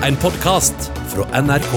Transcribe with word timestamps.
En 0.00 0.16
podkast 0.16 0.92
fra 1.12 1.42
NRK. 1.42 1.72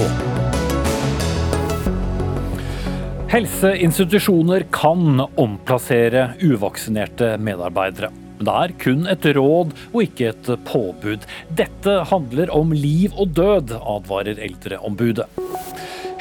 Helseinstitusjoner 3.28 4.64
kan 4.72 5.20
omplassere 5.34 6.30
uvaksinerte 6.40 7.34
medarbeidere. 7.36 8.08
Men 8.38 8.48
det 8.48 8.56
er 8.62 8.74
kun 8.80 9.04
et 9.12 9.28
råd 9.36 9.76
og 9.90 10.00
ikke 10.06 10.30
et 10.32 10.50
påbud. 10.70 11.28
Dette 11.52 12.00
handler 12.08 12.56
om 12.56 12.72
liv 12.72 13.12
og 13.12 13.36
død, 13.36 13.76
advarer 13.76 14.40
Eldreombudet. 14.48 15.28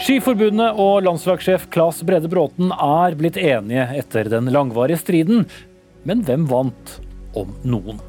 Skiforbundet 0.03 0.75
og 0.75 1.05
landslagssjef 1.07 1.69
Claes 1.71 2.03
Brede 2.03 2.27
Bråten 2.27 2.75
er 2.75 3.15
blitt 3.15 3.39
enige 3.39 3.87
etter 4.03 4.27
den 4.27 4.51
langvarige 4.51 4.99
striden. 5.05 5.47
Men 6.03 6.27
hvem 6.27 6.51
vant, 6.51 6.99
om 7.31 7.55
noen? 7.63 8.03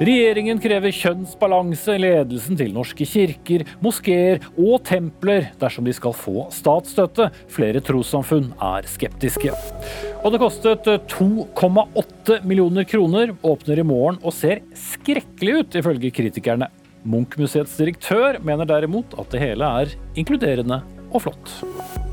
Regjeringen 0.00 0.56
krever 0.62 0.94
kjønnsbalanse 0.96 1.94
i 1.98 2.00
ledelsen 2.00 2.56
til 2.56 2.72
norske 2.72 3.04
kirker, 3.06 3.64
moskeer 3.84 4.40
og 4.56 4.80
templer 4.88 5.50
dersom 5.60 5.84
de 5.84 5.92
skal 5.94 6.14
få 6.16 6.46
statsstøtte. 6.54 7.28
Flere 7.52 7.82
trossamfunn 7.84 8.48
er 8.56 8.88
skeptiske. 8.88 9.52
Og 10.22 10.32
det 10.32 10.40
kostet 10.40 10.88
2,8 11.12 12.40
millioner 12.48 12.88
kroner, 12.88 13.34
åpner 13.44 13.82
i 13.82 13.86
morgen 13.86 14.20
og 14.22 14.34
ser 14.36 14.64
skrekkelig 14.78 15.58
ut, 15.60 15.76
ifølge 15.82 16.14
kritikerne. 16.14 16.70
Munch-museets 17.02 17.76
direktør 17.78 18.40
mener 18.46 18.68
derimot 18.68 19.18
at 19.18 19.34
det 19.34 19.42
hele 19.42 19.74
er 19.82 19.94
inkluderende 20.16 20.80
og 21.12 21.26
flott. 21.26 22.11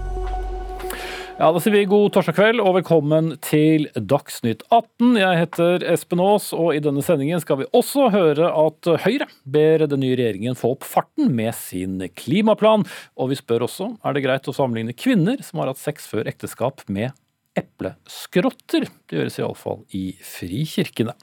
Ja, 1.40 1.54
Da 1.56 1.60
sier 1.64 1.72
vi 1.72 1.86
god 1.88 2.10
torsdag 2.12 2.36
kveld 2.36 2.60
og 2.60 2.74
velkommen 2.76 3.30
til 3.40 3.86
Dagsnytt 3.96 4.66
18. 4.76 5.14
Jeg 5.22 5.38
heter 5.40 5.86
Espen 5.88 6.20
Aas, 6.20 6.50
og 6.52 6.74
i 6.76 6.82
denne 6.84 7.00
sendingen 7.00 7.40
skal 7.40 7.62
vi 7.62 7.68
også 7.80 8.10
høre 8.12 8.50
at 8.52 8.90
Høyre 9.06 9.30
ber 9.48 9.86
den 9.88 10.04
nye 10.04 10.18
regjeringen 10.20 10.59
få 10.59 10.73
opp 10.76 10.84
farten 10.84 11.31
med 11.38 11.56
sin 11.56 12.04
klimaplan. 12.20 12.84
Og 13.16 13.31
vi 13.31 13.40
spør 13.40 13.70
også 13.70 13.88
er 14.04 14.18
det 14.18 14.26
greit 14.28 14.52
å 14.52 14.58
sammenligne 14.58 14.98
kvinner 15.00 15.40
som 15.40 15.64
har 15.64 15.72
hatt 15.72 15.80
sex 15.80 16.12
før 16.12 16.28
ekteskap 16.28 16.84
med 16.92 17.16
epleskrotter. 17.56 18.92
Det 19.08 19.22
gjøres 19.22 19.40
iallfall 19.40 19.86
i 19.96 20.09
frikirkene. 20.20 21.16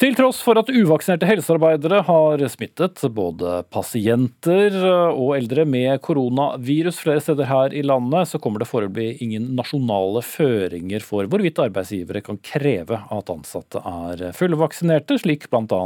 Til 0.00 0.14
tross 0.16 0.38
for 0.40 0.56
at 0.56 0.70
uvaksinerte 0.72 1.28
helsearbeidere 1.28 1.98
har 2.06 2.40
smittet 2.48 3.02
både 3.12 3.58
pasienter 3.68 4.72
og 5.10 5.34
eldre 5.36 5.66
med 5.68 6.00
koronavirus 6.00 7.02
flere 7.02 7.20
steder 7.20 7.44
her 7.50 7.76
i 7.76 7.82
landet, 7.84 8.30
så 8.30 8.40
kommer 8.40 8.64
det 8.64 8.70
foreløpig 8.70 9.20
ingen 9.20 9.50
nasjonale 9.58 10.24
føringer 10.24 11.04
for 11.04 11.28
hvorvidt 11.28 11.60
arbeidsgivere 11.66 12.24
kan 12.24 12.40
kreve 12.40 13.02
at 13.12 13.34
ansatte 13.36 13.84
er 13.84 14.32
fullvaksinerte, 14.40 15.20
slik 15.20 15.50
bl.a. 15.52 15.82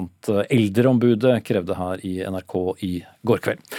Eldreombudet 0.46 1.40
krevde 1.50 1.74
her 1.82 2.06
i 2.06 2.20
NRK 2.22 2.58
i 2.86 2.94
går 3.26 3.42
kveld. 3.48 3.76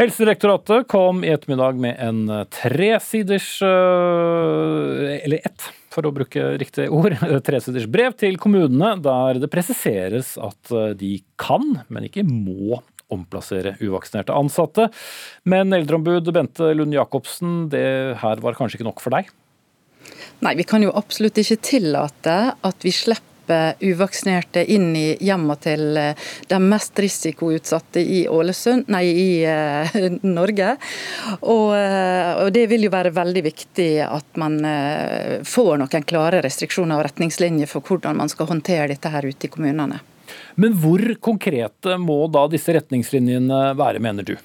Helsedirektoratet 0.00 0.88
kom 0.88 1.20
i 1.20 1.36
ettermiddag 1.36 1.76
med 1.84 2.00
en 2.00 2.46
tresiders 2.48 3.58
Eller 3.60 5.44
ett 5.44 5.68
for 5.96 6.08
å 6.08 6.12
bruke 6.14 6.52
riktig 6.60 6.90
ord, 6.92 7.16
tresiders 7.48 7.88
brev 7.90 8.16
til 8.20 8.36
kommunene 8.42 8.96
der 9.04 9.40
det 9.42 9.50
presiseres 9.52 10.34
at 10.36 10.74
eh, 10.74 10.92
de 10.98 11.16
kan, 11.40 11.64
men 11.88 12.08
ikke 12.08 12.26
må 12.28 12.82
omplassere 13.12 13.76
uvaksinerte 13.78 14.34
ansatte. 14.34 14.88
Men 15.46 15.74
eldreombud 15.74 16.26
Bente 16.34 16.72
Lund 16.74 16.94
Jacobsen, 16.96 17.68
det 17.70 17.86
her 18.22 18.42
var 18.42 18.58
kanskje 18.58 18.80
ikke 18.80 18.88
nok 18.88 19.02
for 19.04 19.14
deg? 19.14 19.30
Nei, 20.42 20.56
vi 20.58 20.66
kan 20.68 20.82
jo 20.82 20.92
absolutt 20.94 21.38
ikke 21.40 21.60
tillate 21.64 22.36
at 22.66 22.86
vi 22.86 22.92
slipper 22.94 23.35
uvaksinerte 23.50 24.64
inn 24.72 24.90
i 24.96 25.06
hjemmene 25.20 25.56
til 25.62 25.98
eh, 26.00 26.26
de 26.48 26.58
mest 26.62 26.98
risikoutsatte 26.98 28.00
i 28.00 28.24
Ålesund, 28.28 28.88
nei, 28.92 29.04
i 29.06 29.28
uh, 29.46 29.96
Norge. 30.38 30.74
Og, 31.40 31.70
uh, 31.74 32.32
og, 32.42 32.50
Det 32.54 32.66
vil 32.70 32.86
jo 32.86 32.92
være 32.94 33.14
veldig 33.14 33.44
viktig 33.46 33.90
at 34.06 34.38
man 34.40 34.58
får 35.46 35.72
noen 35.80 36.04
klare 36.08 36.40
restriksjoner 36.44 36.98
og 36.98 37.06
retningslinjer 37.08 37.68
for 37.70 37.84
hvordan 37.84 38.18
man 38.18 38.30
skal 38.32 38.48
håndtere 38.50 38.90
dette 38.92 39.10
her 39.12 39.26
ute 39.26 39.48
i 39.48 39.52
kommunene. 39.52 40.00
Men 40.56 40.76
hvor 40.80 41.02
konkrete 41.22 41.96
må 42.00 42.24
da 42.32 42.46
disse 42.50 42.74
retningslinjene 42.74 43.72
være, 43.78 44.02
mener 44.02 44.26
du? 44.26 44.36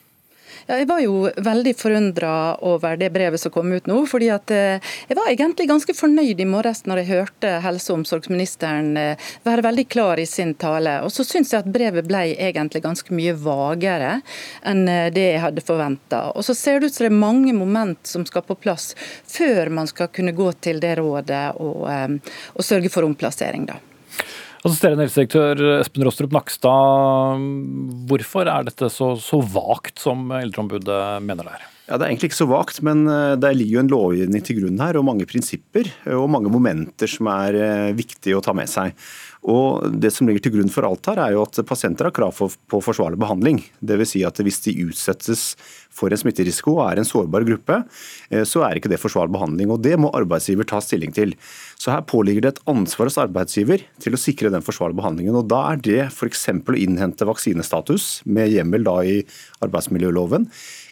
Ja, 0.67 0.77
jeg 0.77 0.87
var 0.89 1.01
jo 1.01 1.29
veldig 1.41 1.73
forundra 1.77 2.33
over 2.67 2.97
det 2.99 3.09
brevet 3.13 3.41
som 3.41 3.53
kom 3.53 3.71
ut 3.73 3.87
nå. 3.89 4.03
fordi 4.07 4.29
at 4.33 4.51
eh, 4.51 4.93
Jeg 5.09 5.17
var 5.17 5.29
egentlig 5.31 5.67
ganske 5.69 5.95
fornøyd 5.97 6.39
i 6.39 6.47
morges 6.47 6.85
når 6.85 7.01
jeg 7.01 7.09
hørte 7.11 7.53
helse- 7.65 7.91
og 7.91 8.01
omsorgsministeren 8.01 8.97
eh, 8.97 9.29
være 9.47 9.65
veldig 9.65 9.87
klar 9.89 10.21
i 10.21 10.27
sin 10.29 10.53
tale. 10.53 10.99
Og 11.05 11.11
så 11.11 11.25
syns 11.27 11.53
jeg 11.53 11.65
at 11.65 11.71
brevet 11.71 12.07
ble 12.07 12.23
egentlig 12.37 12.83
ganske 12.85 13.13
mye 13.15 13.33
vagere 13.33 14.19
enn 14.63 14.87
eh, 14.87 15.11
det 15.13 15.27
jeg 15.31 15.45
hadde 15.45 15.65
forventa. 15.65 16.23
Og 16.35 16.45
så 16.45 16.55
ser 16.57 16.79
det 16.79 16.91
ut 16.91 16.97
som 16.97 17.07
det 17.07 17.11
er 17.11 17.23
mange 17.25 17.53
moment 17.57 17.99
som 18.07 18.25
skal 18.27 18.45
på 18.45 18.59
plass 18.61 18.91
før 19.27 19.73
man 19.73 19.89
skal 19.89 20.11
kunne 20.13 20.35
gå 20.37 20.51
til 20.61 20.81
det 20.83 20.97
rådet 21.01 21.45
og, 21.57 21.87
og 21.89 22.65
sørge 22.65 22.91
for 22.93 23.07
omplassering. 23.07 23.65
da. 23.69 23.81
Assisterende 24.61 25.07
helsedirektør 25.07 25.61
Espen 25.79 26.03
Rostrup 26.05 26.33
Nakstad, 26.35 27.45
hvorfor 28.09 28.45
er 28.45 28.67
dette 28.67 28.91
så, 28.93 29.15
så 29.17 29.39
vagt 29.41 30.01
som 30.03 30.27
Eldreombudet 30.37 31.01
mener 31.25 31.47
det 31.47 31.55
er? 31.55 31.63
Ja, 31.91 31.97
Det 31.97 32.05
er 32.05 32.11
egentlig 32.11 32.29
ikke 32.29 32.37
så 32.37 32.47
vagt, 32.47 32.77
men 32.85 33.01
eh, 33.09 33.33
det 33.41 33.49
ligger 33.57 33.79
jo 33.79 33.81
en 33.81 33.91
lovgivning 33.91 34.43
til 34.47 34.61
grunn 34.61 34.77
her, 34.79 34.95
og 34.95 35.07
mange 35.09 35.25
prinsipper 35.27 35.89
og 36.13 36.29
mange 36.31 36.51
momenter 36.53 37.09
som 37.09 37.27
er 37.33 37.57
eh, 37.57 37.95
viktige 37.97 38.37
å 38.37 38.43
ta 38.45 38.53
med 38.55 38.69
seg. 38.71 38.93
Og 39.49 39.89
Det 40.01 40.11
som 40.13 40.27
ligger 40.27 40.43
til 40.45 40.53
grunn 40.53 40.69
for 40.69 40.85
alt 40.85 41.07
her, 41.09 41.17
er 41.17 41.33
jo 41.33 41.41
at 41.41 41.57
pasienter 41.65 42.05
har 42.05 42.13
krav 42.13 42.35
på 42.37 42.81
forsvarlig 42.85 43.17
behandling. 43.21 43.63
Dvs. 43.81 44.11
Si 44.13 44.21
at 44.27 44.37
hvis 44.37 44.61
de 44.67 44.75
utsettes 44.85 45.55
for 45.91 46.13
en 46.13 46.19
smitterisiko 46.19 46.75
og 46.77 46.83
er 46.85 47.01
en 47.01 47.07
sårbar 47.07 47.45
gruppe, 47.47 47.79
eh, 48.29 48.45
så 48.45 48.61
er 48.67 48.77
ikke 48.77 48.91
det 48.91 49.01
forsvarlig 49.01 49.33
behandling. 49.33 49.71
og 49.71 49.81
Det 49.81 49.97
må 49.97 50.11
arbeidsgiver 50.13 50.67
ta 50.67 50.79
stilling 50.79 51.11
til. 51.11 51.33
Så 51.77 51.91
Her 51.91 52.01
påligger 52.01 52.41
det 52.41 52.53
et 52.53 52.63
ansvar 52.67 53.09
hos 53.09 53.17
arbeidsgiver 53.17 53.81
til 53.99 54.13
å 54.13 54.21
sikre 54.21 54.51
den 54.51 54.61
forsvarlige 54.61 55.01
behandlingen. 55.01 55.35
og 55.35 55.47
Da 55.47 55.73
er 55.73 55.77
det 55.77 56.11
f.eks. 56.11 56.47
å 56.47 56.77
innhente 56.77 57.25
vaksinestatus 57.25 58.21
med 58.25 58.51
hjemmel 58.51 58.83
da 58.83 59.01
i 59.01 59.25
arbeidsmiljøloven 59.61 60.49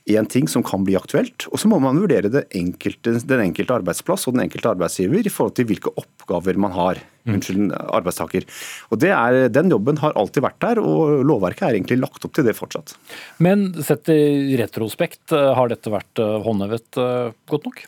én 0.09 0.27
ting 0.27 0.47
som 0.47 0.63
kan 0.63 0.83
bli 0.83 0.95
aktuelt. 0.97 1.45
Og 1.51 1.59
så 1.59 1.69
må 1.69 1.79
man 1.79 1.99
vurdere 1.99 2.45
enkelte, 2.55 3.19
den 3.21 3.43
enkelte 3.45 3.77
arbeidsplass 3.77 4.27
og 4.27 4.33
den 4.33 4.47
enkelte 4.47 4.71
arbeidsgiver 4.73 5.25
i 5.25 5.29
forhold 5.29 5.55
til 5.55 5.69
hvilke 5.69 5.93
oppgaver 5.93 6.18
man 6.59 6.75
har. 6.75 7.01
Unnskyld, 7.29 7.73
arbeidstaker. 7.93 8.45
Og 8.89 9.03
er, 9.05 9.49
Den 9.53 9.69
jobben 9.69 9.99
har 10.01 10.15
alltid 10.17 10.41
vært 10.45 10.59
der, 10.63 10.79
og 10.81 11.21
lovverket 11.27 11.67
er 11.67 11.77
egentlig 11.77 11.99
lagt 11.99 12.25
opp 12.25 12.33
til 12.33 12.47
det 12.47 12.55
fortsatt. 12.57 12.95
Men 13.43 13.69
sett 13.85 14.09
i 14.09 14.57
retrospekt, 14.57 15.29
har 15.29 15.69
dette 15.69 15.93
vært 15.93 16.23
eh, 16.23 16.39
håndhevet 16.45 16.97
eh, 16.97 17.37
godt 17.51 17.69
nok? 17.69 17.83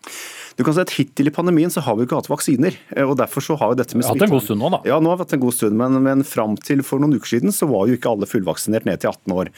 Du 0.59 0.66
kan 0.68 0.75
si 0.75 0.84
at 0.84 0.91
Hittil 0.94 1.29
i 1.29 1.34
pandemien 1.34 1.72
så 1.72 1.84
har 1.85 1.96
vi 1.97 2.06
ikke 2.06 2.19
hatt 2.19 2.29
vaksiner. 2.29 2.75
Eh, 2.96 3.06
og 3.06 3.16
derfor 3.19 3.44
så 3.46 3.56
har 3.59 3.72
jo 3.72 3.79
dette 3.79 3.97
med 3.97 4.06
smitte... 4.06 4.25
Hatt 4.25 4.28
en 4.28 4.35
god 4.35 4.46
stund 4.46 4.62
nå, 4.62 4.72
da. 4.75 4.79
Ja, 4.90 5.00
nå 5.02 5.12
har 5.12 5.19
vi 5.19 5.25
hatt 5.25 5.35
en 5.38 5.44
god 5.44 5.56
stund, 5.58 5.78
men, 5.79 5.97
men 6.06 6.23
fram 6.28 6.58
til 6.59 6.84
for 6.85 7.02
noen 7.02 7.16
uker 7.18 7.34
siden 7.35 7.56
så 7.56 7.69
var 7.72 7.88
jo 7.90 7.97
ikke 7.97 8.12
alle 8.12 8.29
fullvaksinert 8.29 8.88
ned 8.90 9.02
til 9.02 9.12
18 9.12 9.35
år. 9.38 9.52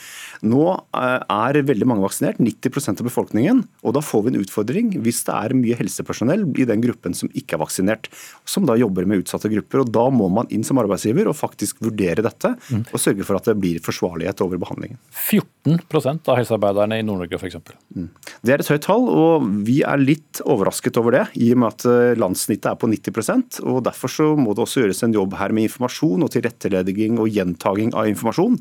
Nå 0.45 0.63
eh, 0.71 1.17
er 1.19 1.61
veldig 1.71 1.89
mange 1.89 2.05
vaksinert, 2.05 2.41
90% 2.44 3.03
av 3.03 3.09
befolkningen. 3.09 3.63
Og 3.83 3.97
da 3.97 4.03
får 4.05 4.25
vi 4.25 4.33
en 4.33 4.39
utfordring 4.44 4.94
hvis 5.03 5.23
det 5.27 5.38
er 5.39 5.57
mye 5.57 5.79
helsepersonell 5.79 6.45
i 6.53 6.69
den 6.69 6.85
gruppen 6.85 7.17
som 7.17 7.31
ikke 7.33 7.57
er 7.57 7.63
vaksinert, 7.65 8.11
som 8.47 8.69
da 8.69 8.72
jobber 8.81 9.07
med 9.09 9.23
utsatte 9.23 9.51
grupper. 9.51 9.84
og 9.84 9.91
Da 9.94 10.07
må 10.13 10.29
man 10.34 10.50
inn 10.53 10.66
som 10.67 10.79
arbeidsgiver 10.81 11.29
og 11.29 11.38
faktisk 11.38 11.81
vurdere 11.84 12.25
dette, 12.25 12.56
mm. 12.69 12.85
og 12.91 13.01
sørge 13.01 13.28
for 13.28 13.39
at 13.39 13.50
det 13.50 13.57
blir 13.61 13.81
forsvarlighet 13.84 14.44
over 14.45 14.61
behandlingen. 14.61 15.00
14% 15.13 16.31
av 16.31 16.39
helsearbeiderne 16.39 17.00
i 17.00 17.06
Nord-Norge 17.06 17.39
f.eks. 17.39 17.59
Mm. 17.95 18.09
Det 18.44 18.56
er 18.56 18.63
et 18.63 18.72
høyt 18.73 18.85
tall, 18.88 19.07
og 19.09 19.47
vi 19.67 19.81
er 19.88 20.01
litt 20.01 20.41
overrasket 20.44 21.00
over 21.01 21.17
det, 21.17 21.25
i 21.39 21.51
og 21.53 21.62
med 21.63 21.69
at 21.75 21.88
eh, 21.89 22.17
landssnittet 22.19 22.72
er 22.73 22.79
på 22.79 22.89
90% 22.91 23.62
og 23.63 23.83
Derfor 23.83 24.12
så 24.12 24.25
må 24.39 24.53
det 24.56 24.63
også 24.63 24.83
gjøres 24.83 25.03
en 25.06 25.16
jobb 25.16 25.35
her 25.38 25.53
med 25.56 25.67
informasjon 25.67 26.23
og 26.25 26.31
tilrettelegging 26.33 27.19
og 27.21 27.31
gjentaging 27.33 27.94
av 27.98 28.07
informasjon. 28.09 28.57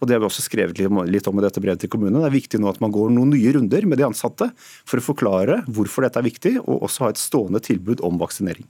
Og 0.00 0.08
Det 0.08 0.16
har 0.16 0.22
vi 0.22 0.28
også 0.28 0.44
skrevet 0.44 0.80
litt 1.10 1.30
om 1.30 1.40
i 1.40 1.44
dette 1.44 1.62
brevet 1.62 1.82
til 1.82 1.92
kommunene. 1.92 2.22
Det 2.24 2.30
er 2.30 2.36
viktig 2.36 2.60
nå 2.60 2.70
at 2.70 2.82
man 2.84 2.94
går 2.94 3.12
noen 3.14 3.32
nye 3.32 3.54
runder 3.56 3.88
med 3.88 4.00
de 4.00 4.06
ansatte 4.08 4.50
for 4.58 5.00
å 5.00 5.06
forklare 5.06 5.62
hvorfor 5.66 6.06
dette 6.06 6.20
er 6.20 6.28
viktig, 6.28 6.54
og 6.64 6.86
også 6.88 7.06
ha 7.06 7.12
et 7.12 7.22
stående 7.22 7.62
tilbud 7.64 8.04
om 8.06 8.20
vaksinering. 8.20 8.66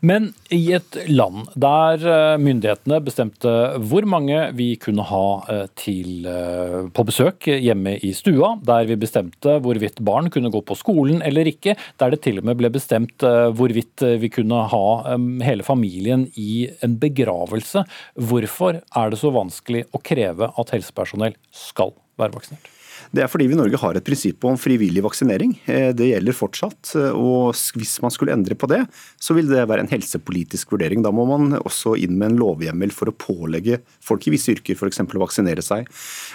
Men 0.00 0.30
i 0.54 0.60
et 0.76 0.96
land 1.10 1.50
der 1.60 2.04
eh, 2.06 2.38
myndighetene 2.40 3.00
bestemte 3.04 3.52
hvor 3.90 4.06
mange 4.08 4.38
vi 4.56 4.72
kunne 4.80 5.04
ha 5.08 5.24
eh, 5.52 5.66
til, 5.78 6.26
eh, 6.28 6.78
på 6.94 7.04
besøk 7.08 7.50
hjemme 7.50 7.96
i 8.06 8.12
stua, 8.16 8.54
der 8.66 8.88
vi 8.88 8.98
bestemte 9.00 9.58
hvorvidt 9.62 10.02
barn 10.06 10.30
kunne 10.32 10.52
gå 10.52 10.62
på 10.66 10.78
skolen 10.78 11.22
eller 11.26 11.50
ikke, 11.50 11.76
der 12.00 12.14
det 12.14 12.22
til 12.24 12.40
og 12.40 12.48
med 12.48 12.58
ble 12.60 12.72
bestemt 12.72 13.20
hvorvidt 13.20 14.02
vi 14.20 14.30
kunne 14.32 14.64
ha 14.72 15.16
hele 15.44 15.64
familien 15.66 16.26
i 16.40 16.66
en 16.84 16.96
begravelse, 17.00 17.84
hvorfor 18.16 18.80
er 18.80 19.12
det 19.12 19.20
så 19.20 19.32
vanskelig 19.34 19.86
å 19.94 20.02
kreve 20.02 20.50
at 20.50 20.74
helsepersonell 20.76 21.36
skal 21.54 21.94
være 22.20 22.36
vaksinert? 22.36 22.79
Det 23.10 23.24
er 23.24 23.30
fordi 23.30 23.48
vi 23.50 23.56
i 23.56 23.58
Norge 23.58 23.78
har 23.82 23.96
et 23.98 24.04
prinsipp 24.06 24.44
om 24.46 24.58
frivillig 24.60 25.02
vaksinering. 25.02 25.56
Eh, 25.66 25.88
det 25.98 26.12
gjelder 26.12 26.36
fortsatt. 26.36 26.92
og 27.18 27.56
Hvis 27.74 27.96
man 28.04 28.12
skulle 28.14 28.36
endre 28.36 28.54
på 28.54 28.68
det, 28.70 28.84
så 29.18 29.34
vil 29.34 29.50
det 29.50 29.66
være 29.66 29.82
en 29.82 29.90
helsepolitisk 29.90 30.70
vurdering. 30.70 31.02
Da 31.02 31.10
må 31.10 31.24
man 31.26 31.58
også 31.58 31.96
inn 31.98 32.14
med 32.20 32.30
en 32.30 32.38
lovhjemmel 32.38 32.94
for 32.94 33.10
å 33.10 33.16
pålegge 33.16 33.80
folk 33.98 34.28
i 34.28 34.34
visse 34.36 34.54
yrker 34.54 34.78
f.eks. 34.78 35.02
å 35.02 35.24
vaksinere 35.24 35.64
seg. 35.64 35.90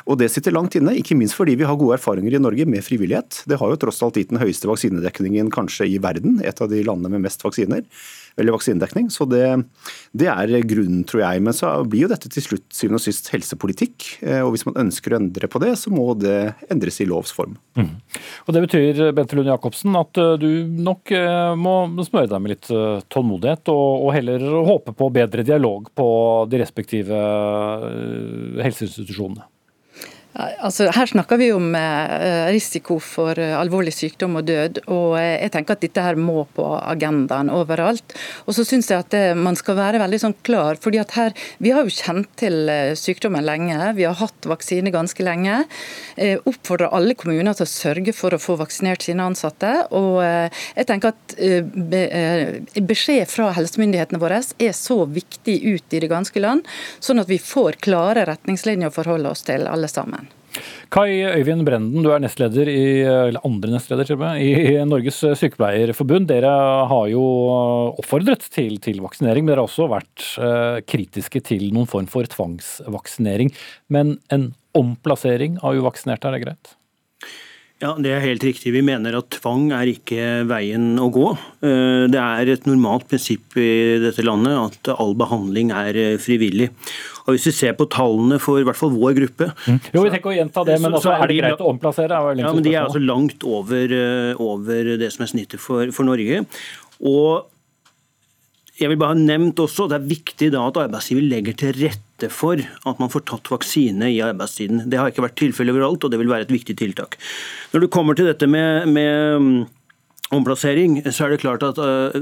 Og 0.05 0.19
Det 0.19 0.27
sitter 0.31 0.51
langt 0.51 0.75
inne, 0.75 0.97
ikke 0.99 1.15
minst 1.15 1.39
fordi 1.39 1.55
vi 1.55 1.67
har 1.67 1.79
gode 1.79 1.95
erfaringer 1.95 2.35
i 2.35 2.43
Norge 2.43 2.67
med 2.67 2.83
frivillighet. 2.83 3.45
Det 3.47 3.59
har 3.61 3.71
jo 3.71 3.79
tross 3.79 4.03
alt 4.03 4.19
gitt 4.19 4.33
den 4.33 4.43
høyeste 4.43 4.67
vaksinedekningen 4.67 5.53
kanskje 5.55 5.87
i 5.87 5.97
verden, 6.03 6.41
et 6.43 6.59
av 6.59 6.71
de 6.71 6.83
landene 6.83 7.15
med 7.15 7.27
mest 7.29 7.43
vaksiner 7.45 7.87
eller 8.37 8.55
vaksinedekning. 8.55 9.09
Så 9.13 9.25
det, 9.29 9.43
det, 10.11 10.27
er 10.31 10.67
grunnen, 10.67 11.03
tror 11.07 11.23
jeg. 11.23 11.43
Men 11.45 11.55
så 11.55 11.71
blir 11.87 12.05
jo 12.05 12.11
dette 12.11 12.31
til 12.31 12.43
slutt 12.43 12.65
syvende 12.75 12.99
og 12.99 13.05
sist 13.05 13.29
helsepolitikk. 13.33 14.07
Eh, 14.25 14.41
og 14.43 14.53
hvis 14.55 14.65
man 14.67 14.79
ønsker 14.85 15.15
å 15.15 15.19
endre 15.21 15.49
på 15.51 15.61
det, 15.63 15.73
så 15.79 15.93
må 15.93 16.09
det 16.19 16.37
endres 16.71 16.99
i 17.03 17.07
lovs 17.09 17.33
form. 17.35 17.55
Mm. 17.79 17.93
Og 18.45 18.53
Det 18.55 18.65
betyr 18.67 19.01
Bente 19.15 19.39
Lund 19.39 19.51
Jacobsen, 19.51 19.95
at 19.99 20.21
eh, 20.21 20.35
du 20.41 20.49
nok 20.67 21.15
eh, 21.15 21.55
må 21.59 21.77
smøre 22.05 22.31
deg 22.31 22.43
med 22.43 22.55
litt 22.55 22.71
tålmodighet, 23.13 23.71
og, 23.73 24.05
og 24.05 24.15
heller 24.17 24.47
håpe 24.67 24.95
på 24.95 25.11
bedre 25.15 25.45
dialog 25.47 25.89
på 25.95 26.07
de 26.51 26.63
respektive 26.63 27.19
helseinstitusjonene? 28.61 29.47
Altså, 30.35 30.89
her 30.91 31.07
snakker 31.07 31.39
vi 31.39 31.47
om 31.55 31.69
eh, 31.79 32.49
risiko 32.51 32.97
for 32.99 33.39
eh, 33.39 33.53
alvorlig 33.55 33.93
sykdom 33.95 34.35
og 34.35 34.47
død. 34.49 34.81
og 34.91 35.15
eh, 35.15 35.37
jeg 35.45 35.53
tenker 35.53 35.77
at 35.77 35.85
Dette 35.85 36.03
her 36.03 36.19
må 36.19 36.43
på 36.57 36.65
agendaen 36.75 37.47
overalt. 37.53 38.15
Og 38.43 38.57
så 38.57 38.65
synes 38.67 38.89
jeg 38.91 39.05
at 39.05 39.15
Man 39.39 39.55
skal 39.55 39.77
være 39.79 40.01
veldig 40.01 40.19
sånn 40.19 40.35
klar. 40.43 40.75
fordi 40.81 40.99
at 40.99 41.15
her, 41.15 41.31
Vi 41.63 41.71
har 41.71 41.87
jo 41.87 41.93
kjent 41.93 42.27
til 42.35 42.67
sykdommen 42.99 43.45
lenge. 43.47 43.93
Vi 43.95 44.03
har 44.03 44.17
hatt 44.19 44.47
vaksine 44.49 44.91
ganske 44.91 45.23
lenge. 45.23 45.63
Oppfordrer 46.17 46.91
alle 46.91 47.15
kommuner 47.15 47.55
til 47.55 47.63
å 47.63 47.71
sørge 47.71 48.13
for 48.15 48.35
å 48.35 48.41
få 48.41 48.57
vaksinert 48.59 49.05
sine 49.05 49.23
ansatte. 49.23 49.87
og 49.91 50.19
jeg 50.25 50.87
tenker 50.87 51.13
at 51.13 52.81
Beskjed 52.81 53.29
fra 53.31 53.51
helsemyndighetene 53.55 54.19
våre 54.19 54.41
er 54.59 54.75
så 54.75 55.05
viktig 55.05 55.57
ut 55.63 55.93
i 55.93 56.01
det 56.03 56.11
ganske 56.11 56.39
land, 56.39 56.67
sånn 56.99 57.21
at 57.21 57.29
vi 57.29 57.39
får 57.39 57.79
klare 57.85 58.25
retningslinjer 58.27 58.91
å 58.91 58.95
forholde 58.95 59.31
oss 59.31 59.45
til 59.47 59.67
alle 59.69 59.87
sammen. 59.91 60.24
Kai 60.93 61.23
Øyvind 61.25 61.65
Brenden, 61.67 62.03
du 62.05 62.11
er 62.13 62.21
nestleder 62.23 62.69
i, 62.71 62.85
eller 63.03 63.43
andre 63.47 63.73
nestleder 63.73 64.07
til 64.07 64.19
meg, 64.21 64.41
i 64.43 64.77
Norges 64.87 65.19
sykepleierforbund. 65.41 66.29
Dere 66.29 66.53
har 66.91 67.09
jo 67.11 67.25
oppfordret 67.95 68.45
til, 68.53 68.77
til 68.83 69.01
vaksinering, 69.03 69.45
men 69.45 69.53
dere 69.53 69.63
har 69.63 69.69
også 69.69 69.89
vært 69.91 70.29
eh, 70.39 70.79
kritiske 70.87 71.43
til 71.51 71.67
noen 71.75 71.89
form 71.89 72.07
for 72.11 72.27
tvangsvaksinering. 72.31 73.51
Men 73.91 74.17
en 74.33 74.51
omplassering 74.75 75.59
av 75.63 75.79
uvaksinerte, 75.79 76.29
er 76.29 76.37
det 76.37 76.43
greit? 76.45 76.75
Ja, 77.85 77.93
Det 78.01 78.11
er 78.15 78.23
helt 78.23 78.43
riktig. 78.43 78.71
Vi 78.73 78.81
mener 78.81 79.19
at 79.19 79.29
tvang 79.37 79.67
er 79.75 79.89
ikke 79.91 80.45
veien 80.49 80.95
å 80.97 81.09
gå. 81.13 81.25
Eh, 81.61 82.05
det 82.09 82.21
er 82.21 82.49
et 82.55 82.65
normalt 82.65 83.05
prinsipp 83.11 83.57
i 83.61 83.99
dette 84.01 84.25
landet 84.25 84.57
at 84.57 84.93
all 84.95 85.13
behandling 85.17 85.69
er 85.75 85.99
eh, 86.01 86.15
frivillig. 86.21 86.71
Og 87.25 87.35
Hvis 87.35 87.47
vi 87.49 87.53
ser 87.59 87.75
på 87.77 87.85
tallene 87.93 88.39
for 88.41 88.61
i 88.61 88.65
hvert 88.65 88.77
fall 88.77 88.93
vår 88.93 89.15
gruppe 89.17 89.47
mm. 89.49 89.79
Jo, 89.95 90.03
vi 90.05 90.11
tenker 90.13 90.29
å 90.29 90.35
gjenta 90.35 90.63
det, 90.65 90.77
men 90.81 90.93
så, 90.97 91.03
så 91.07 91.13
er 91.15 91.29
det 91.29 91.39
greit 91.39 91.61
å 91.61 91.69
omplassere? 91.73 92.21
Ja, 92.37 92.53
men 92.53 92.65
De 92.65 92.73
er 92.73 92.83
altså 92.85 93.01
langt 93.01 93.45
over, 93.45 93.97
eh, 93.99 94.41
over 94.41 94.95
det 95.01 95.11
som 95.13 95.25
er 95.25 95.33
snittet 95.33 95.61
for, 95.61 95.89
for 95.93 96.09
Norge. 96.09 96.45
Og 97.05 97.51
jeg 98.75 98.91
vil 98.91 98.99
bare 98.99 99.13
ha 99.13 99.19
nevnt 99.19 99.61
også, 99.61 99.87
Det 99.91 99.99
er 99.99 100.09
viktig 100.09 100.51
da 100.55 100.65
at 100.67 100.81
arbeidsgiver 100.87 101.23
legger 101.23 101.55
til 101.61 101.77
rette 101.85 102.04
for 102.31 102.61
at 102.61 103.01
man 103.01 103.11
får 103.11 103.25
tatt 103.27 103.51
vaksine 103.51 104.07
i 104.13 104.21
arbeidstiden. 104.23 104.85
Det 104.89 104.99
har 104.99 105.11
ikke 105.11 105.25
vært 105.25 105.37
tilfellet 105.41 105.75
overalt, 105.75 106.05
og 106.05 106.11
det 106.13 106.19
vil 106.21 106.31
være 106.31 106.47
et 106.47 106.53
viktig 106.53 106.77
tiltak. 106.79 107.17
Når 107.73 107.85
det 107.85 107.91
kommer 107.91 108.15
til 108.15 108.29
dette 108.29 108.47
med, 108.47 108.87
med 108.87 109.41
mm, 109.41 109.65
omplassering, 110.37 111.01
så 111.11 111.25
er 111.25 111.35
det 111.35 111.41
klart 111.43 111.65
at 111.67 111.81
uh, 111.81 112.15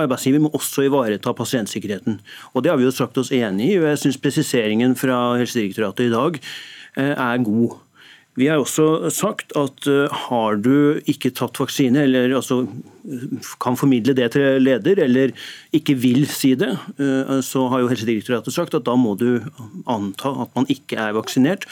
arbeidsgiver 0.00 0.42
må 0.42 0.50
også 0.56 0.88
ivareta 0.88 1.34
pasientsikkerheten. 1.36 2.18
Og 2.54 2.64
Det 2.64 2.72
har 2.72 2.80
vi 2.80 2.88
jo 2.88 2.94
sagt 2.94 3.18
oss 3.18 3.32
enig 3.32 3.70
i. 3.70 3.78
og 3.78 3.86
Jeg 3.92 4.02
syns 4.02 4.18
presiseringen 4.18 4.96
fra 4.98 5.38
Helsedirektoratet 5.38 6.08
i 6.08 6.14
dag 6.14 6.40
uh, 6.98 7.14
er 7.14 7.46
god. 7.46 7.78
Vi 8.38 8.46
har 8.46 8.60
også 8.62 9.10
sagt 9.10 9.50
at 9.58 9.88
uh, 9.90 10.06
har 10.28 10.60
du 10.62 11.00
ikke 11.10 11.32
tatt 11.34 11.58
vaksine, 11.58 12.04
eller 12.06 12.30
altså, 12.38 12.60
kan 13.62 13.78
formidle 13.78 14.14
det 14.14 14.32
til 14.36 14.62
leder, 14.62 15.00
eller 15.02 15.32
ikke 15.74 15.94
vil 15.98 16.28
si 16.30 16.54
det, 16.58 16.70
uh, 17.00 17.40
så 17.42 17.68
har 17.72 17.80
jo 17.82 17.88
Helsedirektoratet 17.90 18.54
sagt 18.54 18.74
at 18.78 18.86
da 18.86 18.94
må 18.98 19.16
du 19.18 19.40
anta 19.90 20.30
at 20.46 20.54
man 20.58 20.66
ikke 20.70 20.96
er 21.08 21.16
vaksinert. 21.18 21.62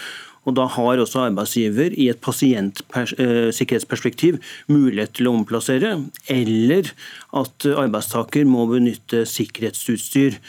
Og 0.49 0.55
Da 0.57 0.65
har 0.71 0.97
også 0.97 1.27
arbeidsgiver 1.27 1.93
i 1.93 2.09
et 2.09 2.25
pasientsikkerhetsperspektiv 2.25 4.35
uh, 4.39 4.43
mulighet 4.73 5.13
til 5.19 5.29
å 5.29 5.35
omplassere, 5.37 5.91
eller 6.33 6.89
at 7.37 7.67
arbeidstaker 7.69 8.49
må 8.49 8.65
benytte 8.71 9.27
sikkerhetsutstyr 9.29 10.41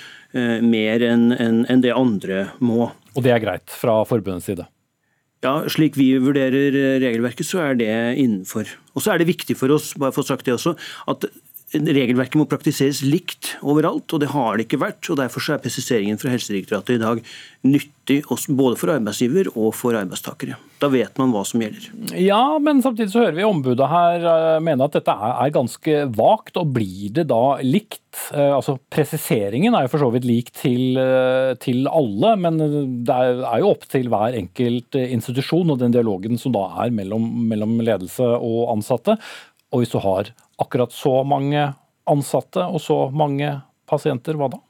mer 0.64 1.02
enn 1.04 1.82
det 1.82 1.92
andre 1.92 2.54
må. 2.62 2.94
Og 3.18 3.24
det 3.26 3.32
er 3.34 3.42
greit 3.44 3.68
fra 3.74 4.06
forbundets 4.08 4.46
side? 4.46 4.70
Ja, 5.46 5.54
Slik 5.72 5.96
vi 5.96 6.10
vurderer 6.20 6.76
regelverket, 7.00 7.48
så 7.48 7.62
er 7.64 7.78
det 7.80 7.92
innenfor. 8.20 8.68
Og 8.92 9.04
så 9.06 9.14
er 9.14 9.22
det 9.22 9.30
viktig 9.30 9.56
for 9.56 9.72
oss 9.72 9.94
bare 9.96 10.12
for 10.12 10.26
å 10.26 10.28
sagt 10.28 10.50
det 10.50 10.58
også, 10.58 10.74
at 11.08 11.30
regelverket 11.74 12.38
må 12.40 12.48
praktiseres 12.50 13.04
likt 13.06 13.54
overalt, 13.62 14.10
og 14.14 14.24
det 14.24 14.32
har 14.34 14.58
det 14.58 14.66
ikke 14.66 14.82
vært. 14.82 15.10
og 15.10 15.20
Derfor 15.20 15.44
er 15.54 15.62
presiseringen 15.62 16.20
fra 16.22 16.32
Helsedirektoratet 16.34 16.98
i 16.98 17.04
dag 17.04 17.22
nyttig 17.68 18.24
både 18.58 18.78
for 18.80 18.94
arbeidsgiver 18.94 19.52
og 19.54 19.74
for 19.78 19.98
arbeidstakere. 20.00 20.58
Da 20.80 20.88
vet 20.90 21.18
man 21.20 21.34
hva 21.34 21.44
som 21.46 21.62
gjelder. 21.62 21.90
Ja, 22.18 22.58
men 22.64 22.82
samtidig 22.82 23.12
så 23.12 23.26
hører 23.26 23.38
vi 23.38 23.46
ombudet 23.46 23.90
her 23.92 24.26
eh, 24.32 24.62
mene 24.64 24.88
at 24.88 24.96
dette 24.96 25.14
er 25.14 25.54
ganske 25.54 25.98
vagt. 26.16 26.58
og 26.58 26.74
Blir 26.74 27.14
det 27.20 27.28
da 27.30 27.60
likt? 27.62 28.02
Eh, 28.34 28.54
altså 28.56 28.80
Presiseringen 28.90 29.76
er 29.76 29.86
jo 29.86 29.94
for 29.94 30.06
så 30.06 30.12
vidt 30.16 30.28
lik 30.30 30.54
til, 30.56 30.98
eh, 30.98 31.54
til 31.62 31.86
alle, 31.92 32.34
men 32.40 32.60
det 33.06 33.20
er 33.20 33.60
jo 33.62 33.76
opp 33.76 33.86
til 33.92 34.10
hver 34.10 34.40
enkelt 34.40 34.98
institusjon 35.04 35.76
og 35.76 35.82
den 35.84 35.94
dialogen 35.94 36.40
som 36.40 36.56
da 36.56 36.66
er 36.86 36.96
mellom, 36.96 37.28
mellom 37.52 37.78
ledelse 37.84 38.26
og 38.26 38.70
ansatte. 38.78 39.20
Og 39.70 39.84
hvis 39.84 39.94
du 39.94 40.00
har 40.02 40.32
akkurat 40.60 40.94
så 40.96 41.22
mange 41.28 41.70
ansatte 42.10 42.66
og 42.66 42.82
så 42.84 43.06
mange 43.14 43.54
pasienter, 43.90 44.38
hva 44.38 44.52
da? 44.54 44.62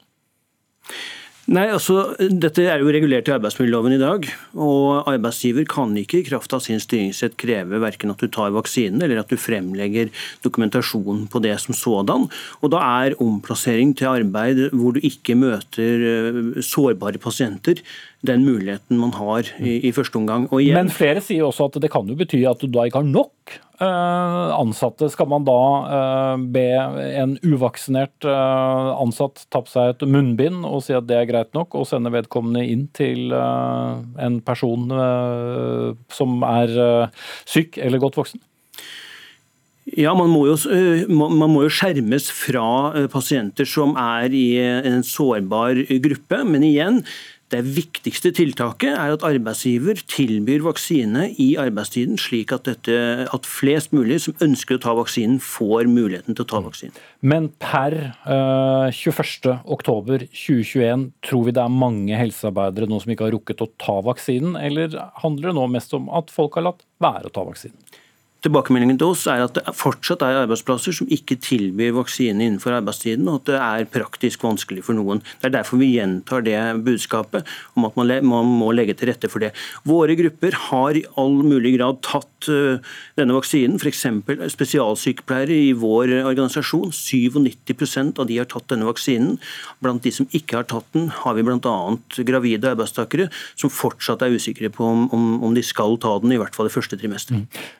Nei, 1.50 1.64
altså, 1.72 2.12
Dette 2.20 2.62
er 2.68 2.78
jo 2.78 2.92
regulert 2.94 3.26
i 3.26 3.32
arbeidsmiljøloven 3.34 3.96
i 3.96 3.98
dag. 3.98 4.26
og 4.54 5.08
Arbeidsgiver 5.10 5.64
kan 5.66 5.96
ikke 5.98 6.20
i 6.20 6.26
kraft 6.28 6.52
av 6.54 6.60
sin 6.62 6.78
styringsrett 6.78 7.34
kreve 7.40 7.80
verken 7.82 8.12
at 8.12 8.22
du 8.22 8.28
tar 8.30 8.52
vaksinen 8.54 9.02
eller 9.02 9.18
at 9.18 9.32
du 9.32 9.40
fremlegger 9.40 10.12
dokumentasjon 10.44 11.24
på 11.32 11.42
det 11.42 11.56
som 11.58 11.74
sådan. 11.74 12.28
Og 12.62 12.70
Da 12.70 12.78
er 12.78 13.18
omplassering 13.18 13.96
til 13.96 14.12
arbeid 14.12 14.70
hvor 14.70 14.94
du 14.94 15.00
ikke 15.02 15.34
møter 15.34 16.06
eh, 16.12 16.62
sårbare 16.62 17.18
pasienter, 17.18 17.82
den 18.26 18.44
muligheten 18.44 18.98
man 19.00 19.14
har 19.16 19.48
i, 19.58 19.78
i 19.88 19.92
første 19.96 20.18
omgang. 20.20 20.46
Igjen, 20.52 20.76
Men 20.76 20.92
flere 20.92 21.22
sier 21.24 21.46
også 21.46 21.70
at 21.70 21.78
det 21.80 21.90
kan 21.92 22.08
jo 22.08 22.16
bety 22.18 22.42
at 22.48 22.60
du 22.60 22.68
da 22.68 22.84
ikke 22.84 23.00
har 23.00 23.08
nok 23.08 23.54
uh, 23.80 24.50
ansatte. 24.58 25.08
Skal 25.12 25.30
man 25.30 25.46
da 25.48 25.60
uh, 25.86 26.42
be 26.52 26.66
en 27.16 27.38
uvaksinert 27.46 28.28
uh, 28.28 28.92
ansatt 29.00 29.46
ta 29.48 29.62
på 29.64 29.72
seg 29.72 29.94
et 29.94 30.04
munnbind 30.04 30.66
og 30.68 30.84
si 30.84 30.96
at 30.96 31.08
det 31.08 31.16
er 31.16 31.30
greit 31.30 31.56
nok, 31.56 31.78
og 31.78 31.88
sende 31.88 32.12
vedkommende 32.12 32.66
inn 32.68 32.86
til 32.96 33.32
en 33.32 34.38
person 34.44 34.88
som 36.12 36.44
er 36.44 36.76
syk 37.48 37.80
eller 37.80 38.02
godt 38.02 38.20
voksen? 38.20 38.42
Ja, 39.98 40.12
man 40.14 40.28
må, 40.30 40.44
jo, 40.46 40.54
man 41.08 41.50
må, 41.50 41.64
jo, 41.64 41.72
skjermes 41.72 42.28
fra 42.30 42.92
pasienter 43.10 43.66
som 43.66 43.96
er 43.98 44.30
i 44.36 44.44
en 44.60 45.02
sårbar 45.06 45.80
gruppe. 46.04 46.44
Men 46.46 46.66
igjen, 46.68 47.00
det 47.50 47.64
viktigste 47.66 48.30
tiltaket 48.36 48.92
er 48.94 49.10
at 49.14 49.24
arbeidsgiver 49.26 49.98
tilbyr 50.10 50.62
vaksine 50.64 51.22
i 51.42 51.56
arbeidstiden, 51.60 52.18
slik 52.20 52.52
at, 52.54 52.64
dette, 52.68 52.96
at, 53.26 53.48
flest 53.48 53.92
mulig 53.96 54.20
som 54.24 54.34
ønsker 54.44 54.74
å 54.78 54.82
ta 54.84 54.92
vaksinen, 54.98 55.38
får 55.42 55.84
muligheten 55.90 56.34
til 56.36 56.44
å 56.46 56.50
ta 56.52 56.58
vaksinen. 56.64 56.94
Men 57.20 57.42
per 57.62 57.92
eh, 57.98 58.88
21.10.2021, 58.94 61.06
tror 61.26 61.42
vi 61.48 61.56
det 61.56 61.64
er 61.64 61.80
mange 61.82 62.14
helsearbeidere 62.18 62.86
nå 62.90 62.96
som 63.02 63.10
ikke 63.14 63.26
har 63.28 63.36
rukket 63.36 63.64
å 63.64 63.72
ta 63.80 63.96
vaksinen, 64.06 64.52
eller 64.60 64.86
handler 65.24 65.46
det 65.50 65.58
nå 65.58 65.64
mest 65.74 65.90
om 65.96 66.04
at 66.14 66.26
folk 66.34 66.52
har 66.58 66.64
latt 66.70 66.82
være 67.02 67.26
å 67.30 67.34
ta 67.34 67.42
vaksinen? 67.48 67.78
Tilbakemeldingen 68.40 68.96
til 68.96 69.12
oss 69.12 69.26
er 69.28 69.42
at 69.44 69.58
det 69.58 69.74
fortsatt 69.76 70.22
er 70.24 70.38
arbeidsplasser 70.42 70.94
som 70.96 71.10
ikke 71.12 71.36
tilbyr 71.44 71.92
vaksine 71.98 72.46
innenfor 72.46 72.72
arbeidstiden, 72.78 73.28
og 73.28 73.42
at 73.42 73.50
det 73.50 73.58
er 73.60 73.88
praktisk 73.92 74.46
vanskelig 74.46 74.84
for 74.86 74.96
noen. 74.96 75.20
Det 75.42 75.50
er 75.50 75.56
derfor 75.58 75.80
vi 75.80 75.90
gjentar 75.98 76.44
det 76.46 76.56
budskapet 76.86 77.48
om 77.76 77.84
at 77.88 77.98
man 78.00 78.48
må 78.48 78.70
legge 78.72 78.96
til 78.96 79.10
rette 79.10 79.28
for 79.28 79.44
det. 79.44 79.52
Våre 79.84 80.16
grupper 80.16 80.56
har 80.70 80.96
i 80.96 81.04
all 81.20 81.36
mulig 81.44 81.74
grad 81.76 82.00
tatt 82.06 82.48
uh, 82.48 82.80
denne 83.20 83.36
vaksinen, 83.36 83.76
f.eks. 83.76 84.06
spesialsykepleiere 84.54 85.60
i 85.68 85.74
vår 85.76 86.14
organisasjon. 86.22 86.94
97% 86.96 88.22
av 88.22 88.30
de 88.30 88.40
har 88.40 88.48
tatt 88.48 88.70
denne 88.72 88.88
vaksinen. 88.88 89.36
Blant 89.84 90.06
de 90.06 90.14
som 90.16 90.28
ikke 90.32 90.62
har 90.62 90.68
tatt 90.70 90.88
den, 90.96 91.10
har 91.12 91.36
vi 91.36 91.44
bl.a. 91.44 91.76
gravide 92.24 92.72
arbeidstakere 92.72 93.28
som 93.52 93.72
fortsatt 93.72 94.24
er 94.24 94.32
usikre 94.32 94.72
på 94.72 94.88
om, 94.88 95.06
om, 95.12 95.52
de 95.52 95.64
skal 95.66 95.98
ta 96.00 96.16
den, 96.22 96.32
i 96.32 96.40
hvert 96.40 96.56
fall 96.56 96.70
det 96.70 96.76
første 96.76 96.96
trimesteret. 97.00 97.44
Mm. 97.44 97.76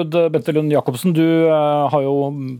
Eldreombud 0.00 0.32
Bente 0.32 0.52
Lund 0.52 0.72
Jacobsen, 0.72 1.12
du 1.12 1.46
eh, 1.48 1.88
har 1.92 2.02
jo 2.02 2.14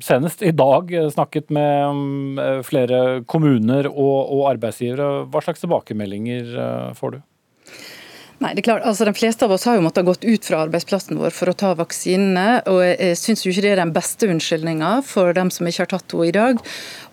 senest 0.04 0.42
i 0.42 0.52
dag 0.52 0.90
snakket 1.12 1.50
med 1.50 1.97
mm, 1.97 2.38
eh, 2.38 2.61
flere 2.66 3.00
kommuner 3.25 3.88
og 3.90 4.47
arbeidsgivere. 4.50 5.26
Hva 5.30 5.42
slags 5.44 5.64
tilbakemeldinger 5.64 6.54
eh, 6.54 6.92
får 6.99 7.16
du? 7.16 7.20
Nei, 8.40 8.54
det 8.56 8.62
er 8.62 8.68
klart, 8.70 8.85
altså 8.88 9.04
De 9.04 9.12
fleste 9.12 9.44
av 9.44 9.52
oss 9.52 9.66
har 9.68 9.76
jo 9.76 9.82
måttet 9.85 10.06
gått 10.09 10.23
ut 10.25 10.47
fra 10.49 10.62
arbeidsplassen 10.64 11.18
vår 11.20 11.35
for 11.37 11.52
å 11.52 11.56
ta 11.61 11.75
vaksinene. 11.76 12.62
og 12.73 12.80
Jeg 12.87 13.18
syns 13.20 13.44
ikke 13.44 13.66
det 13.66 13.75
er 13.75 13.82
den 13.82 13.92
beste 13.92 14.30
unnskyldninga 14.32 14.92
for 15.04 15.37
dem 15.37 15.50
som 15.52 15.68
ikke 15.68 15.85
har 15.85 15.90
tatt 15.92 16.14
henne 16.16 16.30
i 16.30 16.32
dag. 16.32 16.62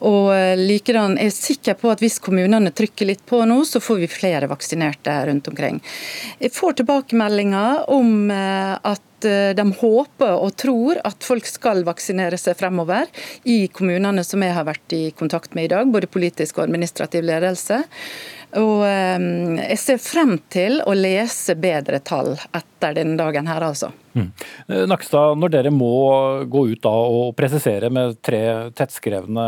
Og 0.07 0.31
likedan 0.61 1.17
er 1.17 1.27
jeg 1.27 1.35
sikker 1.35 1.75
på 1.81 1.91
at 1.91 2.03
hvis 2.03 2.21
kommunene 2.23 2.71
trykker 2.71 3.11
litt 3.11 3.25
på 3.27 3.41
nå, 3.43 3.59
så 3.67 3.83
får 3.83 3.99
vi 4.05 4.11
flere 4.11 4.47
vaksinerte 4.47 5.17
rundt 5.27 5.51
omkring. 5.51 5.81
Jeg 6.39 6.55
får 6.55 6.79
tilbakemeldinger 6.79 7.83
om 7.91 8.31
at 8.31 9.03
Eh, 9.25 9.55
de 9.57 9.65
håper 9.79 10.33
og 10.37 10.53
tror 10.61 10.99
at 11.07 11.25
folk 11.25 11.47
skal 11.49 11.81
vaksinere 11.87 12.37
seg 12.37 12.57
fremover 12.59 13.07
i 13.49 13.65
kommunene 13.73 14.21
som 14.25 14.43
jeg 14.45 14.53
har 14.53 14.67
vært 14.67 14.93
i 14.93 15.03
kontakt 15.17 15.55
med 15.57 15.67
i 15.67 15.71
dag, 15.73 15.89
både 15.89 16.09
politisk 16.11 16.59
og 16.59 16.67
administrativ 16.67 17.25
ledelse. 17.25 17.81
Og 18.55 18.85
eh, 18.87 19.27
jeg 19.73 19.79
ser 19.81 19.99
frem 19.99 20.37
til 20.53 20.79
å 20.87 20.95
lese 20.95 21.57
bedre 21.59 21.99
tall 21.99 22.35
etter 22.55 22.95
denne 22.95 23.17
dagen 23.19 23.49
her, 23.51 23.65
altså. 23.67 23.91
Mm. 24.17 24.29
Eh, 24.67 24.83
Nakstad, 24.89 25.37
når 25.37 25.51
dere 25.53 25.71
må 25.73 25.91
gå 26.49 26.63
ut 26.71 26.81
da 26.81 26.91
og 26.91 27.35
presisere 27.37 27.89
med 27.93 28.17
tre 28.25 28.41
tettskrevne 28.77 29.45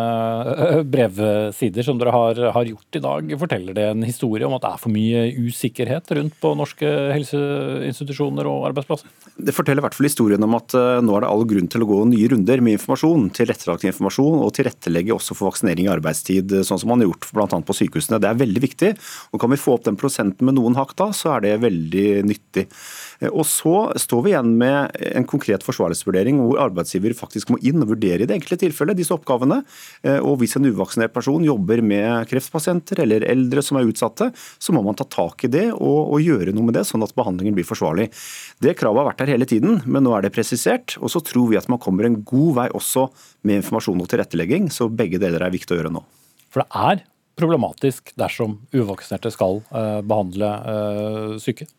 eh, 0.53 0.81
brevsider 0.85 1.85
som 1.85 1.97
dere 1.99 2.13
har, 2.13 2.41
har, 2.53 2.69
gjort 2.69 2.99
i 2.99 3.01
dag, 3.03 3.33
forteller 3.41 3.77
det 3.77 3.87
en 3.89 4.05
historie 4.05 4.45
om 4.45 4.55
at 4.57 4.65
det 4.65 4.71
er 4.71 4.83
for 4.83 4.93
mye 4.93 5.23
usikkerhet 5.39 6.13
rundt 6.17 6.37
på 6.41 6.53
norske 6.59 6.91
helseinstitusjoner 7.15 8.49
og 8.49 8.67
arbeidsplasser? 8.69 9.09
Det 9.39 9.55
forteller 9.55 9.81
i 9.81 9.87
hvert 9.87 9.97
fall 9.97 10.09
historien 10.09 10.45
om 10.45 10.57
at 10.59 10.75
eh, 10.77 10.99
nå 11.05 11.17
er 11.17 11.25
det 11.25 11.31
all 11.31 11.47
grunn 11.49 11.71
til 11.71 11.85
å 11.85 11.89
gå 11.89 11.99
nye 12.11 12.31
runder 12.35 12.63
med 12.65 12.77
informasjon, 12.77 13.29
tilrettelagt 13.39 13.87
informasjon, 13.89 14.39
og 14.45 14.53
tilrettelegge 14.57 15.15
også 15.15 15.37
for 15.37 15.49
vaksinering 15.49 15.89
i 15.89 15.93
arbeidstid, 15.95 16.59
sånn 16.67 16.81
som 16.81 16.93
man 16.93 17.03
har 17.03 17.09
gjort 17.09 17.29
bl.a. 17.33 17.47
på 17.49 17.77
sykehusene. 17.81 18.21
Det 18.21 18.29
er 18.29 18.41
veldig 18.43 18.65
viktig. 18.67 18.93
og 19.33 19.41
Kan 19.41 19.53
vi 19.53 19.61
få 19.61 19.77
opp 19.77 19.87
den 19.87 19.97
prosenten 19.99 20.45
med 20.45 20.59
noen 20.59 20.77
hakk 20.77 20.93
da, 20.99 21.09
så 21.15 21.37
er 21.37 21.47
det 21.47 21.57
veldig 21.65 22.07
nyttig. 22.27 22.67
Og 23.33 23.43
Så 23.47 23.73
står 23.99 24.23
vi 24.23 24.33
igjen 24.33 24.53
med 24.59 24.95
en 25.15 25.27
konkret 25.29 25.63
forsvarlighetsvurdering 25.65 26.41
hvor 26.43 26.59
arbeidsgiver 26.65 27.15
faktisk 27.17 27.53
må 27.53 27.59
inn 27.65 27.81
og 27.83 27.93
vurdere 27.93 28.25
i 28.25 28.29
det 28.29 28.35
enkelte 28.37 28.59
tilfellet 28.65 28.99
disse 28.99 29.15
oppgavene. 29.15 29.61
Eh, 30.03 30.19
og 30.19 30.39
Hvis 30.41 30.57
en 30.59 30.67
uvaksinert 30.69 31.15
person 31.15 31.45
jobber 31.45 31.81
med 31.85 32.29
kreftpasienter 32.29 33.03
eller 33.05 33.25
eldre 33.29 33.63
som 33.65 33.79
er 33.79 33.89
utsatte, 33.89 34.29
så 34.35 34.75
må 34.75 34.83
man 34.85 34.97
ta 34.99 35.07
tak 35.07 35.47
i 35.47 35.51
det 35.51 35.67
og, 35.73 35.99
og 36.15 36.23
gjøre 36.23 36.53
noe 36.55 36.69
med 36.69 36.79
det, 36.79 36.85
sånn 36.89 37.05
at 37.05 37.15
behandlingen 37.17 37.57
blir 37.57 37.67
forsvarlig. 37.67 38.09
Det 38.61 38.75
kravet 38.79 39.03
har 39.03 39.09
vært 39.11 39.23
der 39.23 39.33
hele 39.35 39.49
tiden, 39.49 39.81
men 39.85 40.05
nå 40.05 40.15
er 40.17 40.25
det 40.25 40.35
presisert. 40.35 40.97
Og 40.99 41.13
så 41.13 41.23
tror 41.25 41.51
vi 41.51 41.59
at 41.59 41.69
man 41.71 41.81
kommer 41.81 42.07
en 42.07 42.21
god 42.23 42.55
vei 42.61 42.67
også 42.75 43.07
med 43.47 43.61
informasjon 43.61 44.03
og 44.03 44.11
tilrettelegging, 44.11 44.69
så 44.73 44.89
begge 44.91 45.21
deler 45.21 45.45
er 45.45 45.55
viktig 45.55 45.75
å 45.75 45.81
gjøre 45.81 45.95
nå. 45.95 46.03
For 46.49 46.63
det 46.63 46.69
er 46.75 47.07
problematisk 47.39 48.11
dersom 48.19 48.57
uvaksinerte 48.75 49.31
skal 49.33 49.61
uh, 49.71 49.99
behandle 50.05 50.49
uh, 50.49 51.35
syke? 51.41 51.69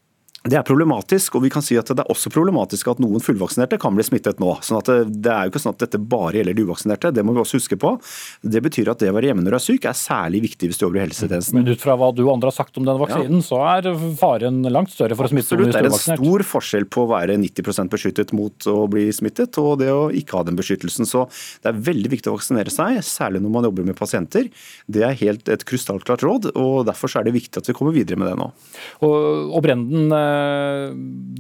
Det 0.41 0.57
er 0.57 0.63
problematisk, 0.65 1.35
og 1.37 1.43
vi 1.45 1.51
kan 1.53 1.61
si 1.61 1.77
at 1.77 1.91
det 1.93 2.01
er 2.01 2.09
også 2.09 2.31
problematisk 2.33 2.89
at 2.89 3.01
noen 3.03 3.21
fullvaksinerte 3.21 3.77
kan 3.81 3.93
bli 3.93 4.07
smittet 4.07 4.39
nå. 4.41 4.55
sånn 4.65 4.79
at 4.79 4.89
Det 5.13 5.29
er 5.29 5.45
jo 5.45 5.53
ikke 5.53 5.61
sånn 5.61 5.75
at 5.75 5.83
dette 5.83 5.99
bare 6.01 6.39
gjelder 6.39 6.57
de 6.57 6.65
uvaksinerte, 6.65 7.11
det 7.13 7.25
må 7.27 7.35
vi 7.37 7.43
også 7.43 7.59
huske 7.61 7.77
på. 7.77 7.91
Det 8.41 8.63
betyr 8.65 8.89
at 8.89 9.03
det 9.03 9.11
å 9.13 9.17
være 9.19 9.29
hjemme 9.29 9.45
når 9.45 9.53
du 9.53 9.59
er 9.59 9.65
syk 9.67 9.89
er 9.91 9.99
særlig 10.01 10.41
viktig 10.47 10.71
hvis 10.71 10.81
du 10.81 10.87
jobber 10.87 11.03
i 11.03 11.05
helsetjenesten. 11.05 11.59
Men 11.61 11.69
ut 11.69 11.85
fra 11.85 11.97
hva 12.01 12.09
du 12.17 12.23
og 12.25 12.33
andre 12.39 12.49
har 12.49 12.57
sagt 12.57 12.81
om 12.81 12.89
den 12.89 13.01
vaksinen, 13.03 13.43
ja. 13.43 13.47
så 13.51 13.59
er 13.69 13.91
faren 14.21 14.63
langt 14.73 14.95
større 14.95 15.19
for 15.19 15.29
å 15.29 15.33
smitte 15.33 15.51
Absolutt, 15.51 15.75
Det 15.75 15.83
er 15.83 15.91
en 15.91 15.99
stor 16.23 16.47
forskjell 16.55 16.89
på 16.89 17.05
å 17.05 17.11
være 17.11 17.37
90% 17.43 17.93
beskyttet 17.93 18.33
mot 18.37 18.71
å 18.71 18.79
bli 18.93 19.09
smittet, 19.13 19.61
og 19.61 19.83
det 19.83 19.91
å 19.93 20.09
ikke 20.09 20.39
ha 20.39 20.47
den 20.49 20.57
beskyttelsen. 20.57 21.09
Så 21.11 21.27
det 21.61 21.75
er 21.75 21.85
veldig 21.91 22.15
viktig 22.15 22.33
å 22.33 22.39
vaksinere 22.39 22.73
seg, 22.73 23.03
særlig 23.05 23.45
når 23.45 23.55
man 23.59 23.69
jobber 23.69 23.91
med 23.93 23.99
pasienter. 23.99 24.49
Det 24.89 25.05
er 25.05 25.21
helt 25.21 25.53
et 25.53 25.69
krystallklart 25.69 26.25
råd, 26.25 26.51
og 26.55 26.89
derfor 26.89 27.13
er 27.21 27.29
det 27.29 27.37
viktig 27.37 27.61
at 27.61 27.69
vi 27.69 27.77
kommer 27.77 27.93
videre 27.93 28.21
med 28.21 28.31
det 28.31 28.39
nå. 28.41 28.51
Og, 29.05 29.57
og 29.59 29.65
Brenden, 29.67 30.09
Eh, 30.30 30.30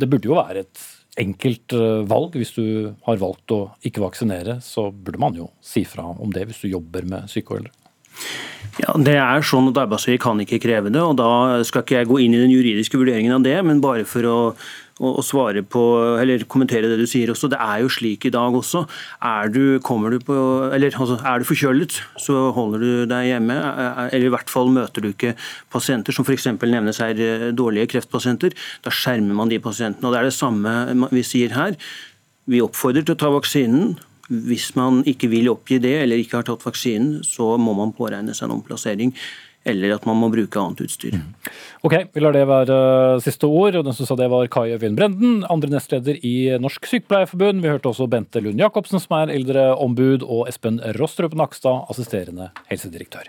det 0.00 0.08
burde 0.10 0.30
jo 0.30 0.38
være 0.38 0.64
et 0.64 0.86
enkelt 1.20 1.74
eh, 1.76 2.02
valg. 2.08 2.36
Hvis 2.38 2.54
du 2.56 2.64
har 3.06 3.20
valgt 3.20 3.54
å 3.54 3.60
ikke 3.86 4.04
vaksinere, 4.04 4.58
så 4.64 4.88
burde 4.90 5.20
man 5.22 5.38
jo 5.38 5.50
si 5.64 5.84
fra 5.88 6.06
om 6.10 6.32
det 6.34 6.46
hvis 6.48 6.64
du 6.64 6.70
jobber 6.72 7.06
med 7.08 7.30
syke 7.32 7.54
og 7.54 7.62
eldre. 7.62 7.76
Ja, 8.80 8.94
det 9.00 9.16
er 9.18 9.44
sånn 9.46 9.70
at 9.70 9.78
Arbeidsgiver 9.82 10.20
kan 10.22 10.40
ikke 10.42 10.60
kreve 10.62 10.92
det. 10.92 11.00
og 11.02 11.16
Da 11.18 11.62
skal 11.66 11.84
ikke 11.84 12.00
jeg 12.00 12.10
gå 12.10 12.20
inn 12.22 12.36
i 12.36 12.42
den 12.42 12.52
juridiske 12.52 13.00
vurderingen 13.00 13.34
av 13.36 13.44
det, 13.46 13.56
men 13.66 13.82
bare 13.82 14.06
for 14.08 14.26
å 14.28 14.38
og, 15.00 15.20
svare 15.24 15.62
på, 15.64 15.82
eller 16.20 16.44
kommentere 16.50 16.90
det 16.90 16.98
du 17.00 17.06
sier 17.08 17.32
også. 17.32 17.48
Det 17.52 17.60
er 17.60 17.80
jo 17.84 17.90
slik 17.92 18.26
i 18.28 18.32
dag 18.34 18.56
også. 18.56 18.84
Er 19.24 19.48
du, 19.52 19.78
du 19.80 20.18
på, 20.26 20.36
eller, 20.68 20.92
altså, 20.92 21.16
er 21.24 21.40
du 21.40 21.48
forkjølet, 21.48 21.96
så 22.20 22.50
holder 22.56 22.84
du 22.84 22.92
deg 23.10 23.30
hjemme. 23.30 23.56
Eller 24.10 24.28
i 24.28 24.34
hvert 24.34 24.52
fall 24.52 24.72
møter 24.74 25.04
du 25.04 25.10
ikke 25.12 25.34
pasienter 25.72 26.16
som 26.16 26.26
f.eks. 26.28 26.50
nevnes 26.60 27.00
her, 27.00 27.16
eh, 27.16 27.48
dårlige 27.56 27.94
kreftpasienter. 27.96 28.54
Da 28.84 28.92
skjermer 28.92 29.36
man 29.40 29.52
de 29.52 29.60
pasientene. 29.62 30.06
og 30.06 30.14
Det 30.14 30.20
er 30.20 30.30
det 30.30 30.36
samme 30.36 31.08
vi 31.10 31.24
sier 31.24 31.56
her. 31.56 31.76
Vi 32.50 32.62
oppfordrer 32.64 33.06
til 33.06 33.16
å 33.16 33.20
ta 33.20 33.32
vaksinen. 33.32 33.96
Hvis 34.30 34.74
man 34.76 35.00
ikke 35.10 35.30
vil 35.32 35.48
oppgi 35.50 35.80
det 35.82 35.96
eller 36.04 36.20
ikke 36.20 36.38
har 36.38 36.46
tatt 36.46 36.62
vaksinen, 36.62 37.24
så 37.26 37.56
må 37.58 37.72
man 37.74 37.96
påregne 37.96 38.36
seg 38.36 38.46
en 38.46 38.60
omplassering 38.60 39.16
eller 39.64 39.94
at 39.94 40.06
man 40.08 40.16
må 40.20 40.30
bruke 40.32 40.60
annet 40.60 40.80
utstyr. 40.86 41.16
Mm. 41.18 41.50
Ok, 41.86 41.96
Vi 42.14 42.22
lar 42.22 42.36
det 42.36 42.46
være 42.48 42.76
uh, 43.16 43.20
siste 43.22 43.48
ord. 43.48 43.76
og 43.76 43.84
Den 43.84 43.96
som 43.96 44.08
sa 44.08 44.16
det 44.16 44.30
var 44.32 44.48
Kai 44.52 44.72
Øyvind 44.72 44.96
Brenden, 44.96 45.44
andre 45.50 45.72
nestleder 45.72 46.16
i 46.24 46.56
Norsk 46.60 46.88
Sykepleierforbund. 46.88 47.60
Vi 47.60 47.72
hørte 47.72 47.92
også 47.92 48.08
Bente 48.10 48.40
Lund 48.40 48.60
Jacobsen, 48.60 49.00
som 49.00 49.18
er 49.20 49.34
eldreombud, 49.36 50.24
og 50.24 50.48
Espen 50.48 50.80
Rostrup 50.98 51.36
Nakstad, 51.36 51.84
assisterende 51.92 52.50
helsedirektør. 52.72 53.28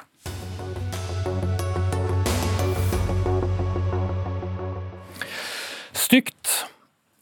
Stygt 5.92 6.71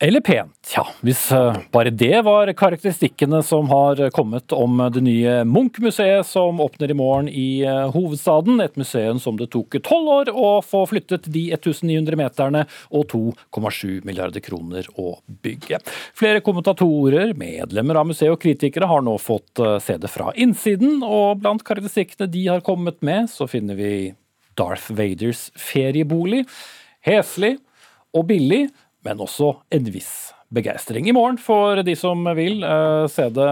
eller 0.01 0.21
pent, 0.21 0.71
ja. 0.75 0.85
Hvis 1.03 1.25
eh, 1.35 1.57
bare 1.75 1.91
det 1.91 2.21
var 2.23 2.47
karakteristikkene 2.55 3.41
som 3.43 3.67
har 3.67 3.99
kommet 4.15 4.53
om 4.55 4.79
det 4.93 5.01
nye 5.03 5.33
Munch-museet 5.43 6.23
som 6.27 6.61
åpner 6.63 6.93
i 6.93 6.95
morgen 6.95 7.27
i 7.27 7.65
eh, 7.67 7.89
hovedstaden. 7.91 8.61
Et 8.63 8.79
museum 8.79 9.19
som 9.19 9.35
det 9.35 9.49
tok 9.51 9.75
tolv 9.83 10.13
år 10.13 10.31
å 10.31 10.53
få 10.63 10.85
flyttet 10.87 11.27
de 11.27 11.49
1900 11.51 12.15
meterne 12.15 12.63
og 12.95 13.09
2,7 13.11 13.99
milliarder 14.07 14.43
kroner 14.45 14.87
å 14.95 15.17
bygge. 15.43 15.81
Flere 16.15 16.39
kommentatorer, 16.47 17.35
medlemmer 17.35 17.99
av 17.99 18.07
museet 18.13 18.31
og 18.31 18.39
kritikere 18.39 18.87
har 18.87 19.03
nå 19.03 19.19
fått 19.19 19.59
eh, 19.59 19.81
se 19.83 19.99
det 19.99 20.15
fra 20.15 20.31
innsiden, 20.39 21.01
og 21.03 21.43
blant 21.43 21.67
karakteristikkene 21.67 22.31
de 22.31 22.47
har 22.47 22.63
kommet 22.63 23.03
med, 23.03 23.27
så 23.27 23.51
finner 23.51 23.75
vi 23.75 24.13
Darth 24.55 24.93
Vaders 24.95 25.49
feriebolig. 25.59 26.45
Heslig 27.03 27.57
og 28.15 28.31
billig 28.31 28.69
men 29.05 29.23
også 29.23 29.53
en 29.73 29.89
viss 29.93 30.29
begeistring. 30.49 31.07
I 31.09 31.13
morgen 31.13 31.37
får 31.41 31.83
de 31.85 31.95
som 31.97 32.25
vil 32.37 32.63
uh, 32.65 33.05
se 33.11 33.27
det 33.33 33.49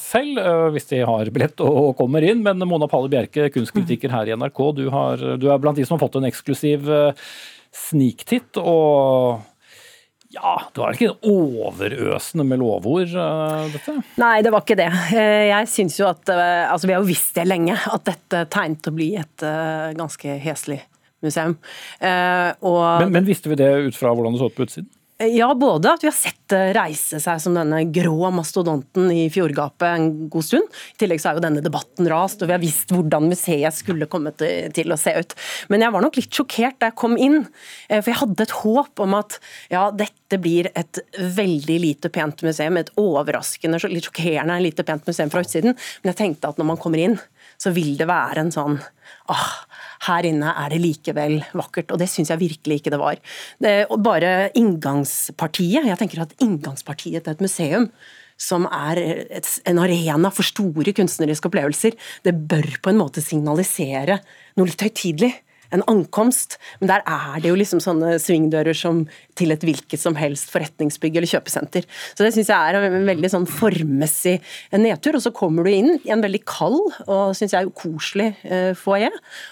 selv, 0.00 0.40
uh, 0.40 0.68
hvis 0.74 0.88
de 0.92 1.02
har 1.06 1.32
billett 1.32 1.60
og 1.64 1.92
kommer 1.98 2.24
inn. 2.24 2.42
Men 2.44 2.62
Mona 2.64 2.88
Palle 2.90 3.12
Bjerke, 3.12 3.50
kunstkritiker 3.54 4.14
her 4.14 4.30
i 4.30 4.38
NRK, 4.38 4.62
du, 4.78 4.86
har, 4.94 5.26
du, 5.36 5.50
er 5.52 5.60
blant 5.60 5.78
de 5.78 5.84
som 5.86 5.96
har 5.96 6.06
fått 6.06 6.18
en 6.20 6.28
eksklusiv 6.28 6.88
sniktitt. 7.76 8.56
og 8.56 9.44
ja, 10.36 10.56
det 10.74 10.80
var 10.82 10.96
ikke 10.96 11.30
overøsende 11.30 12.44
med 12.44 12.60
lovord, 12.60 13.12
dette? 13.72 13.94
Nei, 14.20 14.40
det 14.44 14.50
var 14.52 14.64
ikke 14.64 14.76
det. 14.76 14.88
Jeg 15.12 15.70
syns 15.70 15.96
jo 16.00 16.08
at 16.10 16.28
Altså, 16.32 16.88
vi 16.88 16.96
har 16.96 17.00
jo 17.00 17.08
visst 17.08 17.38
det 17.38 17.46
lenge, 17.46 17.76
at 17.76 18.04
dette 18.08 18.42
tegnet 18.52 18.90
å 18.90 18.96
bli 18.96 19.12
et 19.20 19.46
ganske 19.96 20.36
heslig 20.42 20.82
museum. 21.24 21.56
Eh, 22.00 22.52
og, 22.60 22.82
men, 23.04 23.14
men, 23.18 23.28
visste 23.28 23.52
vi 23.52 23.58
det 23.60 23.72
ut 23.88 23.98
fra 23.98 24.12
hvordan 24.14 24.36
det 24.36 24.42
så 24.42 24.50
ut 24.50 24.56
på 24.56 24.68
utsiden? 24.68 24.92
Ja, 25.16 25.54
både 25.56 25.94
at 25.94 26.02
vi 26.04 26.10
har 26.10 26.12
sett 26.12 26.42
det 26.52 26.74
reise 26.76 27.16
seg 27.24 27.38
som 27.40 27.54
denne 27.56 27.78
grå 27.88 28.28
mastodonten 28.36 29.08
i 29.08 29.30
fjordgapet 29.32 29.86
en 29.88 30.10
god 30.28 30.44
stund. 30.44 30.66
I 30.92 31.00
tillegg 31.00 31.22
så 31.22 31.30
er 31.30 31.38
jo 31.38 31.44
denne 31.46 31.62
debatten 31.64 32.04
rast, 32.12 32.42
og 32.44 32.50
vi 32.50 32.52
har 32.52 32.60
visst 32.60 32.92
hvordan 32.92 33.30
museet 33.30 33.72
skulle 33.78 34.10
komme 34.12 34.34
til, 34.36 34.92
å 34.92 34.98
se 35.00 35.14
ut. 35.16 35.32
Men 35.72 35.86
jeg 35.86 35.94
var 35.94 36.04
nok 36.04 36.18
litt 36.20 36.36
sjokkert 36.36 36.76
da 36.82 36.90
jeg 36.90 36.98
kom 37.00 37.16
inn, 37.16 37.46
eh, 37.88 38.02
for 38.02 38.12
jeg 38.12 38.20
hadde 38.20 38.44
et 38.44 38.54
håp 38.58 39.04
om 39.06 39.16
at 39.16 39.38
ja, 39.72 39.86
dette 40.04 40.40
blir 40.42 40.68
et 40.76 41.00
veldig 41.16 41.78
lite 41.80 42.12
pent 42.12 42.44
museum, 42.44 42.76
et 42.76 42.92
overraskende, 43.00 43.80
litt 43.88 44.10
sjokkerende 44.10 44.60
lite 44.68 44.84
pent 44.84 45.08
museum 45.08 45.32
fra 45.32 45.46
utsiden. 45.46 45.80
Men 46.02 46.12
jeg 46.12 46.20
tenkte 46.20 46.52
at 46.52 46.60
når 46.60 46.74
man 46.74 46.82
kommer 46.82 47.00
inn, 47.00 47.16
så 47.60 47.72
vil 47.76 47.96
det 47.98 48.08
være 48.10 48.44
en 48.44 48.52
sånn 48.54 48.76
ah, 49.32 49.48
her 50.06 50.28
inne 50.28 50.52
er 50.52 50.74
det 50.74 50.82
likevel 50.82 51.38
vakkert. 51.56 51.94
Og 51.94 52.02
det 52.02 52.10
syns 52.12 52.32
jeg 52.32 52.42
virkelig 52.42 52.80
ikke 52.80 52.92
det 52.94 53.00
var. 53.00 53.18
Det, 53.62 53.74
bare 54.04 54.52
inngangspartiet. 54.58 55.88
Jeg 55.88 56.00
tenker 56.00 56.24
at 56.26 56.36
inngangspartiet 56.44 57.26
til 57.26 57.36
et 57.36 57.44
museum 57.44 57.90
som 58.36 58.66
er 58.68 59.00
et, 59.38 59.48
en 59.64 59.80
arena 59.80 60.28
for 60.34 60.44
store 60.44 60.92
kunstneriske 60.96 61.48
opplevelser, 61.48 61.94
det 62.26 62.34
bør 62.36 62.68
på 62.84 62.92
en 62.92 63.00
måte 63.00 63.24
signalisere 63.24 64.18
noe 64.58 64.68
litt 64.68 64.84
høytidelig 64.84 65.32
en 65.74 65.84
ankomst. 65.90 66.58
Men 66.80 66.90
der 66.92 67.04
er 67.06 67.40
det 67.42 67.50
jo 67.50 67.58
liksom 67.58 67.82
sånne 67.82 68.16
svingdører 68.22 68.76
som 68.76 69.04
til 69.38 69.52
et 69.52 69.64
hvilket 69.66 70.00
som 70.00 70.16
helst 70.18 70.52
forretningsbygg 70.54 71.18
eller 71.18 71.30
kjøpesenter. 71.30 71.86
Så 72.14 72.24
det 72.24 72.32
syns 72.36 72.50
jeg 72.52 72.56
er 72.56 72.78
en 72.80 73.08
veldig 73.08 73.32
sånn 73.32 73.48
formmessig 73.50 74.38
nedtur. 74.76 75.18
Og 75.18 75.26
så 75.26 75.34
kommer 75.36 75.66
du 75.66 75.72
inn 75.72 75.92
i 75.98 76.12
en 76.14 76.24
veldig 76.24 76.42
kald 76.48 76.80
og 77.06 77.36
syns 77.36 77.56
jeg 77.56 77.72
koselig 77.76 78.32
eh, 78.46 78.72
foajé. 78.78 79.10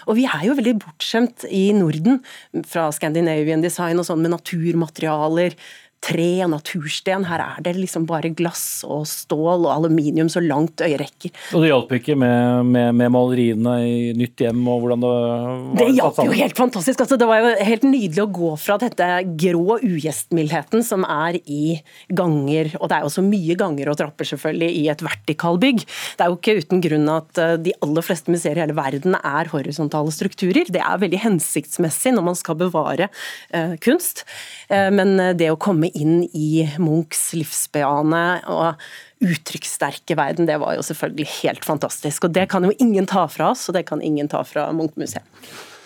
Og 0.09 0.19
vi 0.19 0.27
er 0.29 0.47
jo 0.47 0.57
veldig 0.57 0.77
bortskjemt 0.83 1.47
i 1.51 1.67
Norden 1.77 2.21
fra 2.67 2.89
Scandinavian 2.95 3.63
design 3.65 4.01
og 4.01 4.07
sånn 4.07 4.23
med 4.23 4.35
naturmaterialer 4.35 5.57
tre 6.05 6.29
og 6.45 6.51
natursten. 6.53 7.25
Her 7.27 7.41
er 7.43 7.63
det 7.65 7.75
liksom 7.77 8.05
bare 8.09 8.31
glass 8.35 8.83
og 8.85 9.05
stål 9.09 9.65
og 9.65 9.71
aluminium 9.73 10.29
så 10.31 10.43
langt 10.43 10.83
øyet 10.85 11.01
rekker. 11.01 11.33
Og 11.55 11.63
det 11.63 11.71
hjalp 11.71 11.93
ikke 11.97 12.17
med, 12.19 12.69
med, 12.69 12.91
med, 12.99 13.13
maleriene 13.15 13.75
i 13.85 13.95
Nytt 14.15 14.43
hjem 14.45 14.61
og 14.69 14.83
hvordan 14.83 15.03
det 15.03 15.11
var 15.11 15.63
Det 15.79 15.87
hjalp 15.97 16.21
jo 16.21 16.35
helt 16.35 16.57
fantastisk. 16.57 17.01
Altså, 17.05 17.17
det 17.19 17.29
var 17.29 17.41
jo 17.41 17.53
helt 17.69 17.87
nydelig 17.87 18.23
å 18.23 18.29
gå 18.39 18.51
fra 18.61 18.77
dette 18.81 19.09
grå 19.45 19.79
ugjestmildheten 19.79 20.85
som 20.85 21.05
er 21.07 21.39
i 21.41 21.79
ganger, 22.13 22.73
og 22.79 22.89
det 22.91 22.99
er 22.99 23.07
jo 23.07 23.13
så 23.15 23.25
mye 23.25 23.57
ganger 23.59 23.91
og 23.91 23.99
trapper 23.99 24.29
selvfølgelig 24.29 24.81
i 24.81 24.85
et 24.93 25.03
vertikalbygg. 25.05 25.83
Det 25.85 26.25
er 26.25 26.31
jo 26.31 26.39
ikke 26.39 26.57
uten 26.61 26.83
grunn 26.85 27.09
at 27.15 27.41
eh, 27.41 27.55
de 27.65 27.75
aller 27.85 28.05
fleste 28.05 28.33
museer 28.33 28.59
i 28.59 28.63
hele 28.65 28.77
verden 28.77 29.17
er 29.17 29.51
horisontale 29.51 30.13
strukturer. 30.13 30.69
Det 30.69 30.81
er 30.83 31.01
veldig 31.01 31.21
hensiktsmessig 31.25 32.13
når 32.15 32.29
man 32.29 32.37
skal 32.37 32.57
bevare 32.59 33.09
uh, 33.55 33.75
kunst, 33.83 34.23
uh, 34.69 34.89
men 34.93 35.17
det 35.37 35.49
å 35.51 35.59
komme 35.59 35.89
inn 35.95 36.23
i 36.35 36.65
Munchs 36.81 37.29
livsbejaende 37.37 38.25
og 38.51 38.81
uttrykkssterke 39.25 40.17
verden, 40.19 40.49
det 40.49 40.59
var 40.61 40.75
jo 40.75 40.83
selvfølgelig 40.85 41.27
helt 41.39 41.65
fantastisk. 41.67 42.27
Og 42.27 42.35
det 42.35 42.49
kan 42.51 42.67
jo 42.67 42.73
ingen 42.83 43.07
ta 43.09 43.25
fra 43.31 43.53
oss, 43.53 43.67
og 43.69 43.77
det 43.77 43.85
kan 43.89 44.03
ingen 44.03 44.29
ta 44.31 44.43
fra 44.47 44.67
Munch-museet. 44.75 45.23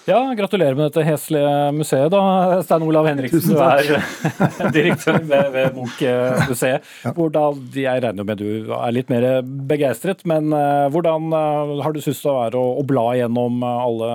Ja, 0.09 0.33
Gratulerer 0.33 0.73
med 0.73 0.87
dette 0.87 1.03
heslige 1.05 1.49
museet, 1.77 2.09
da, 2.09 2.61
Stein 2.65 2.81
Olav 2.81 3.05
Henriksen. 3.05 3.51
Du 3.53 3.59
er 3.61 4.71
direktør 4.73 5.19
ved, 5.21 5.49
ved 5.53 5.75
Munch-museet. 5.75 6.87
Hvordan, 7.13 7.59
Jeg 7.77 8.01
regner 8.01 8.25
med 8.25 8.39
du 8.41 8.71
er 8.73 8.95
litt 8.95 9.11
mer 9.11 9.27
begeistret, 9.69 10.23
men 10.29 10.49
eh, 10.55 10.87
hvordan 10.89 11.27
eh, 11.29 11.73
har 11.85 11.93
du 11.93 11.99
syntes 12.01 12.23
det 12.23 12.33
være 12.33 12.57
å, 12.57 12.71
å 12.81 12.85
bla 12.89 13.03
gjennom 13.19 13.61
alle 13.67 14.09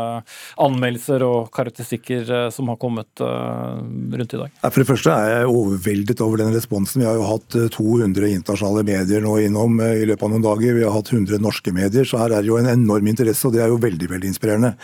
anmeldelser 0.64 1.22
og 1.28 1.52
karakteristikker 1.54 2.50
som 2.54 2.72
har 2.72 2.80
kommet 2.82 3.22
rundt 3.22 4.34
i 4.34 4.40
dag? 4.40 4.56
For 4.64 4.82
det 4.82 4.88
første 4.88 5.14
er 5.14 5.30
jeg 5.30 5.52
overveldet 5.52 6.24
over 6.26 6.42
den 6.42 6.50
responsen. 6.56 7.04
Vi 7.04 7.06
har 7.06 7.20
jo 7.20 7.28
hatt 7.28 7.58
200 7.76 8.32
internasjonale 8.32 8.82
medier 8.88 9.22
nå 9.22 9.36
innom 9.44 9.78
i 9.78 10.08
løpet 10.10 10.26
av 10.26 10.34
noen 10.34 10.48
dager. 10.48 10.74
Vi 10.74 10.88
har 10.88 10.96
hatt 10.96 11.14
100 11.14 11.38
norske 11.44 11.74
medier, 11.76 12.08
så 12.08 12.24
her 12.24 12.34
er 12.34 12.42
det 12.42 12.50
jo 12.50 12.58
en 12.58 12.72
enorm 12.72 13.14
interesse, 13.14 13.46
og 13.46 13.54
det 13.54 13.62
er 13.62 13.70
jo 13.70 13.78
veldig, 13.86 14.10
veldig 14.16 14.34
inspirerende. 14.34 14.74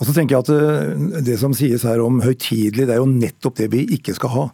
Og 0.00 0.06
så 0.08 0.14
tenker 0.16 0.38
jeg 0.38 0.46
at 0.46 0.52
eh, 0.54 1.20
Det 1.26 1.36
som 1.40 1.56
sies 1.56 1.84
her 1.86 2.00
om 2.04 2.22
høytidelig, 2.24 2.86
det 2.88 2.96
er 2.96 3.02
jo 3.02 3.10
nettopp 3.10 3.60
det 3.60 3.68
vi 3.74 3.84
ikke 3.98 4.16
skal 4.16 4.34
ha. 4.36 4.46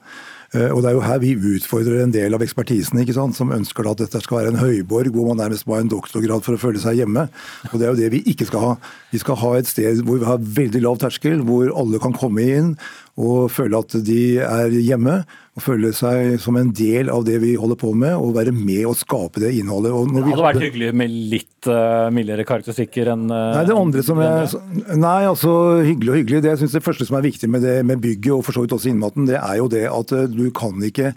Eh, 0.56 0.70
og 0.72 0.80
Det 0.82 0.90
er 0.90 0.96
jo 0.96 1.04
her 1.04 1.18
vi 1.20 1.34
utfordrer 1.36 2.02
en 2.02 2.14
del 2.14 2.34
av 2.36 2.42
ekspertisen, 2.44 3.00
ikke 3.02 3.16
sant? 3.16 3.36
som 3.36 3.52
ønsker 3.52 3.90
at 3.90 4.00
dette 4.00 4.20
skal 4.24 4.40
være 4.40 4.54
en 4.54 4.62
høyborg 4.62 5.12
hvor 5.12 5.28
man 5.28 5.42
nærmest 5.42 5.68
må 5.68 5.76
ha 5.76 5.82
en 5.84 5.92
doktorgrad 5.92 6.44
for 6.46 6.56
å 6.56 6.62
føle 6.62 6.80
seg 6.80 7.02
hjemme. 7.02 7.26
Og 7.72 7.76
Det 7.76 7.84
er 7.84 7.92
jo 7.92 8.00
det 8.00 8.12
vi 8.16 8.22
ikke 8.32 8.48
skal 8.48 8.64
ha. 8.64 8.72
Vi 9.12 9.20
skal 9.20 9.40
ha 9.42 9.52
et 9.58 9.68
sted 9.68 10.00
hvor 10.06 10.22
vi 10.22 10.30
har 10.30 10.40
veldig 10.62 10.82
lav 10.84 11.02
terskel, 11.02 11.44
hvor 11.44 11.74
alle 11.76 12.00
kan 12.00 12.16
komme 12.16 12.48
inn 12.48 12.72
og 13.18 13.50
føle 13.50 13.78
at 13.82 13.96
de 14.06 14.22
er 14.44 14.74
hjemme 14.78 15.20
og 15.58 15.64
føle 15.64 15.90
seg 15.96 16.36
som 16.38 16.56
en 16.60 16.70
del 16.76 17.10
av 17.10 17.24
det 17.26 17.40
vi 17.42 17.56
holder 17.58 17.78
på 17.80 17.90
med, 17.98 18.14
og 18.14 18.36
være 18.36 18.54
med 18.54 18.84
og 18.86 18.94
skape 19.00 19.42
det 19.42 19.50
innholdet. 19.58 19.90
det 20.14 20.22
hadde 20.28 20.44
vært 20.44 20.62
hyggelig 20.62 20.92
med 21.00 21.16
litt 21.32 21.70
uh, 21.70 22.06
mildere 22.14 22.46
karakteristikker 22.46 23.10
enn 23.16 23.26
uh, 23.26 23.56
Nei, 23.56 23.64
det 23.66 23.74
andre 23.74 24.04
som 24.06 24.22
er, 24.22 24.46
nei, 24.94 25.18
altså 25.26 25.52
hyggelig 25.82 26.14
og 26.14 26.20
hyggelig. 26.20 26.42
Det 26.44 26.52
jeg 26.52 26.62
synes 26.62 26.78
det 26.78 26.84
første 26.86 27.08
som 27.08 27.18
er 27.18 27.26
viktig 27.26 27.50
med, 27.50 27.66
det, 27.66 27.76
med 27.90 28.02
bygget, 28.04 28.32
og 28.36 28.46
for 28.46 28.54
så 28.54 28.62
vidt 28.62 28.76
også 28.78 28.92
innmaten, 28.92 29.26
det 29.30 29.40
er 29.40 29.58
jo 29.58 29.70
det 29.72 29.86
at 29.90 30.14
uh, 30.14 30.26
du 30.30 30.46
kan 30.54 30.78
ikke 30.86 31.12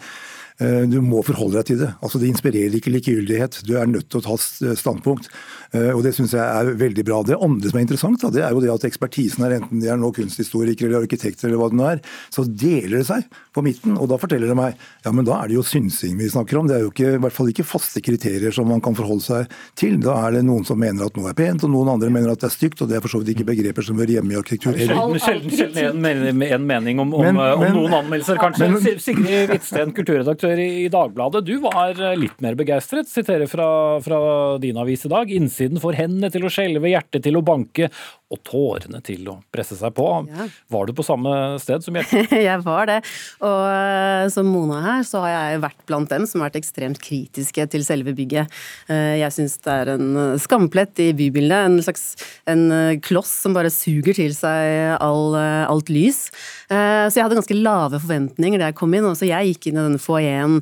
du 0.62 1.00
må 1.02 1.24
forholde 1.26 1.58
deg 1.60 1.72
til 1.72 1.80
det. 1.82 1.90
Altså 2.06 2.22
Det 2.22 2.30
inspirerer 2.30 2.76
ikke 2.78 2.94
likegyldighet. 2.94 3.62
Du 3.66 3.76
er 3.80 3.90
nødt 3.90 4.10
til 4.12 4.22
å 4.22 4.26
ta 4.26 4.38
standpunkt. 4.78 5.30
Eh, 5.72 5.92
og 5.96 6.04
Det 6.04 6.14
syns 6.16 6.34
jeg 6.36 6.44
er 6.44 6.74
veldig 6.80 7.06
bra. 7.08 7.22
Det 7.24 7.38
andre 7.40 7.72
som 7.72 7.80
er 7.80 7.86
interessant, 7.86 8.26
det 8.36 8.44
er 8.44 8.52
jo 8.52 8.62
det 8.64 8.72
at 8.74 8.86
ekspertisen 8.88 9.46
er 9.48 9.58
enten 9.60 9.80
de 9.80 9.88
er 9.92 10.00
nå 10.00 10.12
kunsthistorikere 10.16 10.90
eller 10.90 11.06
arkitekter 11.06 11.48
eller 11.48 11.62
hva 11.62 11.70
det 11.72 11.80
nå 11.80 11.88
er, 11.88 12.02
så 12.34 12.44
deler 12.46 13.00
det 13.00 13.08
seg 13.08 13.28
på 13.56 13.64
midten. 13.64 13.96
Og 13.96 14.10
da 14.12 14.20
forteller 14.20 14.52
det 14.52 14.58
meg 14.60 14.76
ja, 15.06 15.14
men 15.16 15.28
da 15.28 15.40
er 15.40 15.52
det 15.52 15.58
jo 15.58 15.66
synsing 15.66 16.18
vi 16.20 16.30
snakker 16.32 16.60
om. 16.60 16.68
Det 16.68 16.78
er 16.78 16.84
jo 16.86 16.92
ikke, 16.92 17.16
i 17.16 17.22
hvert 17.24 17.38
fall 17.38 17.52
ikke 17.54 17.68
faste 17.68 18.04
kriterier 18.04 18.56
som 18.56 18.68
man 18.72 18.84
kan 18.84 18.98
forholde 18.98 19.24
seg 19.26 19.56
til. 19.80 19.96
Da 20.04 20.18
er 20.26 20.38
det 20.38 20.44
noen 20.48 20.68
som 20.68 20.80
mener 20.82 21.08
at 21.08 21.16
noe 21.20 21.32
er 21.32 21.38
pent, 21.38 21.64
og 21.68 21.72
noen 21.72 21.94
andre 21.96 22.12
mener 22.12 22.34
at 22.34 22.44
det 22.44 22.50
er 22.50 22.56
stygt. 22.58 22.84
Og 22.84 22.92
det 22.92 23.00
er 23.00 23.06
for 23.06 23.16
så 23.16 23.22
vidt 23.22 23.36
ikke 23.38 23.48
begreper 23.54 23.88
som 23.88 24.00
hører 24.02 24.18
hjemme 24.18 24.36
i 24.36 24.40
arkitektur. 24.42 24.76
Sjelden, 24.76 25.24
sjelden, 25.24 25.56
sjelden 25.56 26.12
en, 26.12 26.44
en, 26.44 26.68
mening 26.68 27.00
om, 27.00 27.16
om, 27.16 27.26
men, 27.26 27.40
om 27.40 27.64
men, 27.64 27.78
noen 27.78 27.98
anmeldelser, 28.02 28.42
kanskje. 28.42 28.70
Men, 28.76 29.00
Sigrid 29.02 29.54
Hvitsten, 29.54 29.96
kulturredaktør 29.96 30.51
i, 30.60 30.70
i 30.86 30.90
Dagbladet. 30.92 31.46
Du 31.48 31.56
var 31.64 31.96
litt 32.20 32.42
mer 32.44 32.58
begeistret. 32.60 33.10
Siterer 33.12 33.48
fra, 33.52 33.68
fra 34.04 34.22
din 34.62 34.80
avis 34.82 35.06
i 35.08 35.12
dag. 35.14 35.32
Innsiden 35.32 35.82
får 35.84 36.00
hendene 36.02 36.32
til 36.34 36.48
å 36.48 36.52
skjelve, 36.52 36.92
hjertet 36.92 37.24
til 37.28 37.40
å 37.40 37.46
banke 37.46 37.92
og 38.32 38.40
tårene 38.48 39.02
til 39.04 39.28
å 39.32 39.38
presse 39.52 39.76
seg 39.78 39.94
på. 39.98 40.08
Ja. 40.32 40.48
Var 40.72 40.88
du 40.88 40.94
på 40.96 41.06
samme 41.06 41.34
sted 41.62 41.84
som 41.84 41.98
hjertet? 41.98 42.32
jeg 42.48 42.64
var 42.64 42.88
det. 42.90 43.00
Og 43.44 43.64
eh, 43.68 44.28
som 44.34 44.48
Mona 44.48 44.80
her, 44.86 45.04
så 45.08 45.24
har 45.26 45.34
jeg 45.34 45.64
vært 45.66 45.84
blant 45.90 46.12
dem 46.12 46.28
som 46.30 46.42
har 46.42 46.52
vært 46.52 46.62
ekstremt 46.62 47.02
kritiske 47.04 47.68
til 47.74 47.86
selve 47.86 48.16
bygget. 48.18 48.52
Eh, 48.92 49.18
jeg 49.22 49.36
syns 49.36 49.58
det 49.66 49.76
er 49.84 49.94
en 49.96 50.08
eh, 50.16 50.38
skamplett 50.42 51.04
i 51.04 51.10
bybildet. 51.18 51.68
En 51.68 51.80
slags 51.84 52.16
en 52.50 52.64
kloss 53.04 53.32
som 53.44 53.56
bare 53.56 53.72
suger 53.74 54.16
til 54.16 54.34
seg 54.36 54.96
all, 55.02 55.36
alt 55.36 55.92
lys. 55.92 56.28
Så 56.72 57.18
jeg 57.18 57.24
hadde 57.26 57.36
ganske 57.36 57.56
lave 57.58 58.00
forventninger 58.00 58.62
da 58.62 58.70
jeg 58.70 58.78
kom 58.80 58.94
inn. 58.96 59.08
Også 59.08 59.28
jeg 59.28 59.52
gikk 59.52 59.70
inn 59.70 59.80
i 59.80 59.84
denne 59.84 60.02
foajeen 60.02 60.60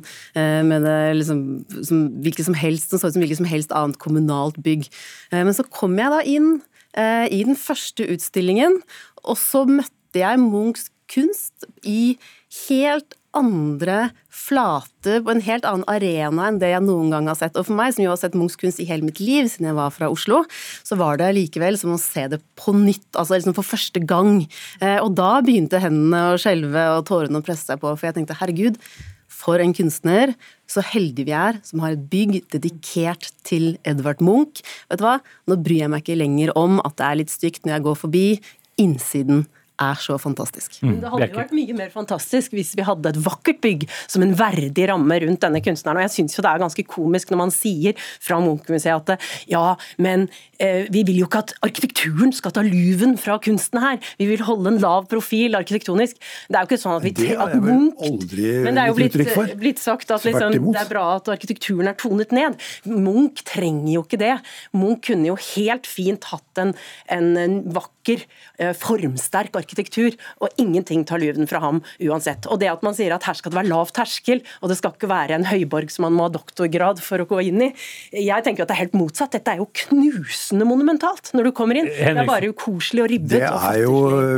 med 0.66 0.86
det 0.86 0.98
liksom, 1.20 1.42
som 1.86 2.02
hvilket 2.24 2.48
som 2.48 2.56
helst, 2.58 2.90
som 2.90 3.00
så 3.00 3.10
ut 3.10 3.16
som 3.16 3.22
hvilket 3.22 3.40
som 3.40 3.48
helst 3.50 3.74
annet 3.76 4.00
kommunalt 4.02 4.58
bygg. 4.64 4.88
Men 5.34 5.54
så 5.56 5.66
kom 5.66 5.94
jeg 6.00 6.12
da 6.12 6.22
inn 6.26 6.58
i 6.96 7.42
den 7.46 7.54
første 7.54 8.06
utstillingen, 8.10 8.80
og 9.22 9.38
så 9.38 9.62
møtte 9.68 10.18
jeg 10.18 10.40
Munchs 10.42 10.88
kunst 11.10 11.66
i 11.86 12.16
helt 12.68 13.14
andre 13.36 14.08
flater, 14.30 15.20
på 15.22 15.30
en 15.30 15.42
helt 15.44 15.66
annen 15.68 15.86
arena 15.90 16.48
enn 16.48 16.58
det 16.58 16.72
jeg 16.72 16.82
noen 16.82 17.12
gang 17.14 17.28
har 17.30 17.38
sett. 17.38 17.54
Og 17.58 17.68
for 17.68 17.78
meg, 17.78 17.92
som 17.94 18.02
jo 18.02 18.10
har 18.10 18.18
sett 18.18 18.34
Munchs 18.38 18.58
kunst 18.58 18.82
i 18.82 18.86
hele 18.88 19.06
mitt 19.06 19.20
liv 19.22 19.46
siden 19.50 19.68
jeg 19.70 19.78
var 19.78 19.92
fra 19.94 20.10
Oslo, 20.10 20.42
så 20.86 20.98
var 20.98 21.20
det 21.20 21.30
likevel 21.36 21.78
som 21.78 21.94
å 21.94 22.00
se 22.02 22.26
det 22.32 22.40
på 22.58 22.74
nytt, 22.74 23.06
altså 23.14 23.38
liksom 23.38 23.54
for 23.58 23.66
første 23.66 24.02
gang. 24.02 24.42
Eh, 24.82 24.98
og 24.98 25.14
da 25.18 25.36
begynte 25.46 25.82
hendene 25.82 26.32
å 26.32 26.40
skjelve 26.42 26.86
og 26.96 27.06
tårene 27.10 27.38
å 27.38 27.46
presse 27.46 27.70
seg 27.70 27.82
på, 27.82 27.94
for 27.94 28.10
jeg 28.10 28.18
tenkte 28.18 28.38
herregud, 28.40 28.80
for 29.40 29.62
en 29.62 29.74
kunstner. 29.76 30.34
Så 30.70 30.84
heldige 30.92 31.30
vi 31.30 31.36
er 31.36 31.60
som 31.66 31.82
har 31.84 31.96
et 31.96 32.08
bygg 32.12 32.42
dedikert 32.52 33.30
til 33.46 33.72
Edvard 33.88 34.22
Munch. 34.24 34.62
Vet 34.90 35.00
du 35.00 35.06
hva? 35.06 35.18
Nå 35.48 35.58
bryr 35.64 35.84
jeg 35.84 35.92
meg 35.92 36.04
ikke 36.04 36.20
lenger 36.20 36.52
om 36.58 36.78
at 36.84 36.98
det 37.00 37.08
er 37.08 37.20
litt 37.22 37.32
stygt 37.32 37.64
når 37.64 37.78
jeg 37.78 37.86
går 37.88 38.00
forbi. 38.04 38.26
Innsiden 38.80 39.46
er 39.80 40.00
så 40.00 40.16
fantastisk. 40.20 40.78
Mm, 40.84 40.98
det 41.02 41.10
hadde 41.12 41.28
jo 41.30 41.38
vært 41.40 41.54
mye 41.56 41.76
mer 41.76 41.90
fantastisk 41.92 42.54
hvis 42.56 42.74
vi 42.78 42.84
hadde 42.86 43.12
et 43.12 43.20
vakkert 43.24 43.60
bygg 43.64 43.86
som 44.10 44.24
en 44.24 44.34
verdig 44.36 44.88
ramme 44.90 45.20
rundt 45.24 45.42
denne 45.44 45.62
kunstneren. 45.64 46.00
Og 46.00 46.06
jeg 46.06 46.14
syns 46.18 46.36
jo 46.36 46.44
det 46.44 46.52
er 46.52 46.62
ganske 46.62 46.84
komisk 46.90 47.32
når 47.32 47.40
man 47.42 47.54
sier 47.54 47.96
fra 48.20 48.40
Munch-museet 48.44 49.12
at 49.12 49.28
ja, 49.50 49.74
men 50.02 50.26
eh, 50.60 50.86
vi 50.92 51.04
vil 51.08 51.22
jo 51.22 51.28
ikke 51.28 51.44
at 51.44 51.54
arkitekturen 51.66 52.34
skal 52.36 52.54
ta 52.56 52.64
luven 52.66 53.16
fra 53.20 53.38
kunsten 53.42 53.80
her. 53.82 54.00
Vi 54.20 54.28
vil 54.30 54.44
holde 54.46 54.74
en 54.74 54.80
lav 54.82 55.08
profil 55.10 55.56
arkitektonisk. 55.58 56.20
Det 56.48 56.58
er 56.58 56.66
jo 56.66 56.70
ikke 56.70 56.80
sånn 56.84 56.98
at 56.98 57.06
vi 57.06 57.14
Det 57.16 57.30
har 57.38 57.54
jeg 57.54 57.64
vel 57.64 57.86
aldri 58.10 58.50
Men 58.66 58.76
det 58.76 58.84
er 58.84 58.92
jo 58.92 58.98
blitt, 58.98 59.56
blitt 59.60 59.82
sagt 59.82 60.12
at 60.14 60.26
liksom, 60.28 60.56
det 60.70 60.82
er 60.84 60.90
bra 60.90 61.06
at 61.16 61.30
arkitekturen 61.32 61.90
er 61.90 61.98
tonet 62.00 62.34
ned. 62.36 62.60
Munch 62.90 63.44
trenger 63.48 63.94
jo 63.96 64.04
ikke 64.06 64.20
det. 64.20 64.36
Munch 64.76 65.06
kunne 65.08 65.32
jo 65.32 65.38
helt 65.54 65.88
fint 65.88 66.28
hatt 66.30 66.60
en, 66.60 66.74
en, 67.10 67.32
en 67.40 67.58
vakker 67.72 67.99
vakker, 68.10 68.26
eh, 68.58 68.72
formsterk 68.74 69.56
arkitektur, 69.56 70.16
og 70.40 70.48
ingenting 70.58 71.04
tar 71.06 71.18
luven 71.18 71.48
fra 71.48 71.60
ham 71.60 71.82
uansett. 72.00 72.46
Og 72.50 72.60
det 72.60 72.68
at 72.70 72.82
man 72.82 72.94
sier 72.94 73.12
at 73.14 73.24
her 73.24 73.34
skal 73.34 73.50
det 73.50 73.58
være 73.58 73.70
lav 73.70 73.90
terskel, 73.92 74.42
og 74.62 74.68
det 74.68 74.78
skal 74.78 74.92
ikke 74.92 75.08
være 75.08 75.34
en 75.34 75.44
høyborg 75.44 75.90
som 75.90 76.04
man 76.04 76.12
må 76.12 76.28
ha 76.28 76.30
doktorgrad 76.30 77.00
for 77.00 77.18
å 77.18 77.26
gå 77.26 77.48
inn 77.48 77.62
i. 77.62 77.74
Jeg 78.12 78.44
tenker 78.44 78.62
at 78.62 78.68
det 78.68 78.76
er 78.76 78.84
helt 78.84 78.98
motsatt. 78.98 79.32
Dette 79.32 79.50
er 79.50 79.58
jo 79.58 79.68
knusende 79.86 80.66
monumentalt 80.66 81.32
når 81.34 81.44
du 81.44 81.52
kommer 81.52 81.76
inn. 81.76 81.86
Det 81.86 82.10
er 82.10 82.26
bare 82.26 82.50
ukoselig 82.50 83.04
og 83.04 83.10
ribbet. 83.10 83.38
Det 83.38 83.46
er 83.46 83.80
jo 83.84 83.94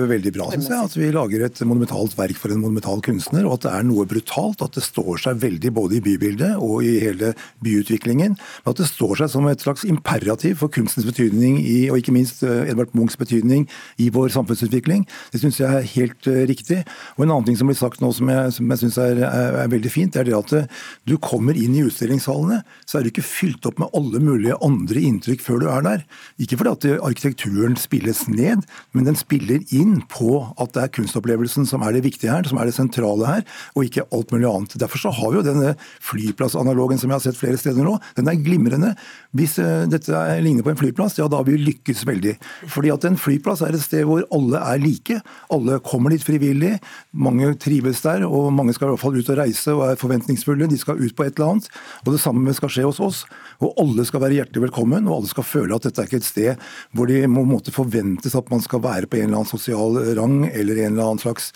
veldig 0.09 0.33
bra, 0.35 0.51
syns 0.53 0.69
jeg, 0.69 0.91
at 0.91 0.97
vi 0.97 1.11
lager 1.13 1.47
et 1.47 1.63
monumentalt 1.65 2.17
verk 2.19 2.39
for 2.39 2.53
en 2.53 2.63
monumental 2.63 3.03
kunstner, 3.03 3.47
og 3.47 3.59
at 3.59 3.67
det 3.67 3.75
er 3.79 3.89
noe 3.89 4.07
brutalt. 4.07 4.63
At 4.63 4.77
det 4.77 4.85
står 4.85 5.19
seg 5.25 5.41
veldig 5.43 5.73
både 5.75 5.99
i 5.99 6.03
bybildet 6.05 6.55
og 6.63 6.85
i 6.87 6.99
hele 7.03 7.33
byutviklingen. 7.65 8.37
Men 8.37 8.75
at 8.75 8.81
det 8.81 8.89
står 8.89 9.23
seg 9.23 9.33
som 9.33 9.49
et 9.51 9.63
slags 9.65 9.85
imperativ 9.89 10.61
for 10.61 10.73
kunstens 10.73 11.07
betydning 11.09 11.59
i, 11.63 11.91
og 11.91 11.99
ikke 11.99 12.15
minst 12.15 12.43
eh, 12.47 12.69
Edvard 12.71 12.93
Munchs 12.97 13.19
betydning 13.19 13.62
i 14.01 14.09
vår 14.13 14.33
samfunnsutvikling. 14.35 15.05
Det 15.33 15.43
syns 15.43 15.61
jeg 15.61 15.69
er 15.69 15.89
helt 15.95 16.29
uh, 16.31 16.43
riktig. 16.49 16.83
Og 17.17 17.25
En 17.27 17.33
annen 17.33 17.49
ting 17.49 17.59
som 17.59 17.71
blir 17.71 17.79
sagt 17.79 18.03
nå 18.03 18.13
som 18.17 18.31
jeg, 18.33 18.53
som 18.57 18.73
jeg 18.73 18.83
syns 18.85 18.99
er, 19.03 19.23
er, 19.27 19.59
er, 19.65 19.73
veldig 19.73 19.93
fint, 19.93 20.13
det 20.15 20.23
er 20.23 20.31
det 20.31 20.39
at 20.39 20.55
uh, 20.57 20.85
du 21.09 21.17
kommer 21.23 21.59
inn 21.59 21.77
i 21.79 21.85
utstillingshallene, 21.87 22.63
så 22.87 22.99
er 22.99 23.05
du 23.05 23.13
ikke 23.13 23.27
fylt 23.27 23.67
opp 23.69 23.81
med 23.83 23.93
alle 23.97 24.23
mulige 24.23 24.59
andre 24.65 25.05
inntrykk 25.09 25.45
før 25.45 25.63
du 25.63 25.69
er 25.73 25.87
der. 25.87 26.07
Ikke 26.43 26.59
fordi 26.61 26.75
at 26.77 27.05
arkitekturen 27.09 27.77
spilles 27.81 28.25
ned, 28.31 28.67
men 28.93 29.09
den 29.09 29.19
spiller 29.19 29.63
inn 29.75 30.01
på 30.11 30.43
at 30.61 30.75
det 30.77 30.85
er 30.85 30.95
kunstopplevelsen 30.99 31.67
som 31.69 31.85
er 31.85 31.97
det 31.97 32.05
viktige 32.07 32.33
her, 32.33 32.47
som 32.49 32.61
er 32.61 32.69
det 32.69 32.77
sentrale 32.77 33.29
her, 33.29 33.47
og 33.77 33.87
ikke 33.87 34.07
alt 34.15 34.33
mulig 34.35 34.49
annet. 34.49 34.77
Derfor 34.81 35.01
så 35.03 35.13
har 35.15 35.33
vi 35.33 35.41
jo 35.41 35.47
denne 35.47 35.75
flyplassanalogen 36.05 37.01
som 37.01 37.11
jeg 37.11 37.19
har 37.19 37.25
sett 37.27 37.41
flere 37.41 37.61
steder 37.61 37.87
nå. 37.87 37.97
Den 38.19 38.31
er 38.31 38.41
glimrende. 38.43 38.95
Hvis 39.37 39.57
dette 39.93 40.23
ligner 40.45 40.65
på 40.67 40.73
en 40.73 40.81
flyplass, 40.81 41.19
ja 41.21 41.29
da 41.31 41.41
har 41.41 41.49
vi 41.49 41.59
lykkes 41.61 42.05
veldig. 42.09 42.37
Fordi 42.73 42.93
at 42.95 43.07
en 43.09 43.19
flyplass 43.21 43.42
er 43.43 43.75
et 43.75 43.85
sted 43.85 44.05
hvor 44.09 44.25
alle 44.33 44.61
er 44.61 44.83
like. 44.83 45.19
Alle 45.53 45.79
kommer 45.85 46.15
dit 46.15 46.25
frivillig. 46.25 46.77
Mange 47.13 47.53
trives 47.61 48.03
der, 48.05 48.27
og 48.27 48.53
mange 48.53 48.75
skal 48.77 48.89
i 48.89 48.93
hvert 48.93 49.03
fall 49.03 49.19
ut 49.19 49.33
og 49.33 49.39
reise 49.39 49.75
og 49.75 49.85
er 49.91 50.01
forventningsfulle. 50.01 50.69
De 50.71 50.79
skal 50.79 51.01
ut 51.01 51.17
på 51.17 51.27
et 51.27 51.35
eller 51.37 51.57
annet. 51.57 51.69
Og 52.07 52.13
det 52.15 52.23
samme 52.23 52.55
skal 52.57 52.73
skje 52.73 52.87
hos 52.89 53.03
oss. 53.03 53.25
Og 53.63 53.75
alle 53.81 54.07
skal 54.09 54.23
være 54.25 54.39
hjertelig 54.41 54.67
velkommen, 54.69 55.07
og 55.09 55.21
alle 55.21 55.33
skal 55.33 55.47
føle 55.47 55.77
at 55.77 55.87
dette 55.87 56.03
er 56.03 56.11
ikke 56.11 56.23
et 56.23 56.29
sted 56.29 56.69
hvor 56.97 57.11
de 57.11 57.21
må 57.31 57.45
måtte 57.49 57.75
forventes 57.75 58.35
at 58.39 58.51
man 58.53 58.63
skal 58.65 58.83
være 58.85 59.09
på 59.11 59.19
en 59.19 59.29
eller 59.29 59.43
annen 59.43 59.53
sosial 59.53 59.99
rang 60.19 60.45
eller 60.51 60.83
en 60.83 60.95
eller 60.95 61.13
annen 61.13 61.23
slags 61.23 61.53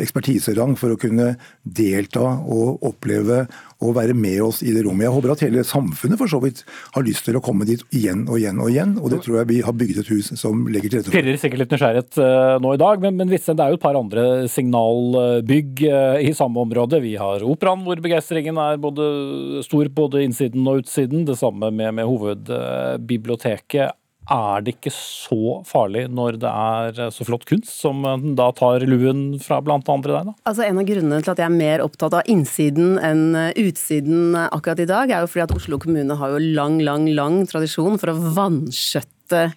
ekspertiserang 0.00 0.76
for 0.78 0.94
å 0.94 1.00
kunne 1.00 1.34
delta 1.62 2.24
og 2.42 2.84
oppleve 2.86 3.44
og 3.84 3.92
være 3.96 4.14
med 4.16 4.40
oss 4.40 4.62
i 4.64 4.72
det 4.72 4.86
rommet. 4.86 5.04
Jeg 5.04 5.12
håper 5.12 5.32
at 5.34 5.42
hele 5.44 5.64
samfunnet 5.66 6.20
for 6.20 6.30
så 6.32 6.40
vidt 6.40 6.62
har 6.94 7.04
lyst 7.04 7.26
til 7.28 7.36
å 7.36 7.42
komme 7.44 7.66
dit 7.68 7.82
igjen 7.96 8.24
og 8.24 8.38
igjen 8.40 8.60
og 8.62 8.70
igjen. 8.72 8.94
Og 9.02 9.12
det 9.12 9.20
tror 9.24 9.42
jeg 9.42 9.50
vi 9.50 9.58
har 9.66 9.76
bygget 9.76 10.00
et 10.00 10.12
hus 10.14 10.30
som 10.40 10.64
legger 10.72 10.92
til 10.92 11.02
rette 11.02 11.10
for. 11.10 11.18
Pirrer 11.18 11.40
sikkert 11.40 11.62
litt 11.64 11.74
nysgjerrighet 11.74 12.20
uh, 12.22 12.56
nå 12.62 12.72
i 12.72 12.80
dag, 12.80 13.04
men, 13.04 13.18
men 13.20 13.32
det 13.32 13.42
er 13.52 13.74
jo 13.74 13.78
et 13.78 13.84
par 13.84 13.98
andre 14.00 14.24
signalbygg 14.52 15.84
uh, 15.90 16.16
i 16.24 16.32
samme 16.36 16.64
område. 16.64 17.02
Vi 17.04 17.16
har 17.20 17.44
Operaen, 17.46 17.84
hvor 17.84 18.00
begeistringen 18.00 18.56
er 18.60 18.80
både 18.80 19.62
stor 19.66 19.92
både 19.92 20.24
innsiden 20.24 20.64
og 20.70 20.84
utsiden. 20.84 21.26
Det 21.28 21.36
samme 21.38 21.70
med, 21.70 21.98
med 22.00 22.08
hovedbiblioteket. 22.08 23.96
Er 24.32 24.62
det 24.66 24.76
ikke 24.76 24.90
så 24.94 25.60
farlig 25.66 26.06
når 26.10 26.38
det 26.42 26.50
er 26.50 27.10
så 27.14 27.26
flott 27.26 27.46
kunst, 27.46 27.70
som 27.70 28.02
da 28.38 28.48
tar 28.56 28.82
luen 28.88 29.36
fra 29.42 29.60
andre 29.62 30.12
deg? 30.12 30.30
da? 30.30 30.36
Altså 30.50 30.66
En 30.66 30.80
av 30.82 30.88
grunnene 30.88 31.22
til 31.22 31.34
at 31.34 31.42
jeg 31.42 31.46
er 31.46 31.58
mer 31.58 31.84
opptatt 31.84 32.16
av 32.18 32.30
innsiden 32.30 32.96
enn 32.98 33.26
utsiden 33.62 34.34
akkurat 34.46 34.82
i 34.82 34.88
dag, 34.90 35.10
er 35.10 35.22
jo 35.22 35.30
fordi 35.30 35.46
at 35.46 35.54
Oslo 35.56 35.78
kommune 35.82 36.16
har 36.18 36.34
jo 36.34 36.40
lang, 36.58 36.80
lang, 36.82 37.06
lang 37.14 37.44
tradisjon 37.46 38.00
for 38.02 38.12
å 38.12 38.32
vanskjøtte 38.36 39.12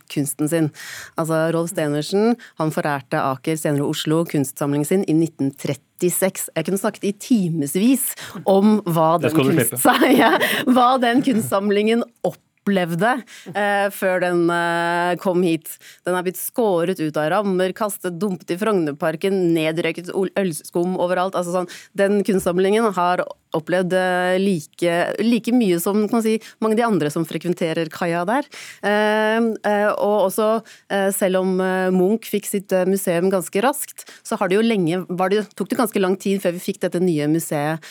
kunsten 0.09 0.49
sin. 0.49 0.69
Altså 1.19 1.47
Rolf 1.53 1.73
Stenersen 1.73 2.35
han 2.61 2.73
forærte 2.73 3.21
Aker, 3.21 3.57
senere 3.57 3.89
Oslo, 3.89 4.21
kunstsamlingen 4.29 4.87
sin 4.87 5.05
i 5.05 5.15
1936. 5.17 6.49
Jeg 6.55 6.67
kunne 6.67 6.81
snakket 6.81 7.09
i 7.09 7.15
timevis 7.25 8.11
om 8.45 8.79
hva 8.85 9.15
den, 9.21 9.33
kunst, 9.33 9.89
ja, 10.21 10.35
hva 10.69 10.91
den 11.01 11.25
kunstsamlingen 11.25 12.05
opp 12.21 12.41
opplevde 12.69 13.15
eh, 13.53 13.89
før 13.93 14.21
den 14.23 14.45
eh, 14.53 15.17
kom 15.21 15.43
hit. 15.43 15.77
Den 16.05 16.17
er 16.17 16.25
blitt 16.25 16.39
skåret 16.39 17.01
ut 17.01 17.17
av 17.17 17.29
rammer, 17.33 17.73
kastet, 17.73 18.19
dumpet 18.21 18.53
i 18.53 18.59
Frognerparken, 18.59 19.53
nedrøyket 19.55 20.11
ølskum 20.13 20.97
overalt. 20.99 21.35
Altså 21.35 21.55
sånn, 21.55 21.69
den 21.97 22.21
kunstsamlingen 22.27 22.91
har 22.95 23.25
opplevd 23.57 23.95
eh, 23.97 24.37
like, 24.41 24.97
like, 25.23 25.53
mye 25.55 25.79
som 25.81 26.03
si, 26.21 26.37
mange 26.61 26.77
av 26.77 26.81
de 26.81 26.87
andre 26.87 27.13
som 27.13 27.25
frekventerer 27.27 27.89
kaia 27.93 28.21
der. 28.29 28.49
Eh, 28.85 29.39
eh, 29.65 29.89
og 29.95 30.29
også, 30.29 30.49
selv 31.15 31.41
om 31.41 31.55
Munch 31.95 32.29
fikk 32.29 32.47
sitt 32.47 32.73
museum 32.89 33.29
ganske 33.31 33.63
raskt, 33.63 34.05
så 34.25 34.37
har 34.39 34.49
det 34.49 34.59
jo 34.59 34.65
lenge, 34.65 35.01
det, 35.33 35.45
tok 35.57 35.71
det 35.71 35.79
ganske 35.79 36.01
lang 36.01 36.17
tid 36.19 36.43
før 36.43 36.55
vi 36.55 36.63
fikk 36.69 36.83
dette 36.85 37.01
nye 37.01 37.27
museet 37.31 37.83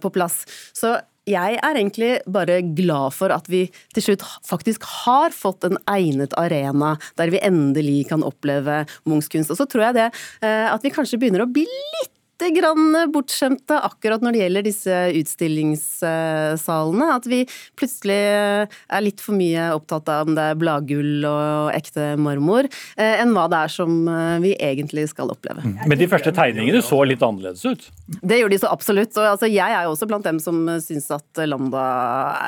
på 0.00 0.10
plass. 0.14 0.42
Så 0.76 0.94
jeg 1.26 1.58
er 1.58 1.78
egentlig 1.78 2.10
bare 2.30 2.60
glad 2.76 3.14
for 3.16 3.34
at 3.34 3.48
vi 3.50 3.66
til 3.96 4.04
slutt 4.04 4.24
faktisk 4.46 4.86
har 5.04 5.34
fått 5.34 5.66
en 5.66 5.78
egnet 5.90 6.34
arena 6.38 6.94
der 7.18 7.32
vi 7.34 7.42
endelig 7.42 8.06
kan 8.12 8.24
oppleve 8.26 8.84
Munchs 9.08 9.30
kunst. 9.32 9.50
Og 9.50 9.58
så 9.58 9.66
tror 9.70 9.88
jeg 9.88 9.98
det 9.98 10.10
eh, 10.46 10.66
at 10.70 10.84
vi 10.86 10.94
kanskje 10.94 11.18
begynner 11.20 11.44
å 11.44 11.50
bli 11.50 11.66
litt 11.66 12.12
grann 12.56 13.12
bortskjemte 13.12 13.78
akkurat 13.86 14.22
når 14.24 14.34
det 14.34 14.40
gjelder 14.42 14.64
disse 14.66 14.96
utstillingssalene. 15.20 17.08
At 17.16 17.28
vi 17.30 17.42
plutselig 17.78 18.18
er 18.20 19.04
litt 19.04 19.22
for 19.24 19.36
mye 19.38 19.70
opptatt 19.76 20.10
av 20.12 20.28
om 20.28 20.36
det 20.36 20.44
er 20.52 20.60
bladgull 20.60 21.26
og 21.28 21.72
ekte 21.76 22.12
marmor, 22.20 22.68
eh, 22.96 23.22
enn 23.22 23.34
hva 23.36 23.46
det 23.52 23.62
er 23.64 23.72
som 23.72 23.96
eh, 24.10 24.38
vi 24.44 24.54
egentlig 24.60 25.08
skal 25.12 25.32
oppleve. 25.32 25.64
Mm. 25.64 25.78
Men 25.88 26.02
de 26.02 26.10
første 26.10 26.34
tegningene 26.36 26.82
så 26.84 27.02
litt 27.08 27.24
annerledes 27.24 27.64
ut? 27.64 27.88
Det 28.06 28.38
gjorde 28.38 28.54
de 28.54 28.60
så 28.62 28.70
absolutt. 28.70 29.14
Og 29.18 29.26
altså, 29.32 29.48
jeg 29.50 29.74
er 29.74 29.86
jo 29.86 29.94
også 29.94 30.06
blant 30.06 30.26
dem 30.26 30.38
som 30.42 30.60
syns 30.82 31.08
at 31.14 31.40
Lambda 31.48 31.84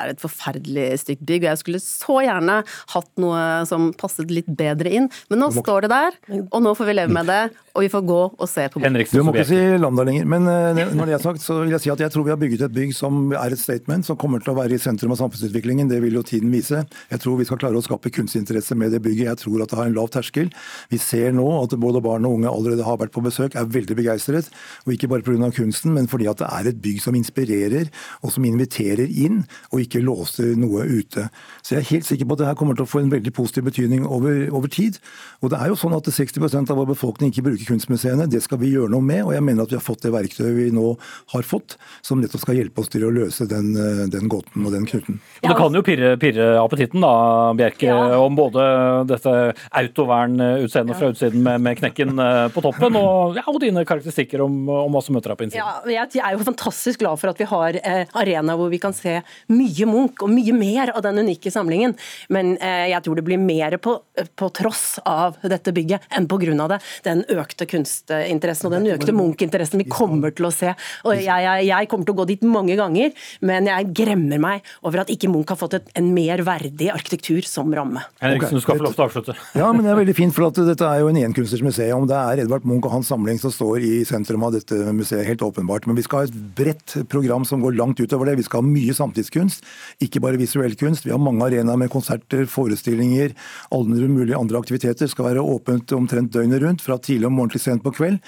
er 0.03 0.13
et 0.13 0.21
forferdelig 0.23 1.01
stygt 1.01 1.25
bygg. 1.27 1.43
Og 1.43 1.49
jeg 1.51 1.61
skulle 1.61 1.81
så 1.83 2.19
gjerne 2.23 2.61
hatt 2.93 3.09
noe 3.19 3.41
som 3.67 3.89
passet 3.99 4.31
litt 4.31 4.47
bedre 4.47 4.93
inn. 4.95 5.09
Men 5.31 5.43
nå 5.43 5.51
står 5.57 5.87
det 5.87 5.91
der, 5.91 6.19
og 6.47 6.63
nå 6.63 6.75
får 6.79 6.89
vi 6.89 6.95
leve 7.01 7.15
med 7.15 7.27
det. 7.27 7.41
Og 7.75 7.83
vi 7.85 7.91
får 7.91 8.05
gå 8.07 8.19
og 8.31 8.47
se 8.49 8.65
på 8.71 8.81
det. 8.81 8.91
Du 9.11 9.21
må 9.23 9.33
ikke 9.35 9.49
si 9.51 9.59
Lambda 9.79 10.03
lenger. 10.07 10.25
Men 10.31 10.47
eh, 10.51 10.79
når 10.95 11.11
det 11.11 11.17
er 11.19 11.23
sagt, 11.23 11.43
så 11.43 11.59
vil 11.61 11.75
jeg 11.75 11.83
si 11.83 11.91
at 11.93 12.01
jeg 12.03 12.11
tror 12.13 12.25
vi 12.27 12.33
har 12.33 12.39
bygget 12.39 12.65
et 12.69 12.75
bygg 12.75 12.95
som 12.95 13.29
er 13.35 13.55
et 13.55 13.61
statement, 13.61 14.07
som 14.07 14.17
kommer 14.19 14.43
til 14.43 14.53
å 14.53 14.57
være 14.57 14.75
i 14.75 14.81
sentrum 14.81 15.13
av 15.15 15.19
samfunnsutviklingen. 15.21 15.91
Det 15.91 15.99
vil 16.03 16.17
jo 16.17 16.23
tiden 16.25 16.51
vise. 16.55 16.81
Jeg 17.11 17.23
tror 17.23 17.37
vi 17.39 17.47
skal 17.47 17.59
klare 17.61 17.79
å 17.79 17.83
skape 17.85 18.11
kunstinteresse 18.15 18.75
med 18.79 18.95
det 18.95 19.03
bygget. 19.05 19.29
Jeg 19.29 19.41
tror 19.43 19.63
at 19.63 19.71
det 19.71 19.79
har 19.79 19.91
en 19.91 19.95
lav 19.95 20.09
terskel. 20.15 20.51
Vi 20.91 20.99
ser 21.03 21.35
nå 21.35 21.45
at 21.59 21.75
både 21.79 22.03
barn 22.03 22.27
og 22.27 22.39
unge 22.39 22.51
allerede 22.51 22.87
har 22.87 22.99
vært 22.99 23.15
på 23.15 23.23
besøk, 23.23 23.55
er 23.59 23.69
veldig 23.69 23.99
begeistret. 23.99 24.49
Og 24.87 24.95
ikke 24.95 25.11
bare 25.11 25.25
pga. 25.27 25.48
Kunsten, 25.55 25.93
men 25.95 26.09
fordi 26.11 26.29
at 26.31 26.41
det 26.41 26.49
er 26.49 26.69
et 26.71 26.81
bygg 26.83 27.01
som 27.03 27.17
inspirerer, 27.17 27.89
og 28.23 28.33
som 28.33 28.45
inviterer 28.47 29.09
inn, 29.09 29.43
og 29.71 29.83
ikke 29.83 30.03
låser 30.03 30.55
noe 30.59 30.85
ute. 30.87 31.27
Så 31.63 31.75
jeg 31.75 31.83
er 31.83 31.91
helt 31.93 32.09
sikker 32.09 32.29
på 32.29 32.37
at 32.37 32.43
det 32.43 32.49
her 32.49 32.59
kommer 32.59 32.77
til 32.77 32.87
å 32.87 32.91
få 32.91 33.03
en 33.03 33.13
veldig 33.13 33.33
positiv 33.35 33.69
betydning 33.69 34.05
over, 34.07 34.47
over 34.55 34.71
tid. 34.71 34.99
Og 35.43 35.53
det 35.53 35.59
er 35.59 35.71
jo 35.71 35.79
sånn 35.79 35.95
at 35.97 36.09
60% 36.09 36.71
av 36.71 36.79
vår 36.79 36.91
befolkning 36.93 37.33
ikke 37.33 37.45
bruker 37.49 37.73
kunstmuseene. 37.73 38.27
Det 38.31 38.41
skal 38.45 38.61
vi 38.61 38.73
gjøre 38.73 38.91
noe 38.93 39.05
med, 39.05 39.23
og 39.27 39.33
jeg 39.35 39.45
mener 39.45 39.65
at 39.65 39.73
vi 39.73 39.79
har 39.79 39.85
fått 39.85 40.03
det 40.05 40.13
verktøyet 40.15 40.55
vi 40.57 40.69
nå 40.75 40.93
har 41.33 41.45
fått, 41.47 41.77
som 42.05 42.21
nettopp 42.21 42.43
skal 42.43 42.59
hjelpe 42.59 42.83
oss 42.83 42.91
til 42.91 43.05
å 43.07 43.11
løse 43.13 43.47
den, 43.49 43.71
eh, 43.77 44.05
den 44.11 44.29
gåten 44.31 44.65
og 44.65 44.73
den 44.75 44.87
knuten. 44.89 45.19
Ja. 45.41 45.51
Det 45.51 45.57
kan 45.59 45.75
jo 45.75 45.83
pirre, 45.85 46.13
pirre 46.21 46.49
appetitten 46.61 47.03
da, 47.03 47.13
Bjerke, 47.57 47.89
ja. 47.89 48.19
om 48.19 48.35
både 48.37 48.65
dette 49.09 49.35
autovernutseendet 49.79 50.99
fra 50.99 51.11
utsiden 51.13 51.43
med, 51.45 51.63
med, 51.65 51.79
knekken 51.79 52.19
eh, 52.19 52.45
på 52.53 52.63
toppen, 52.65 52.97
og, 52.99 53.39
ja, 53.39 53.45
og 53.49 53.59
dine 53.63 53.85
karakteristikker 53.87 54.43
om, 54.45 54.61
om, 54.69 54.91
hva 54.93 55.03
som 55.05 55.17
møter 55.17 55.33
deg 55.33 55.38
på 55.39 55.47
innsiden. 55.47 55.63
Ja, 55.93 56.05
jeg 56.05 56.23
er 56.23 56.35
jo 56.35 56.45
fantastisk 56.45 57.01
glad 57.03 57.19
for 57.21 57.31
at 57.31 57.39
vi 57.39 57.47
har 57.49 57.79
eh, 57.79 58.03
arena 58.19 58.55
hvor 58.59 58.71
vi 58.71 58.81
kan 58.81 58.95
se 58.95 59.19
mye 59.51 59.87
Munch 59.89 60.23
og 60.25 60.31
mye 60.33 60.55
mer 60.55 60.93
av 60.93 61.03
den 61.05 61.21
unike 61.23 61.51
samlingen, 61.53 61.95
men 62.33 62.55
eh, 62.57 62.89
jeg 62.91 63.05
tror 63.05 63.19
det 63.19 63.25
blir 63.27 63.41
mer 63.41 63.77
på, 63.81 63.95
på 64.39 64.49
tross 64.55 64.99
av 65.07 65.39
dette 65.41 65.73
bygget 65.75 66.09
enn 66.15 66.27
av 66.59 66.73
det. 66.73 66.79
Den 67.05 67.23
økte 67.31 67.67
kunstinteressen 67.69 68.69
og 68.69 68.75
den 68.75 68.89
økte 68.95 69.15
Munch-interessen 69.15 69.81
vi 69.81 69.87
kommer 69.89 70.33
til 70.35 70.49
å 70.49 70.53
se. 70.53 70.73
Og 71.07 71.15
jeg, 71.15 71.27
jeg, 71.29 71.67
jeg, 71.69 71.89
kommer 71.91 72.07
til 72.07 72.15
å 72.15 72.19
gå 72.21 72.27
dit 72.31 72.45
mange 72.47 72.75
ganger, 72.79 73.13
men 73.45 73.69
jeg 73.69 73.91
gremmer 73.95 74.41
meg 74.41 74.67
over 74.85 75.03
at 75.03 75.13
ikke 75.13 75.31
Munch 75.31 75.53
har 75.53 75.59
fått 75.59 75.77
et, 75.79 75.89
en 75.99 76.11
mer 76.15 76.43
verdig 76.47 76.91
arkitektur 76.93 77.45
som 77.47 77.71
ramme. 77.75 78.03
Henriksen, 78.23 78.59
du 78.59 78.65
skal 78.65 78.79
få 78.79 78.89
lov 78.89 78.97
til 78.97 79.05
å 79.05 79.09
avslutte. 79.09 79.37
Ja, 79.59 79.71
men 79.73 79.83
det 79.83 79.91
er 79.91 79.97
veldig 79.99 80.15
fint, 80.15 80.33
for 80.35 80.47
at 80.47 80.59
dette 80.63 80.87
er 80.87 81.01
jo 81.01 81.09
en 81.11 81.17
enkunstners 81.19 81.63
museum. 81.65 82.05
Det 82.09 82.15
er 82.17 82.43
Edvard 82.45 82.65
Munch 82.69 82.85
og 82.87 82.93
hans 82.93 83.09
samling 83.11 83.39
som 83.41 83.51
står 83.53 83.83
i 83.85 83.93
sentrum 84.07 84.45
av 84.47 84.53
dette 84.55 84.77
museet 84.95 85.25
helt 85.29 85.45
åpenbart. 85.45 85.87
Men 85.89 85.97
vi 85.97 86.05
skal 86.05 86.23
ha 86.23 86.29
et 86.29 86.39
bredt 86.57 86.97
program 87.11 87.45
som 87.47 87.63
går 87.63 87.77
langt 87.77 88.01
utover 88.01 88.29
det. 88.29 88.37
Vi 88.39 88.47
skal 88.47 88.63
ha 88.63 88.67
mye 88.67 88.95
samtidskunst, 88.95 89.65
ikke 90.03 90.21
bare 90.23 90.39
visuell 90.41 90.75
kunst. 90.79 91.05
Vi 91.07 91.13
har 91.13 91.21
mange 91.21 91.45
arenaer 91.45 91.79
med 91.79 91.91
konserter, 91.93 92.45
forestillinger, 92.49 93.35
alle 93.75 94.09
mulige 94.11 94.37
andre 94.37 94.59
aktiviteter. 94.61 95.05
Det 95.05 95.13
skal 95.13 95.29
være 95.29 95.45
åpent 95.45 95.93
omtrent 95.95 96.33
døgnet 96.33 96.63
rundt, 96.63 96.83
fra 96.83 96.97
tidlig 96.97 97.29
om 97.29 97.37
morgen 97.39 97.53
til 97.55 97.63
sent 97.63 97.85
på 97.85 97.93
kveld. 97.95 98.19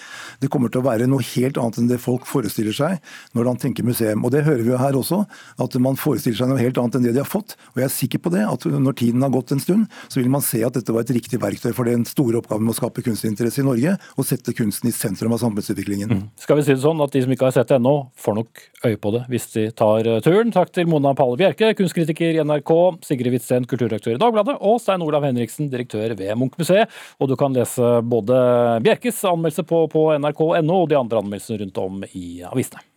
Det 0.41 0.49
kommer 0.53 0.71
til 0.71 0.81
å 0.81 0.87
være 0.87 1.09
noe 1.09 1.25
helt 1.33 1.59
annet 1.61 1.81
enn 1.81 1.89
det 1.91 2.01
folk 2.01 2.27
forestiller 2.29 2.75
seg 2.75 2.99
når 3.37 3.49
de 3.49 3.55
tenker 3.65 3.87
museum. 3.87 4.25
Og 4.25 4.33
det 4.33 4.45
hører 4.47 4.63
vi 4.65 4.73
jo 4.73 4.79
her 4.81 4.97
også, 4.97 5.23
at 5.61 5.77
man 5.83 5.99
forestiller 5.99 6.39
seg 6.39 6.51
noe 6.51 6.61
helt 6.61 6.79
annet 6.81 6.97
enn 6.97 7.07
det 7.07 7.15
de 7.15 7.23
har 7.23 7.29
fått. 7.29 7.55
Og 7.73 7.81
jeg 7.81 7.87
er 7.87 7.95
sikker 7.95 8.23
på 8.23 8.33
det, 8.33 8.43
at 8.47 8.67
når 8.67 8.97
tiden 9.01 9.23
har 9.25 9.33
gått 9.33 9.53
en 9.55 9.63
stund, 9.63 9.87
så 10.07 10.21
vil 10.21 10.31
man 10.33 10.43
se 10.45 10.63
at 10.65 10.75
dette 10.77 10.93
var 10.93 11.05
et 11.05 11.13
riktig 11.15 11.39
verktøy 11.41 11.71
for 11.75 11.87
den 11.89 12.05
store 12.09 12.41
oppgaven 12.41 12.65
med 12.67 12.75
å 12.75 12.79
skape 12.79 13.03
kunstinteresse 13.05 13.63
i 13.63 13.67
Norge, 13.67 13.95
og 14.17 14.27
sette 14.27 14.53
kunsten 14.57 14.89
i 14.89 14.95
sentrum 14.95 15.35
av 15.35 15.41
samfunnsutviklingen. 15.43 16.11
Mm. 16.11 16.23
Skal 16.41 16.59
vi 16.59 16.65
si 16.65 16.73
det 16.75 16.83
sånn 16.83 16.90
at 16.99 17.13
de 17.15 17.21
som 17.23 17.31
ikke 17.31 17.47
har 17.47 17.55
sett 17.55 17.71
det 17.71 17.77
ennå, 17.79 17.93
får 18.19 18.37
nok 18.41 18.63
øye 18.87 18.99
på 18.99 19.13
det 19.15 19.21
hvis 19.31 19.47
de 19.53 19.65
tar 19.77 20.09
eh, 20.09 20.19
turen. 20.25 20.51
Takk 20.51 20.73
til 20.75 20.89
Mona 20.91 21.13
Palle 21.15 21.39
Bjerke, 21.39 21.71
kunstkritiker 21.79 22.35
i 22.35 22.43
NRK, 22.43 22.73
Sigrid 23.07 23.37
Witzen, 23.37 23.67
kulturredaktør 23.69 24.17
i 24.17 24.21
Dagbladet, 24.21 24.57
og 24.59 24.81
Stein 24.83 25.05
Olav 25.05 25.23
Henriksen, 25.29 25.71
direktør 25.71 26.17
ved 26.19 26.35
Munch-museet. 26.41 26.91
Og 27.21 27.31
du 27.31 27.37
kan 27.39 27.55
lese 27.55 27.97
både 28.03 28.43
Bjerkes 28.83 29.23
anmeldelse 29.31 29.67
på, 29.71 29.85
på 29.95 30.07
nrk.no 30.17 30.81
og 30.83 30.89
de 30.91 30.99
andre 30.99 31.23
anmeldelsene 31.23 31.63
rundt 31.63 31.83
om 31.85 32.07
i 32.11 32.41
avisene. 32.51 32.90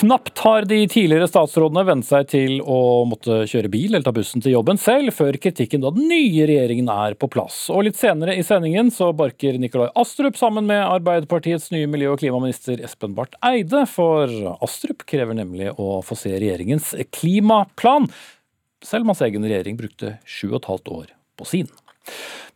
Knapt 0.00 0.38
har 0.38 0.64
de 0.64 0.78
tidligere 0.88 1.26
statsrådene 1.28 1.82
vent 1.84 2.06
seg 2.08 2.28
til 2.30 2.62
å 2.64 3.02
måtte 3.04 3.42
kjøre 3.50 3.68
bil 3.68 3.90
eller 3.90 4.06
ta 4.06 4.14
bussen 4.16 4.40
til 4.40 4.54
jobben 4.54 4.80
selv, 4.80 5.12
før 5.12 5.36
kritikken 5.36 5.84
av 5.84 5.92
den 5.98 6.06
nye 6.08 6.46
regjeringen 6.48 6.88
er 6.88 7.18
på 7.20 7.28
plass. 7.28 7.66
Og 7.68 7.84
litt 7.84 8.00
senere 8.00 8.32
i 8.32 8.44
sendingen 8.46 8.88
så 8.96 9.10
barker 9.12 9.60
Nikolai 9.60 9.90
Astrup 10.00 10.40
sammen 10.40 10.64
med 10.70 10.80
Arbeiderpartiets 10.86 11.68
nye 11.74 11.90
miljø- 11.90 12.14
og 12.14 12.22
klimaminister 12.22 12.80
Espen 12.80 13.12
Barth 13.18 13.36
Eide, 13.44 13.84
for 13.92 14.32
Astrup 14.64 15.04
krever 15.04 15.36
nemlig 15.36 15.68
å 15.76 16.00
få 16.00 16.16
se 16.16 16.32
regjeringens 16.32 16.94
klimaplan, 17.20 18.08
selv 18.80 19.04
om 19.04 19.12
hans 19.12 19.24
egen 19.28 19.44
regjering 19.44 19.76
brukte 19.84 20.16
sju 20.24 20.54
og 20.54 20.62
et 20.62 20.72
halvt 20.72 20.92
år 20.96 21.16
på 21.36 21.52
sin. 21.52 21.68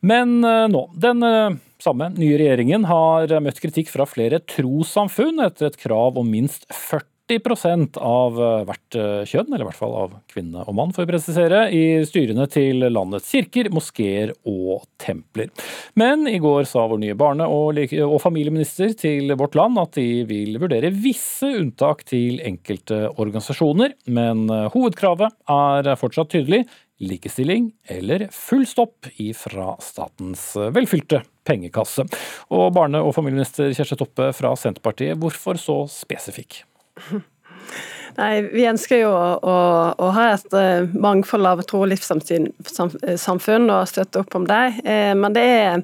Men 0.01 0.39
eh, 0.49 0.65
nå, 0.73 0.87
den 0.97 1.21
eh, 1.29 1.63
samme 1.85 2.09
nye 2.17 2.41
regjeringen 2.41 2.89
har 2.89 3.37
møtt 3.45 3.61
kritikk 3.61 3.93
fra 3.93 4.09
flere 4.09 4.41
trossamfunn 4.49 5.45
etter 5.45 5.69
et 5.69 5.83
krav 5.85 6.17
om 6.17 6.33
minst 6.33 6.65
40 6.73 7.13
40 7.25 7.97
av 8.05 8.37
eh, 8.37 8.63
hvert 8.69 8.97
eh, 9.01 9.23
kjønn, 9.25 9.49
eller 9.49 9.65
i 9.65 9.69
hvert 9.71 9.79
fall 9.79 9.95
av 9.97 10.17
kvinne 10.29 10.61
og 10.69 10.77
mann, 10.77 10.93
for 10.93 11.07
å 11.07 11.09
presisere, 11.09 11.63
i 11.73 12.05
styrene 12.05 12.45
til 12.53 12.85
landets 12.93 13.31
kirker, 13.33 13.71
moskeer 13.73 14.35
og 14.45 14.85
templer. 15.01 15.49
Men 15.97 16.29
i 16.29 16.37
går 16.43 16.69
sa 16.69 16.85
vår 16.91 17.01
nye 17.01 17.17
barne- 17.17 17.49
og, 17.49 17.81
familieminister 18.21 18.93
til 18.99 19.33
Vårt 19.41 19.57
Land 19.57 19.81
at 19.81 19.97
de 19.97 20.25
vil 20.29 20.59
vurdere 20.61 20.93
visse 20.93 21.49
unntak 21.49 22.05
til 22.09 22.43
enkelte 22.45 23.07
organisasjoner, 23.17 23.97
men 24.05 24.45
eh, 24.53 24.69
hovedkravet 24.75 25.33
er 25.49 25.95
fortsatt 26.01 26.35
tydelig 26.35 26.67
likestilling 27.05 27.73
eller 27.91 28.29
full 28.33 28.69
stopp 28.69 29.09
ifra 29.21 29.73
statens 29.83 30.53
velfylte 30.77 31.25
pengekasse. 31.49 32.05
Og 32.53 32.69
barne- 32.77 33.03
og 33.03 33.17
familieminister 33.17 33.73
Kjersti 33.73 33.99
Toppe 34.05 34.31
fra 34.37 34.55
Senterpartiet, 34.61 35.19
hvorfor 35.19 35.59
så 35.61 35.81
spesifikk? 35.91 36.63
Nei, 38.19 38.43
Vi 38.53 38.67
ønsker 38.71 39.01
jo 39.03 39.11
å, 39.11 39.31
å, 39.43 39.55
å 39.99 40.11
ha 40.15 40.27
et 40.37 40.55
uh, 40.55 40.87
mangfold 40.95 41.49
av 41.51 41.63
tro- 41.67 41.83
og 41.83 41.91
livssamfunn 41.91 43.71
og 43.75 43.89
støtte 43.91 44.23
opp 44.23 44.37
om 44.39 44.47
dem. 44.49 44.79
Eh, 44.85 45.15
men 45.19 45.35
det 45.35 45.45
er 45.57 45.83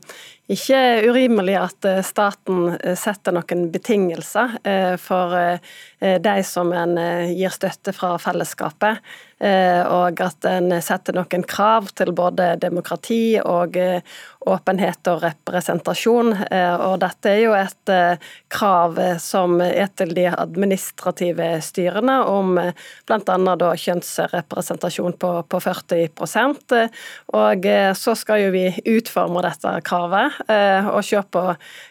ikke 0.50 1.06
urimelig 1.06 1.54
at 1.60 1.86
eh, 1.86 2.02
staten 2.02 2.74
eh, 2.80 2.96
setter 2.98 3.34
noen 3.36 3.68
betingelser 3.70 4.58
eh, 4.66 4.94
for 5.00 5.36
de 6.00 6.32
som 6.48 6.70
en 6.72 6.94
gir 7.28 7.52
støtte 7.52 7.92
fra 7.92 8.14
fellesskapet. 8.16 9.02
Og 9.40 10.20
at 10.24 10.46
en 10.48 10.72
setter 10.84 11.16
noen 11.16 11.42
krav 11.48 11.90
til 11.96 12.10
både 12.16 12.54
demokrati 12.60 13.36
og 13.40 13.76
åpenhet 14.48 15.10
og 15.12 15.20
representasjon. 15.24 16.32
Og 16.88 16.94
dette 17.00 17.32
er 17.32 17.40
jo 17.42 17.52
et 17.56 17.92
krav 18.52 18.96
som 19.20 19.60
er 19.64 19.92
til 19.96 20.12
de 20.16 20.26
administrative 20.30 21.50
styrene 21.64 22.16
om 22.32 22.56
bl.a. 22.56 23.56
kjønnsrepresentasjon 23.84 25.16
på, 25.20 25.34
på 25.48 25.62
40% 25.68 26.76
Og 27.44 27.70
så 28.00 28.16
skal 28.16 28.46
jo 28.46 28.54
vi 28.56 28.66
utforme 28.96 29.44
dette 29.44 29.76
kravet 29.88 30.39
og 30.48 31.04
se 31.04 31.20
på 31.30 31.42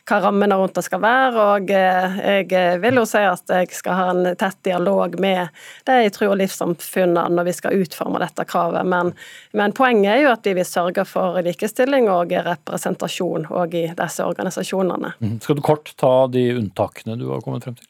hva 0.09 0.19
rammene 0.23 0.57
rundt 0.57 0.77
det 0.77 0.85
skal 0.85 1.01
være. 1.03 1.45
Og 1.55 1.73
eh, 1.73 2.17
jeg 2.43 2.79
vil 2.83 3.01
jo 3.01 3.05
si 3.09 3.21
at 3.25 3.53
jeg 3.53 3.69
skal 3.75 3.97
ha 3.97 4.07
en 4.13 4.31
tett 4.39 4.57
dialog 4.65 5.19
med 5.21 5.53
de 5.89 6.09
tro- 6.15 6.31
og 6.31 6.39
livssamfunnene 6.41 7.27
når 7.35 7.49
vi 7.49 7.55
skal 7.59 7.83
utforme 7.83 8.21
dette 8.23 8.45
kravet. 8.49 8.87
Men, 8.89 9.13
men, 9.57 9.75
poenget 9.77 10.15
er 10.15 10.23
jo 10.25 10.33
at 10.33 10.49
vi 10.49 10.55
vil 10.59 10.67
sørge 10.67 11.05
for 11.09 11.39
likestilling 11.45 12.09
og 12.11 12.33
representasjon 12.33 13.49
òg 13.53 13.77
i 13.77 13.85
disse 13.97 14.25
organisasjonene. 14.25 15.15
Mm. 15.19 15.39
Skal 15.43 15.59
du 15.59 15.65
kort 15.65 15.93
ta 15.99 16.13
de 16.31 16.49
unntakene 16.57 17.17
du 17.19 17.29
har 17.33 17.45
kommet 17.45 17.67
frem 17.67 17.77
til? 17.79 17.87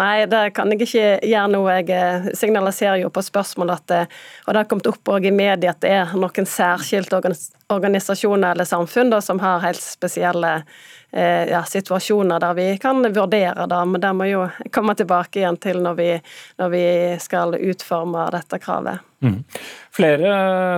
Nei, 0.00 0.24
det 0.30 0.54
kan 0.56 0.70
jeg 0.72 0.86
ikke 0.86 1.06
gjøre 1.28 1.48
nå. 1.52 1.62
Jeg 1.68 1.90
eh, 1.92 2.28
signaliserer 2.38 3.02
jo 3.02 3.12
på 3.12 3.24
spørsmål 3.24 3.74
at 3.76 3.88
det, 3.92 4.02
og 4.46 4.54
det 4.54 4.62
har 4.62 4.68
kommet 4.70 4.88
opp 4.88 5.10
i 5.20 5.32
media 5.34 5.74
at 5.74 5.82
det 5.84 5.96
er 5.98 6.14
noen 6.16 6.48
særskilte 6.48 7.18
organisasjoner 7.18 7.59
eller 7.70 8.64
samfunn 8.64 9.10
da, 9.10 9.20
som 9.20 9.40
har 9.40 9.60
helt 9.64 9.82
spesielle 9.82 10.62
Eh, 11.12 11.50
ja, 11.50 11.64
situasjoner 11.66 12.38
der 12.40 12.54
vi 12.54 12.78
kan 12.78 13.02
vurdere 13.02 13.66
det, 13.66 13.84
men 13.86 14.00
det 14.00 14.10
må 14.14 14.28
jo 14.30 14.44
komme 14.70 14.94
tilbake 14.94 15.40
igjen 15.40 15.56
til 15.58 15.80
når 15.82 15.94
vi, 15.98 16.10
når 16.60 16.68
vi 16.70 16.82
skal 17.18 17.56
utforme 17.58 18.28
dette 18.30 18.60
kravet. 18.62 19.02
Mm. 19.20 19.40
Flere 19.92 20.30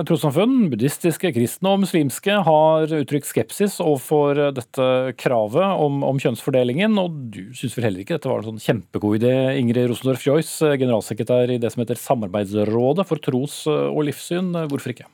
trossamfunn, 0.09 0.71
buddhistiske, 0.71 1.29
kristne 1.35 1.75
og 1.75 1.83
muslimske, 1.85 2.39
har 2.47 2.95
uttrykt 2.97 3.29
skepsis 3.29 3.77
overfor 3.77 4.41
dette 4.57 4.87
kravet 5.21 5.77
om, 5.85 6.01
om 6.03 6.19
kjønnsfordelingen, 6.19 6.97
og 6.99 7.13
du 7.35 7.53
syns 7.55 7.77
vel 7.77 7.87
heller 7.87 8.03
ikke 8.03 8.17
dette 8.17 8.31
var 8.31 8.41
en 8.41 8.55
sånn 8.55 8.65
kjempegod 8.65 9.21
idé, 9.21 9.35
Ingrid 9.61 9.91
Rosendorf 9.91 10.25
Joyce, 10.25 10.73
generalsekretær 10.81 11.53
i 11.53 11.59
det 11.61 11.71
som 11.71 11.85
heter 11.85 12.01
Samarbeidsrådet 12.01 13.05
for 13.07 13.21
tros- 13.21 13.67
og 13.69 14.01
livssyn. 14.09 14.49
Hvorfor 14.65 14.97
ikke? 14.97 15.05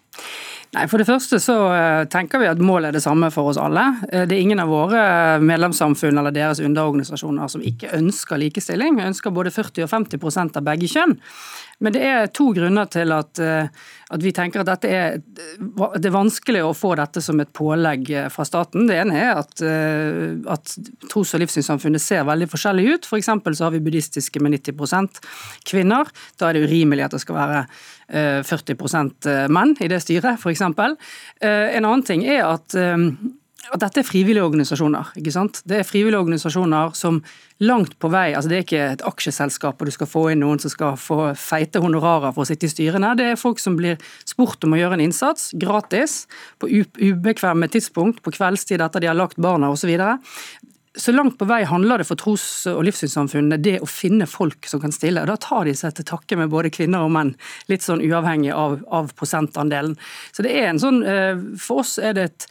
Nei, 0.70 0.84
For 0.86 1.02
det 1.02 1.08
første 1.10 1.40
så 1.42 1.56
eh, 1.74 2.04
tenker 2.14 2.44
vi 2.44 2.50
at 2.50 2.60
målet 2.62 2.92
er 2.92 3.00
det 3.00 3.02
samme 3.02 3.32
for 3.34 3.50
oss 3.50 3.58
alle. 3.58 3.88
Eh, 4.12 4.28
det 4.30 4.36
er 4.36 4.44
ingen 4.44 4.62
av 4.62 4.70
våre 4.70 5.02
medlemssamfunn 5.42 6.22
eller 6.22 6.36
deres 6.36 6.62
underorganisasjoner 6.62 7.50
som 7.50 7.64
ikke 7.66 7.90
ønsker 7.98 8.38
likestilling. 8.38 9.00
Vi 9.00 9.08
ønsker 9.08 9.34
både 9.34 9.54
40 9.56 9.88
og 9.88 9.90
50% 9.96 10.62
av 10.62 10.68
begge 10.70 10.92
kjønn. 10.92 11.18
Men 11.82 11.96
det 11.96 12.04
er 12.06 12.30
to 12.36 12.52
grunner 12.54 12.86
til 12.92 13.16
at, 13.16 13.42
eh, 13.42 13.90
at 14.14 14.22
vi 14.22 14.36
tenker 14.36 14.62
at 14.62 14.86
er, 14.86 15.18
det 15.18 16.06
er 16.06 16.14
vanskelig 16.14 16.62
å 16.68 16.76
få 16.78 16.94
dette 17.00 17.24
som 17.24 17.42
et 17.42 17.54
pålegg 17.56 18.14
fra 18.30 18.46
staten. 18.46 18.86
Det 18.86 19.02
ene 19.02 19.18
er 19.18 19.42
at, 19.42 19.62
at 19.64 20.74
tros- 21.10 21.34
og 21.34 21.42
livssynssamfunnet 21.42 22.04
ser 22.04 22.28
veldig 22.30 22.50
forskjellig 22.52 22.90
ut. 22.94 23.10
For 23.10 23.22
så 23.24 23.66
har 23.66 23.74
vi 23.74 23.82
buddhistiske 23.86 24.42
med 24.44 24.60
90% 24.60 25.22
kvinner. 25.70 26.10
Da 26.38 26.50
er 26.50 26.60
det 26.60 26.68
urimelig 26.70 27.08
at 27.08 27.16
det 27.16 27.24
skal 27.24 27.40
være 27.40 27.64
40 28.10 28.74
eh, 29.30 29.46
menn 29.54 29.76
i 29.80 29.90
det 29.92 30.02
styret, 30.02 30.40
f.eks. 30.40 30.64
Eh, 30.66 31.76
en 31.78 31.86
annen 31.86 32.06
ting 32.06 32.26
er 32.26 32.46
at 32.48 32.78
eh, 32.78 32.98
at 33.70 33.82
dette 33.84 34.02
er 34.02 34.08
frivillige 34.08 34.46
organisasjoner. 34.46 35.12
ikke 35.20 35.34
sant? 35.34 35.62
Det 35.68 35.80
er 35.80 35.88
frivillige 35.88 36.20
organisasjoner 36.20 36.96
som 36.98 37.20
langt 37.60 37.98
på 38.00 38.08
vei 38.08 38.32
altså 38.32 38.50
Det 38.50 38.56
er 38.56 38.64
ikke 38.64 38.84
et 38.94 39.02
aksjeselskap 39.04 39.82
og 39.82 39.90
du 39.90 39.92
skal 39.92 40.08
få 40.08 40.22
inn 40.32 40.40
noen 40.42 40.62
som 40.64 40.72
skal 40.72 40.96
få 40.98 41.34
feite 41.38 41.82
honorarer 41.84 42.32
for 42.34 42.46
å 42.46 42.48
sitte 42.48 42.70
i 42.70 42.72
styrene. 42.72 43.12
Det 43.20 43.34
er 43.34 43.40
folk 43.40 43.60
som 43.60 43.76
blir 43.78 44.00
spurt 44.28 44.64
om 44.64 44.74
å 44.74 44.80
gjøre 44.80 44.98
en 44.98 45.04
innsats, 45.04 45.52
gratis, 45.60 46.24
på 46.60 46.70
ubekvemme 46.72 47.68
tidspunkt, 47.72 48.24
på 48.24 48.34
kveldstid 48.38 48.82
etter 48.82 49.04
de 49.04 49.12
har 49.12 49.20
lagt 49.20 49.38
barna 49.42 49.70
osv 49.74 49.92
så 51.00 51.14
langt 51.16 51.38
på 51.40 51.48
vei 51.50 51.64
handler 51.68 52.02
det 52.02 52.08
for 52.10 52.20
tros- 52.20 52.68
og 52.70 52.82
livssynssamfunnene 52.88 53.60
det 53.62 53.78
å 53.84 53.88
finne 53.90 54.28
folk 54.30 54.68
som 54.70 54.82
kan 54.84 54.94
stille. 54.94 55.24
og 55.24 55.32
Da 55.32 55.38
tar 55.40 55.70
de 55.70 55.76
seg 55.78 55.96
til 55.96 56.08
takke 56.10 56.38
med 56.40 56.52
både 56.52 56.72
kvinner 56.74 57.06
og 57.06 57.14
menn, 57.16 57.34
litt 57.72 57.86
sånn 57.86 58.04
uavhengig 58.04 58.52
av, 58.56 58.80
av 58.86 59.14
prosentandelen. 59.20 59.96
Så 60.36 60.46
det 60.46 60.56
er 60.60 60.70
en 60.70 60.82
sånn, 60.82 61.02
eh, 61.08 61.40
For 61.60 61.84
oss 61.84 61.98
er 61.98 62.16
det 62.18 62.26
et, 62.30 62.48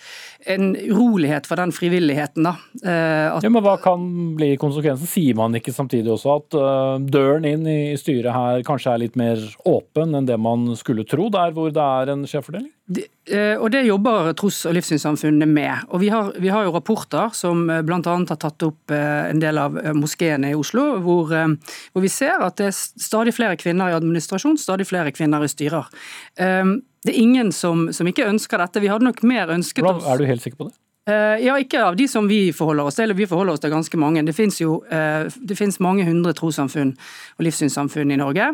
en 0.54 0.72
urolighet 0.76 1.46
for 1.48 1.60
den 1.60 1.74
frivilligheten. 1.74 2.48
da. 2.48 2.56
Eh, 2.82 3.36
at... 3.36 3.44
ja, 3.44 3.52
men 3.52 3.64
Hva 3.64 3.76
kan 3.82 4.08
bli 4.38 4.54
konsekvensen? 4.60 5.08
Sier 5.08 5.36
man 5.38 5.56
ikke 5.58 5.74
samtidig 5.74 6.12
også 6.14 6.34
at 6.38 6.56
uh, 6.58 6.96
døren 7.02 7.46
inn 7.48 7.66
i 7.68 7.96
styret 8.00 8.34
her 8.34 8.64
kanskje 8.66 8.94
er 8.94 9.04
litt 9.04 9.18
mer 9.18 9.42
åpen 9.68 10.16
enn 10.16 10.28
det 10.28 10.38
man 10.40 10.70
skulle 10.78 11.06
tro, 11.08 11.28
der 11.32 11.54
hvor 11.56 11.72
det 11.74 11.84
er 11.84 12.14
en 12.14 12.26
skjevfordeling? 12.28 12.72
Eh, 12.88 13.54
og 13.60 13.70
Det 13.70 13.82
jobber 13.84 14.32
tros- 14.32 14.64
og 14.68 14.74
livssynssamfunnene 14.76 15.46
med. 15.46 15.84
Og 15.92 16.00
vi 16.00 16.08
har, 16.08 16.32
vi 16.40 16.48
har 16.48 16.64
jo 16.64 16.72
rapporter 16.72 17.34
som 17.36 17.66
bl.a. 17.66 18.00
har 18.00 18.40
tatt 18.40 18.64
opp 18.64 18.90
en 18.94 19.42
del 19.42 19.60
av 19.60 19.76
moskeene 19.94 20.52
i 20.52 20.56
Oslo, 20.56 20.98
hvor, 21.04 21.28
hvor, 21.28 22.02
vi 22.02 22.08
ser 22.08 22.40
at 22.40 22.56
det 22.56 22.70
er 22.70 22.76
stadig 22.76 23.36
flere 23.36 23.58
kvinner 23.60 23.92
i 23.92 23.98
administrasjon, 23.98 24.56
stadig 24.56 24.88
flere 24.88 25.12
kvinner 25.12 25.44
i 25.44 25.52
styrer. 25.52 25.92
Det 26.38 27.12
er 27.12 27.20
ingen 27.20 27.52
som, 27.52 27.88
som 27.92 28.08
ikke 28.08 28.26
ønsker 28.26 28.60
dette. 28.64 28.82
Vi 28.82 28.90
hadde 28.90 29.06
nok 29.06 29.22
mer 29.22 29.52
ønsket 29.54 29.86
oss 29.86 30.06
Er 30.08 30.18
du 30.18 30.28
helt 30.28 30.42
sikker 30.42 30.64
på 30.64 30.70
det? 30.70 30.78
Eh, 31.08 31.44
ja, 31.46 31.54
ikke 31.56 31.80
av 31.86 31.96
de 31.96 32.04
som 32.10 32.26
vi 32.28 32.50
forholder 32.52 32.90
oss 32.90 32.98
til. 32.98 33.14
Vi 33.16 33.26
forholder 33.28 33.56
oss 33.56 33.62
til 33.62 33.72
ganske 33.72 34.00
mange. 34.00 34.24
Det 34.26 34.34
finnes 34.36 34.58
jo 34.60 34.82
eh, 34.92 35.24
det 35.40 35.56
finnes 35.56 35.80
mange 35.80 36.04
hundre 36.04 36.34
trossamfunn 36.36 36.92
og 37.38 37.46
livssynssamfunn 37.46 38.12
i 38.12 38.18
Norge. 38.20 38.50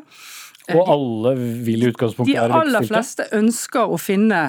Og 0.72 0.80
eh, 0.80 0.90
alle 0.94 1.34
vil 1.66 1.84
i 1.84 1.90
utgangspunktet 1.92 2.34
være 2.34 2.48
likestilte? 2.48 2.72
De 2.72 2.76
aller 2.78 2.88
fleste 2.88 3.28
ønsker 3.36 3.94
å 3.94 4.00
finne 4.00 4.42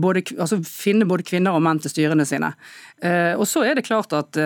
både, 0.00 0.24
altså 0.38 0.60
finne 0.64 1.08
både, 1.08 1.26
kvinner 1.28 1.56
og 1.56 1.64
menn 1.64 1.80
til 1.82 1.92
styrene 1.92 2.26
sine. 2.28 2.52
Og 3.36 3.44
så 3.46 3.64
er 3.68 3.78
det 3.78 3.88
klart 3.88 4.14
at 4.16 4.38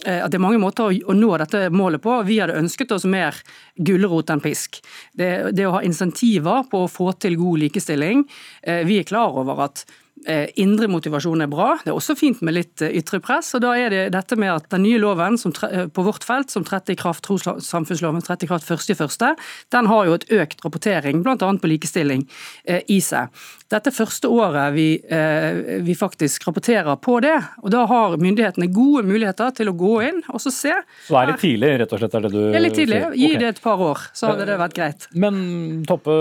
at 0.00 0.32
det 0.32 0.38
er 0.38 0.40
mange 0.40 0.56
måter 0.56 0.88
å 0.88 1.12
nå 1.12 1.28
dette 1.42 1.66
målet 1.76 2.00
på. 2.00 2.14
Vi 2.24 2.38
hadde 2.40 2.56
ønsket 2.56 2.94
oss 2.96 3.04
mer 3.04 3.36
gulrot 3.76 4.30
enn 4.32 4.40
pisk. 4.40 4.78
Det, 5.12 5.50
det, 5.52 5.66
å 5.68 5.74
ha 5.74 5.82
insentiver 5.84 6.62
på 6.72 6.86
å 6.86 6.88
få 6.88 7.10
til 7.20 7.36
god 7.36 7.60
likestilling. 7.66 8.22
Vi 8.64 8.96
er 8.96 9.04
klar 9.04 9.36
over 9.42 9.60
at 9.66 9.84
Eh, 9.84 10.09
indre 10.60 10.88
motivasjon 10.90 11.40
er 11.40 11.48
bra. 11.50 11.74
Det 11.80 11.92
er 11.92 11.96
også 11.96 12.16
fint 12.18 12.42
med 12.44 12.56
litt 12.56 12.82
eh, 12.84 12.92
ytre 13.00 13.20
press. 13.24 13.54
og 13.56 13.62
da 13.64 13.72
er 13.78 13.92
det 13.92 14.02
dette 14.14 14.36
med 14.36 14.52
at 14.52 14.68
Den 14.70 14.84
nye 14.84 14.98
loven 15.00 15.38
eh, 15.38 15.86
på 15.88 16.04
vårt 16.04 16.24
felt, 16.26 16.50
som 16.50 16.64
trådte 16.64 16.92
i 16.92 16.98
kraft, 17.00 17.24
trossamfunnsloven 17.24 18.22
trådte 18.24 18.46
i 18.46 18.50
kraft 18.50 18.68
1.1., 18.68 19.36
den 19.72 19.86
har 19.86 20.06
jo 20.06 20.16
et 20.18 20.26
økt 20.30 20.64
rapportering, 20.64 21.22
bl.a. 21.24 21.36
på 21.36 21.70
likestilling, 21.70 22.26
i 22.88 22.98
seg. 23.04 23.30
Dette 23.70 23.92
første 23.94 24.28
året 24.28 24.74
vi, 24.74 24.86
vi, 25.86 25.94
faktisk 25.94 26.46
rapporterer 26.48 26.96
på 27.02 27.18
det. 27.22 27.36
og 27.62 27.70
Da 27.72 27.84
har 27.86 28.16
myndighetene 28.20 28.66
gode 28.72 29.04
muligheter 29.06 29.52
til 29.56 29.70
å 29.70 29.74
gå 29.78 29.92
inn 30.08 30.20
og 30.28 30.40
så 30.42 30.52
se. 30.54 30.74
Så 31.06 31.18
er 31.18 31.30
litt 31.30 31.42
tidlig, 31.42 31.72
rett 31.82 31.94
og 31.94 32.02
slett? 32.02 32.16
er 32.18 32.26
det 32.26 32.32
du 32.34 32.40
Det 32.40 32.58
er 32.58 32.64
litt 32.64 32.78
tidlig. 32.78 33.00
Gi 33.14 33.30
okay. 33.30 33.40
det 33.42 33.52
et 33.54 33.62
par 33.62 33.84
år, 33.84 34.02
så 34.16 34.32
hadde 34.32 34.48
det 34.50 34.58
vært 34.60 34.76
greit. 34.76 35.06
Men 35.14 35.40
Toppe, 35.88 36.16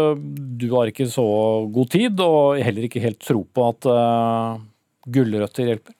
du 0.61 0.67
har 0.75 0.91
ikke 0.91 1.09
så 1.09 1.25
god 1.73 1.93
tid, 1.95 2.21
og 2.23 2.61
heller 2.63 2.89
ikke 2.89 3.03
helt 3.03 3.21
tro 3.23 3.43
på 3.43 3.69
at 3.71 3.88
uh, 3.93 4.59
gulrøtter 5.09 5.71
hjelper? 5.71 5.95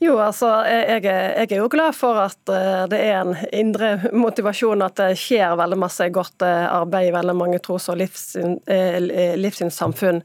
Jo, 0.00 0.14
altså, 0.16 0.48
jeg, 0.64 1.02
jeg, 1.04 1.46
er 1.50 1.58
jo 1.58 1.68
glad 1.72 1.92
for 1.92 2.16
at 2.22 2.40
uh, 2.48 2.86
det 2.88 3.00
er 3.04 3.20
en 3.20 3.34
indre 3.52 3.92
motivasjon, 4.16 4.84
at 4.86 4.96
det 5.00 5.18
skjer 5.20 5.58
veldig 5.60 5.80
masse 5.80 6.08
godt 6.14 6.46
uh, 6.46 6.68
arbeid 6.80 7.10
i 7.10 7.16
veldig 7.16 7.36
mange 7.36 7.60
tros- 7.64 7.90
og 7.92 8.00
livssyn, 8.00 8.56
livssynssamfunn 9.40 10.22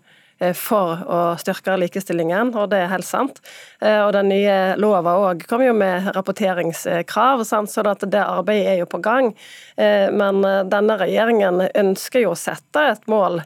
for 0.58 1.02
å 1.08 1.20
styrke 1.40 1.78
likestillingen, 1.80 2.52
og 2.60 2.70
det 2.74 2.82
er 2.84 2.92
helt 2.92 3.08
sant. 3.08 3.40
Og 3.80 4.12
Den 4.16 4.28
nye 4.32 4.76
lova 4.82 5.14
òg 5.30 5.46
kom 5.48 5.64
jo 5.64 5.74
med 5.78 6.10
rapporteringskrav, 6.16 7.44
så 7.48 7.86
at 7.88 8.04
det 8.12 8.24
arbeidet 8.24 8.74
er 8.74 8.82
jo 8.82 8.90
på 8.90 9.00
gang. 9.04 9.32
Men 9.78 10.42
denne 10.72 10.98
regjeringen 11.00 11.64
ønsker 11.72 12.26
jo 12.26 12.34
å 12.34 12.40
sette 12.40 12.84
et 12.92 13.08
mål 13.12 13.42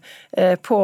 på 0.66 0.80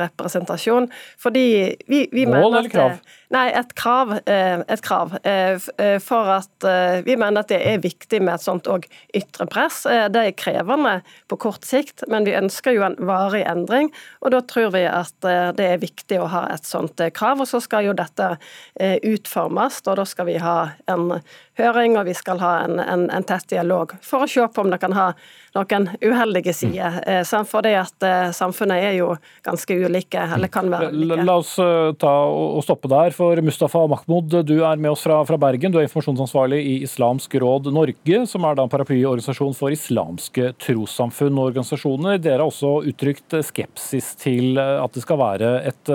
representasjon, 0.00 0.88
fordi 1.20 1.46
vi, 1.88 2.06
vi 2.12 2.26
Mål 2.26 2.60
eller 2.62 2.72
krav? 2.72 2.98
Nei, 3.36 3.50
et 3.52 3.74
krav. 3.76 4.14
Eh, 4.26 4.60
et 4.68 4.82
krav. 4.82 5.12
Eh, 5.22 5.58
eh, 5.78 5.98
for 6.00 6.30
at 6.38 6.66
vi 7.04 7.16
mener 7.20 7.42
at 7.42 7.50
det 7.52 7.58
er 7.68 7.82
viktig 7.82 8.22
med 8.24 8.36
et 8.38 8.44
sånt 8.44 8.68
òg 8.70 8.86
ytre 9.16 9.46
press. 9.50 9.82
Det 9.84 10.22
er 10.22 10.36
krevende 10.38 11.00
på 11.28 11.38
kort 11.46 11.66
sikt, 11.68 12.06
men 12.08 12.24
vi 12.24 12.36
ønsker 12.38 12.72
jo 12.76 12.86
en 12.86 12.96
varig 12.96 13.44
endring. 13.48 13.90
Og 14.24 14.32
da 14.32 14.40
tror 14.40 14.72
vi 14.74 14.86
at 14.88 15.14
det 15.58 15.66
er 15.66 15.82
viktig 15.82 16.20
å 16.22 16.30
ha 16.32 16.46
et 16.54 16.64
sånt 16.66 17.00
krav. 17.16 17.42
Og 17.42 17.50
så 17.50 17.60
skal 17.60 17.90
jo 17.90 17.96
dette 17.96 18.36
utformes, 19.04 19.82
og 19.86 19.98
da 20.00 20.06
skal 20.08 20.30
vi 20.30 20.38
ha 20.40 20.56
en 20.90 21.18
høring, 21.60 21.96
og 22.00 22.08
vi 22.08 22.14
skal 22.16 22.40
ha 22.40 22.52
en, 22.64 22.80
en, 22.80 23.08
en 23.12 23.26
tett 23.26 23.48
dialog 23.52 23.94
for 24.04 24.24
å 24.24 24.30
se 24.30 24.44
på 24.48 24.64
om 24.64 24.72
det 24.72 24.80
kan 24.82 24.96
ha 24.96 25.10
noen 25.56 25.88
uheldige 26.04 26.52
sider. 26.56 26.98
samt 27.24 27.48
For 27.48 27.64
det 27.64 27.76
at 27.80 28.08
samfunnet 28.36 28.90
er 28.90 28.98
jo 28.98 29.14
ganske 29.46 29.76
ulike, 29.86 30.24
eller 30.36 30.52
kan 30.52 30.68
være 30.72 30.90
ulike. 30.92 31.24
La 31.24 31.38
oss 31.40 31.54
ta 32.00 32.14
og 32.28 32.64
stoppe 32.64 32.90
der 32.92 33.16
for 33.16 33.25
Mustafa 33.42 33.82
Mahmoud. 33.90 34.34
Du 34.46 34.54
er 34.64 34.78
med 34.80 34.92
oss 34.92 35.02
fra, 35.04 35.18
fra, 35.26 35.38
Bergen. 35.40 35.72
Du 35.72 35.78
er 35.80 35.86
informasjonsansvarlig 35.86 36.60
i 36.62 36.74
Islamsk 36.86 37.34
råd 37.42 37.70
Norge, 37.74 38.22
som 38.30 38.46
er 38.46 38.56
da 38.56 38.64
en 38.66 38.72
paraplyorganisasjon 38.72 39.56
for 39.58 39.74
islamske 39.74 40.52
trossamfunn 40.62 41.34
og 41.34 41.50
organisasjoner. 41.50 42.20
Dere 42.22 42.40
har 42.40 42.46
også 42.46 42.72
uttrykt 42.92 43.36
skepsis 43.48 44.14
til 44.22 44.60
at 44.62 44.94
det 44.94 45.04
skal 45.04 45.20
være 45.20 45.52
et, 45.72 45.92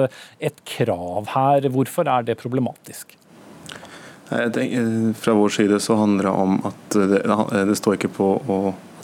et 0.52 0.62
krav 0.76 1.32
her. 1.34 1.72
Hvorfor 1.72 2.12
er 2.12 2.28
det 2.28 2.40
problematisk? 2.42 3.16
Tenker, 4.32 5.12
fra 5.20 5.34
vår 5.36 5.58
side 5.58 5.82
så 5.84 5.98
handler 6.00 6.30
det 6.30 6.38
om 6.46 6.62
at 6.70 6.96
det, 6.96 7.26
det 7.68 7.80
står 7.80 8.00
ikke 8.00 8.14
på 8.16 8.32
å 8.48 8.62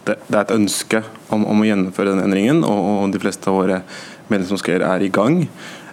det, 0.07 0.15
er 0.31 0.43
et 0.45 0.55
ønske 0.55 1.01
om, 1.33 1.43
om, 1.43 1.61
å 1.61 1.67
gjennomføre 1.67 2.13
den 2.13 2.23
endringen, 2.23 2.63
og, 2.63 2.79
og 2.93 3.11
de 3.11 3.21
fleste 3.21 3.51
av 3.51 3.57
våre 3.59 3.81
medlemsmoskeer 4.31 4.85
er 4.87 5.03
i 5.03 5.11
gang. 5.13 5.41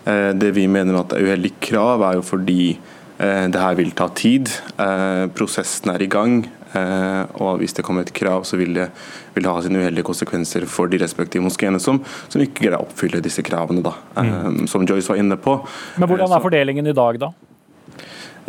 Eh, 0.04 0.30
det 0.36 0.52
vi 0.56 0.66
mener 0.68 0.98
at 1.00 1.14
er 1.16 1.24
uheldig 1.24 1.54
krav, 1.64 2.04
er 2.04 2.18
jo 2.18 2.26
fordi 2.26 2.74
eh, 2.74 3.46
det 3.48 3.60
her 3.60 3.78
vil 3.78 3.94
ta 3.96 4.10
tid. 4.12 4.52
Eh, 4.76 5.24
prosessen 5.36 5.94
er 5.94 6.04
i 6.04 6.10
gang. 6.10 6.44
Og 6.74 7.60
hvis 7.60 7.76
det 7.76 7.84
kommer 7.86 8.02
et 8.02 8.10
krav, 8.10 8.42
så 8.42 8.56
vil 8.58 8.72
det, 8.74 8.88
vil 9.36 9.44
ha 9.46 9.60
sine 9.62 9.78
uheldige 9.78 10.08
konsekvenser 10.08 10.64
for 10.66 10.90
de 10.90 10.98
respektive 10.98 11.44
moskeene 11.44 11.78
som, 11.78 12.00
som, 12.26 12.42
ikke 12.42 12.64
greier 12.64 12.80
å 12.80 12.88
oppfylle 12.88 13.20
disse 13.22 13.44
kravene, 13.46 13.78
da, 13.84 13.92
mm. 14.18 14.64
som 14.66 14.82
Joyce 14.82 15.12
var 15.12 15.20
inne 15.22 15.38
på. 15.38 15.54
Men 16.02 16.10
Hvordan 16.10 16.34
er 16.34 16.42
fordelingen 16.42 16.90
i 16.90 16.96
dag, 16.98 17.20
da? 17.22 17.30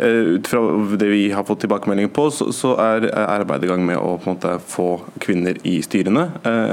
Ut 0.02 0.50
fra 0.50 0.64
det 0.98 1.12
vi 1.12 1.22
har 1.38 1.46
fått 1.46 1.62
tilbakemeldinger 1.68 2.10
på, 2.18 2.26
så, 2.34 2.74
er 2.82 3.06
arbeidet 3.14 3.68
i 3.68 3.70
gang 3.70 3.86
med 3.86 4.02
å 4.02 4.16
måte, 4.26 4.58
få 4.74 4.88
kvinner 5.22 5.62
i 5.62 5.78
styrene. 5.86 6.26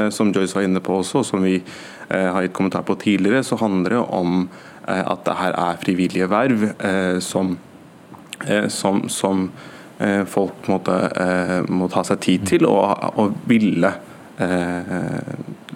som 0.09 0.33
Joyce 0.33 0.57
var 0.57 0.65
inne 0.65 0.81
på 0.81 1.03
også, 1.03 1.21
og 1.21 1.29
som 1.29 1.45
vi 1.45 1.59
har 2.09 2.41
gitt 2.47 2.57
kommentar 2.57 2.81
på 2.89 2.97
tidligere, 3.05 3.45
så 3.45 3.61
handler 3.61 3.99
det 3.99 4.05
om 4.09 4.47
at 4.85 5.23
det 5.25 5.35
her 5.39 5.55
er 5.65 5.79
frivillige 5.81 6.29
verv 6.31 6.65
eh, 6.73 7.19
som, 7.23 7.57
eh, 8.47 8.67
som, 8.67 9.07
som 9.09 9.47
folk 10.27 10.65
måtte, 10.67 10.95
må 11.71 11.85
ta 11.87 12.01
seg 12.03 12.17
tid 12.19 12.47
til 12.49 12.65
og, 12.67 13.03
og 13.21 13.35
ville 13.47 13.91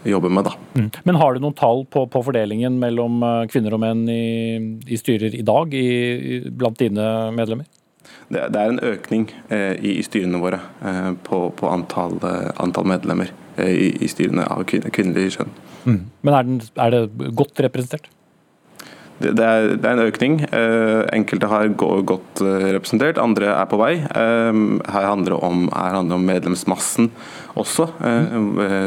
jobbe 0.03 0.31
med. 0.33 0.49
Da. 0.49 0.55
Mm. 0.73 0.89
Men 1.05 1.19
Har 1.21 1.37
du 1.37 1.39
noen 1.45 1.55
tall 1.55 1.85
på, 1.93 2.03
på 2.11 2.23
fordelingen 2.25 2.75
mellom 2.81 3.21
kvinner 3.47 3.77
og 3.77 3.83
menn 3.85 4.01
i, 4.11 4.57
i 4.89 4.99
styrer 4.99 5.37
i 5.37 5.45
dag, 5.47 5.71
i, 5.71 6.41
blant 6.49 6.81
dine 6.81 7.05
medlemmer? 7.37 7.69
Det, 8.27 8.41
det 8.51 8.59
er 8.59 8.73
en 8.73 8.83
økning 8.83 9.29
eh, 9.47 9.73
i, 9.79 9.97
i, 9.99 10.03
styrene 10.03 10.39
våre 10.41 10.59
eh, 10.83 11.13
på, 11.23 11.45
på 11.55 11.69
antall, 11.71 12.17
eh, 12.27 12.49
antall, 12.59 12.87
medlemmer 12.89 13.31
i, 13.63 13.93
i, 13.95 14.09
styrene 14.11 14.43
av 14.51 14.65
kvinnelig 14.67 15.37
kjønn. 15.37 15.53
Mm. 15.85 15.99
Men 16.27 16.35
er, 16.35 16.49
den, 16.49 16.59
er 16.83 16.93
det 16.93 17.31
godt 17.39 17.61
representert? 17.63 18.09
Det, 19.17 19.31
det, 19.33 19.45
er, 19.45 19.71
det, 19.73 19.85
er, 19.85 19.95
en 19.95 20.05
økning. 20.05 20.35
Eh, 20.45 21.01
enkelte 21.15 21.49
har 21.49 21.71
godt 21.73 22.41
eh, 22.45 22.67
representert, 22.75 23.17
andre 23.21 23.49
er 23.55 23.65
på 23.69 23.79
vei. 23.81 23.95
Eh, 24.05 24.59
her 24.93 25.07
handler 25.09 25.33
det 25.33 25.39
om, 25.47 25.63
handler 25.73 26.19
om 26.19 26.27
medlemsmassen 26.27 27.09
også, 27.57 27.87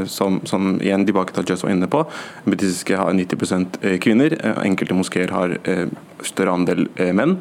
som, 0.06 0.36
som, 0.46 0.76
igjen 0.78 1.02
tilbake 1.02 1.34
til 1.34 1.48
Just 1.50 1.64
var 1.64 1.72
inne 1.74 1.88
på. 1.90 2.04
Buddhistiske 2.44 2.94
har 2.94 3.10
90% 3.18 3.80
kvinner, 3.98 4.36
enkelte 4.62 4.94
moskeer 4.94 5.34
har 5.34 5.56
større 6.22 6.54
andel 6.54 6.86
menn. 7.18 7.40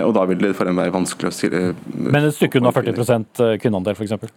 Og 0.00 0.10
da 0.18 0.26
vil 0.26 0.42
det 0.42 0.56
for 0.58 0.66
en 0.66 0.80
være 0.80 0.90
vanskelig 0.96 1.30
å 1.30 1.36
si 1.36 1.52
Men 1.52 2.24
et 2.24 2.34
stykke 2.34 2.58
unna 2.58 2.74
40% 2.74 3.44
kvinneandel, 3.62 3.94
f.eks.? 3.94 4.34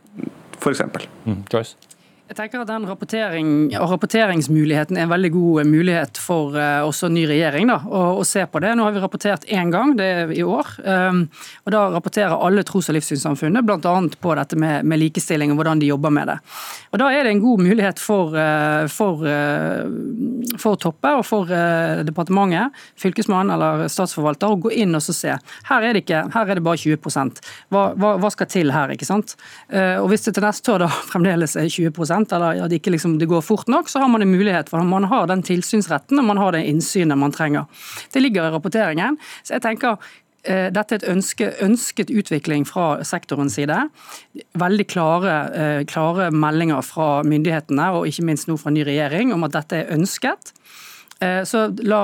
F.eks. 0.62 1.10
Mm, 1.26 1.42
Joyce? 1.50 1.97
Jeg 2.28 2.36
tenker 2.36 2.60
at 2.60 2.68
den 2.68 2.84
rapportering, 2.84 3.50
Rapporteringsmuligheten 3.72 4.98
er 4.98 5.06
en 5.06 5.12
veldig 5.13 5.30
god 5.32 5.68
mulighet 5.70 6.18
for 6.20 6.58
uh, 6.60 6.84
også 6.84 7.08
ny 7.08 7.22
regjering 7.30 7.70
da, 7.70 7.78
å, 7.88 8.02
å, 8.20 8.26
se 8.28 8.42
på 8.52 8.60
det. 8.60 8.74
Nå 8.76 8.84
har 8.84 8.92
vi 8.92 9.00
rapportert 9.00 9.46
én 9.48 9.72
gang, 9.72 9.94
det 9.96 10.08
er 10.12 10.34
i 10.36 10.44
år. 10.44 10.74
Um, 10.84 11.22
og 11.63 11.72
Da 11.72 11.86
rapporterer 11.94 12.36
alle 12.36 12.66
tros- 12.68 12.90
og 12.92 12.98
livssynssamfunnet 12.98 13.63
bl.a. 13.63 13.94
på 14.20 14.34
dette 14.36 14.60
med, 14.60 14.84
med, 14.84 15.00
likestilling 15.06 15.54
og 15.54 15.62
hvordan 15.62 15.80
de 15.80 15.88
jobber 15.88 16.12
med 16.18 16.28
det. 16.34 16.36
Og 16.92 17.00
Da 17.00 17.08
er 17.16 17.24
det 17.24 17.32
en 17.32 17.44
god 17.46 17.63
mulighet 17.63 18.04
for, 18.04 18.36
uh, 18.36 18.90
for, 18.92 19.24
uh, 19.24 20.58
for 20.60 20.76
Toppe 20.84 21.16
og 21.22 21.24
for 21.30 21.48
departementet, 21.48 22.76
fylkesmann 23.00 23.54
eller 23.56 23.86
statsforvalter, 23.92 24.52
å 24.52 24.60
gå 24.68 24.74
inn 24.84 25.00
og 25.00 25.06
se. 25.06 25.32
Her 25.72 25.88
er 25.88 25.96
det, 25.96 26.04
ikke, 26.04 26.26
her 26.36 26.52
er 26.52 26.60
det 26.60 26.66
bare 26.68 26.84
20 26.84 27.00
hva, 27.72 27.88
hva, 27.96 28.18
hva 28.20 28.36
skal 28.36 28.52
til 28.52 28.76
her? 28.76 28.92
ikke 28.92 29.08
sant? 29.08 29.38
og 29.72 30.10
Hvis 30.12 30.28
det 30.28 30.36
til 30.36 30.44
neste 30.44 30.74
år 30.74 30.84
da 30.84 30.92
fremdeles 31.13 31.56
er 31.60 31.72
20 31.72 31.96
eller 32.26 32.64
at 32.66 32.74
ikke 32.74 32.94
liksom 32.94 33.18
det 33.22 33.30
går 33.30 33.44
fort 33.46 33.68
nok, 33.72 33.90
så 33.90 34.02
har 34.02 34.12
man 34.12 34.24
en 34.24 34.32
mulighet 34.32 34.70
for 34.72 34.84
man 34.84 35.08
har 35.12 35.28
den 35.30 35.44
tilsynsretten 35.46 36.20
og 36.20 36.26
man 36.26 36.40
har 36.42 36.56
det 36.56 36.66
innsynet 36.70 37.18
man 37.18 37.36
trenger. 37.36 37.68
Det 38.14 38.24
ligger 38.24 38.48
i 38.48 38.54
rapporteringen. 38.56 39.20
Så 39.44 39.58
jeg 39.58 39.66
tenker 39.66 39.98
eh, 40.44 40.68
dette 40.74 40.96
er 40.96 41.02
et 41.02 41.10
ønske, 41.12 41.52
ønsket 41.64 42.12
utvikling 42.14 42.66
fra 42.68 43.04
sektorens 43.08 43.58
side. 43.60 43.78
Veldig 44.58 44.88
klare, 44.90 45.38
eh, 45.54 45.82
klare 45.90 46.32
meldinger 46.32 46.82
fra 46.86 47.24
myndighetene, 47.28 47.92
og 47.98 48.08
ikke 48.10 48.26
minst 48.30 48.50
nå 48.50 48.58
fra 48.62 48.74
ny 48.74 48.86
regjering, 48.88 49.34
om 49.36 49.46
at 49.48 49.58
dette 49.60 49.84
er 49.84 49.94
ønsket. 49.98 50.54
Eh, 51.20 51.44
så 51.50 51.68
la, 51.84 52.02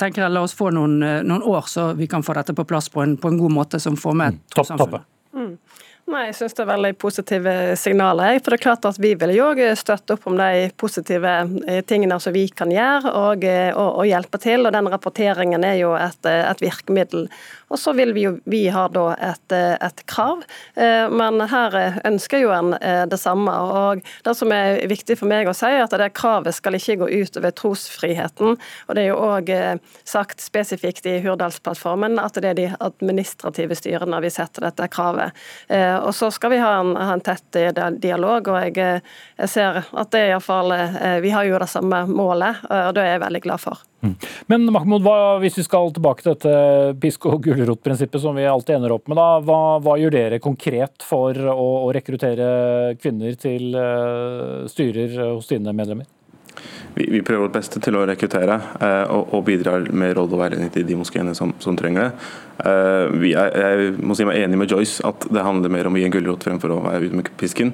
tenker 0.00 0.26
jeg, 0.26 0.34
la 0.34 0.44
oss 0.44 0.56
få 0.56 0.70
noen, 0.76 1.00
noen, 1.00 1.44
år, 1.44 1.68
så 1.68 1.90
vi 1.98 2.08
kan 2.10 2.24
få 2.24 2.36
dette 2.38 2.56
på 2.56 2.68
plass 2.68 2.90
på 2.92 3.04
en, 3.04 3.16
på 3.20 3.32
en 3.32 3.40
god 3.40 3.56
måte 3.56 3.80
som 3.82 3.96
får 3.98 4.18
med 4.24 4.42
trossamfunnet. 4.54 5.08
Mm. 5.36 5.54
Nei, 6.10 6.24
Jeg 6.30 6.36
syns 6.40 6.56
det 6.56 6.62
er 6.64 6.70
veldig 6.70 6.90
positive 6.98 7.54
signaler. 7.78 8.38
For 8.40 8.52
det 8.52 8.58
er 8.58 8.64
klart 8.64 8.86
at 8.88 8.98
Vi 8.98 9.12
vil 9.20 9.34
jo 9.36 9.50
støtte 9.78 10.16
opp 10.16 10.26
om 10.26 10.38
de 10.38 10.70
positive 10.80 11.34
eh, 11.68 11.82
tingene 11.86 12.18
som 12.22 12.34
vi 12.34 12.46
kan 12.48 12.72
gjøre, 12.72 13.12
og, 13.12 13.44
og, 13.44 13.90
og 14.00 14.08
hjelpe 14.08 14.40
til. 14.42 14.66
og 14.66 14.74
Den 14.74 14.90
rapporteringen 14.90 15.64
er 15.64 15.78
jo 15.82 15.94
et, 15.98 16.26
et 16.26 16.64
virkemiddel. 16.64 17.28
Og 17.70 17.78
så 17.78 17.92
vil 17.92 18.12
vi 18.12 18.24
jo 18.26 18.32
vi 18.50 18.64
ha 18.68 18.86
da 18.90 19.04
et, 19.14 19.52
et, 19.54 20.02
krav, 20.10 20.42
eh, 20.74 21.06
men 21.10 21.38
her 21.50 21.76
ønsker 22.06 22.42
jo 22.42 22.50
en 22.54 22.74
eh, 22.74 23.04
det 23.06 23.18
samme. 23.22 23.52
Og 23.52 24.02
Det 24.26 24.34
som 24.36 24.50
er 24.54 24.82
viktig 24.90 25.16
for 25.20 25.30
meg 25.30 25.48
å 25.48 25.54
si, 25.54 25.70
er 25.70 25.84
at 25.84 25.94
det 25.94 26.10
kravet 26.18 26.56
skal 26.56 26.78
ikke 26.78 26.98
gå 27.04 27.10
ut 27.22 27.38
over 27.38 27.54
trosfriheten. 27.54 28.58
Og 28.88 28.94
Det 28.94 29.04
er 29.04 29.10
jo 29.12 29.20
òg 29.22 29.52
eh, 29.54 29.76
sagt 30.04 30.42
spesifikt 30.42 31.06
i 31.06 31.20
Hurdalsplattformen 31.22 32.18
at 32.18 32.40
det 32.42 32.50
er 32.50 32.58
de 32.58 32.68
administrative 32.80 33.78
styrene 33.78 34.22
vi 34.24 34.32
setter 34.34 34.66
dette 34.66 34.88
kravet. 34.90 35.36
Og 35.70 36.10
Så 36.14 36.30
skal 36.34 36.54
vi 36.54 36.60
ha 36.62 36.72
en, 36.80 36.94
ha 36.98 37.12
en 37.14 37.22
tett 37.24 37.58
dialog, 38.02 38.48
og 38.50 38.58
jeg, 38.66 39.02
jeg 39.38 39.52
ser 39.52 39.82
at 39.84 40.10
det 40.14 40.26
iallfall 40.30 40.72
Vi 41.22 41.30
har 41.34 41.46
jo 41.46 41.60
det 41.60 41.70
samme 41.70 42.02
målet, 42.10 42.64
og 42.66 42.94
det 42.96 43.04
er 43.04 43.14
jeg 43.14 43.24
veldig 43.26 43.44
glad 43.46 43.62
for. 43.62 43.89
Men 44.50 44.64
Mahmoud, 44.72 45.04
hva, 45.04 45.16
hvis 45.42 45.58
vi 45.60 45.64
skal 45.66 45.92
tilbake 45.94 46.24
til 46.24 46.32
dette 46.32 46.54
pisk- 47.02 47.26
og 47.28 47.42
gulrot-prinsippet 47.44 48.22
som 48.22 48.38
vi 48.38 48.46
alltid 48.48 48.78
ender 48.78 48.94
opp 48.96 49.10
med, 49.10 49.20
da, 49.20 49.28
hva, 49.44 49.60
hva 49.84 49.98
gjør 50.00 50.16
dere 50.16 50.40
konkret 50.42 51.04
for 51.06 51.36
å, 51.36 51.68
å 51.84 51.90
rekruttere 51.94 52.96
kvinner 53.00 53.36
til 53.40 53.76
uh, 53.76 54.64
styrer 54.70 55.18
hos 55.34 55.50
dine 55.52 55.74
medlemmer? 55.76 56.08
Vi, 56.94 57.06
vi, 57.06 57.22
prøver 57.22 57.46
vårt 57.46 57.54
beste 57.54 57.80
til 57.82 57.94
å 57.96 58.02
rekruttere 58.08 58.56
eh, 58.82 59.12
og, 59.14 59.30
og 59.36 59.44
bidrar 59.46 59.84
med 59.94 60.16
råd 60.18 60.32
og 60.34 60.40
veiledning 60.42 60.72
til 60.74 60.86
de 60.88 60.96
moskeene 60.98 61.34
som, 61.38 61.52
som, 61.62 61.76
trenger 61.78 62.08
det. 62.08 62.30
Uh, 62.60 63.28
er, 63.30 63.54
jeg 63.54 63.92
må 64.02 64.16
si 64.18 64.26
meg 64.28 64.42
enig 64.42 64.58
med 64.60 64.72
Joyce 64.72 65.04
at 65.06 65.28
det 65.30 65.44
handler 65.46 65.72
mer 65.72 65.88
om 65.88 65.96
å 65.96 66.00
gi 66.00 66.08
en 66.08 66.16
gulrot 66.16 66.44
fremfor 66.44 66.74
å 66.74 66.82
være 66.88 67.06
ute 67.06 67.20
med 67.20 67.30
pisken. 67.40 67.72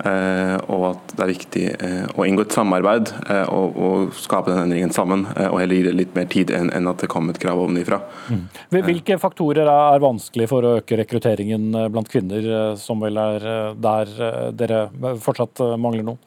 Eh, 0.00 0.56
og 0.72 0.84
at 0.94 1.12
det 1.12 1.24
er 1.24 1.30
viktig 1.30 1.64
eh, 1.74 2.04
å 2.16 2.24
inngå 2.24 2.46
et 2.46 2.54
samarbeid 2.56 3.10
eh, 3.26 3.50
og, 3.52 3.76
og 3.76 4.14
skape 4.16 4.52
den 4.52 4.62
endringen 4.64 4.94
sammen. 4.94 5.26
og 5.28 5.58
heller 5.60 5.76
gi 5.76 5.86
det 5.88 5.96
litt 5.96 6.16
mer 6.16 6.28
tid 6.30 6.52
enn, 6.54 6.88
at 6.88 7.04
det 7.04 7.10
kom 7.12 7.28
et 7.32 7.40
krav 7.40 7.60
ovenifra. 7.60 8.00
Mm. 8.30 8.46
Hvilke 8.88 9.18
faktorer 9.20 9.68
er 9.68 10.02
vanskelig 10.02 10.48
for 10.50 10.64
å 10.64 10.74
øke 10.80 10.98
rekrutteringen 11.00 11.70
blant 11.92 12.10
kvinner, 12.10 12.76
som 12.80 13.02
vel 13.02 13.20
er 13.20 13.46
der 13.80 14.16
dere 14.56 14.82
fortsatt 15.22 15.62
mangler 15.80 16.06
noen? 16.06 16.20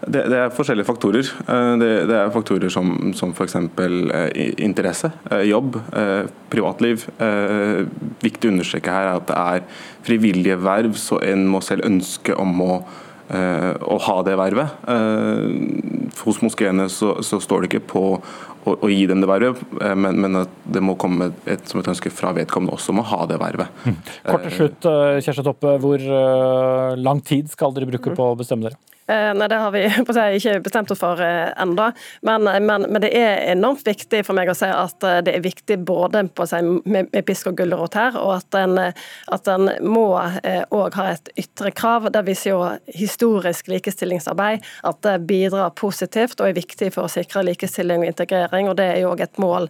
Det, 0.00 0.22
det, 0.32 0.38
er 0.38 0.54
forskjellige 0.54 0.88
faktorer. 0.88 1.28
Det, 1.80 1.90
det 2.08 2.16
er 2.16 2.32
faktorer 2.32 2.72
som, 2.72 3.12
som 3.16 3.34
f.eks. 3.36 3.56
interesse, 4.64 5.10
jobb, 5.44 5.76
privatliv. 6.52 7.04
Viktig 8.24 8.48
å 8.48 8.54
understreke 8.54 8.94
her 8.94 9.10
er 9.10 9.20
at 9.20 9.28
det 9.28 9.38
er 9.38 9.86
frivillige 10.06 10.58
verv, 10.60 10.96
så 10.98 11.20
en 11.24 11.46
må 11.52 11.60
selv 11.64 11.86
ønske 11.88 12.36
om 12.40 12.62
å, 12.64 12.76
å 13.30 13.98
ha 14.06 14.16
det 14.26 14.36
vervet. 14.40 14.86
Hos 16.24 16.40
moskeene 16.44 16.88
så, 16.92 17.18
så, 17.26 17.40
står 17.42 17.64
det 17.64 17.70
ikke 17.70 17.86
på 17.92 18.04
å, 18.16 18.74
å 18.74 18.90
gi 18.90 19.04
dem 19.10 19.22
det 19.22 19.28
vervet, 19.30 19.60
men, 19.96 20.20
men, 20.24 20.42
at 20.42 20.56
det 20.64 20.82
må 20.84 20.96
komme 21.00 21.30
et, 21.44 21.64
som 21.68 21.82
et 21.82 21.90
ønske 21.92 22.12
fra 22.12 22.32
vedkommende 22.36 22.76
også 22.76 22.94
om 22.94 23.02
å 23.04 23.08
ha 23.12 23.24
det 23.28 23.40
vervet. 23.40 23.82
Mm. 23.84 23.98
Kort 24.26 24.46
til 24.48 24.56
slutt, 24.56 24.88
Kjersti 25.26 25.44
Toppe. 25.46 25.76
Hvor 25.84 26.06
lang 27.00 27.20
tid 27.24 27.52
skal 27.52 27.76
dere 27.76 27.88
bruke 27.92 28.16
på 28.16 28.32
å 28.32 28.38
bestemme 28.40 28.68
dere? 28.68 28.80
Eh, 29.10 29.34
nei, 29.34 29.48
Det 29.48 29.56
har 29.56 29.70
vi 29.74 29.82
seg 30.14 30.36
ikke 30.38 30.60
bestemt 30.62 30.90
oss 30.94 31.00
for 31.02 31.20
eh, 31.24 31.50
ennå. 31.58 31.88
Men, 32.26 32.46
men, 32.46 32.86
men, 32.86 33.00
det 33.02 33.10
er 33.16 33.48
enormt 33.50 33.82
viktig 33.86 34.22
for 34.26 34.38
meg 34.38 34.52
å 34.52 34.56
si 34.56 34.68
at 34.70 35.06
eh, 35.06 35.18
det 35.26 35.34
er 35.34 35.44
viktig 35.44 35.80
både 35.86 36.22
seg 36.46 36.66
med, 36.84 37.10
med 37.10 37.26
pisk 37.26 37.50
og 37.50 37.58
gulrot 37.58 37.96
her, 37.98 38.18
og 38.20 38.36
at 38.36 38.58
en, 38.60 38.78
at 38.78 39.50
en 39.50 39.70
må 39.82 40.06
òg 40.14 40.98
ha 40.98 41.06
et 41.14 41.30
ytre 41.40 41.72
krav. 41.74 42.10
Det 42.12 42.22
viser 42.26 42.52
jo 42.52 42.60
historisk 42.94 43.70
likestillingsarbeid 43.72 44.66
at 44.86 45.00
det 45.06 45.16
bidrar 45.28 45.74
positivt 45.78 46.40
og 46.40 46.50
er 46.50 46.58
viktig 46.58 46.92
for 46.94 47.06
å 47.08 47.12
sikre 47.12 47.44
likestilling 47.48 48.04
og 48.04 48.12
integrering. 48.12 48.70
og 48.70 48.78
Det 48.78 48.88
er 48.92 49.02
jo 49.02 49.12
òg 49.14 49.24
et 49.26 49.42
mål 49.42 49.68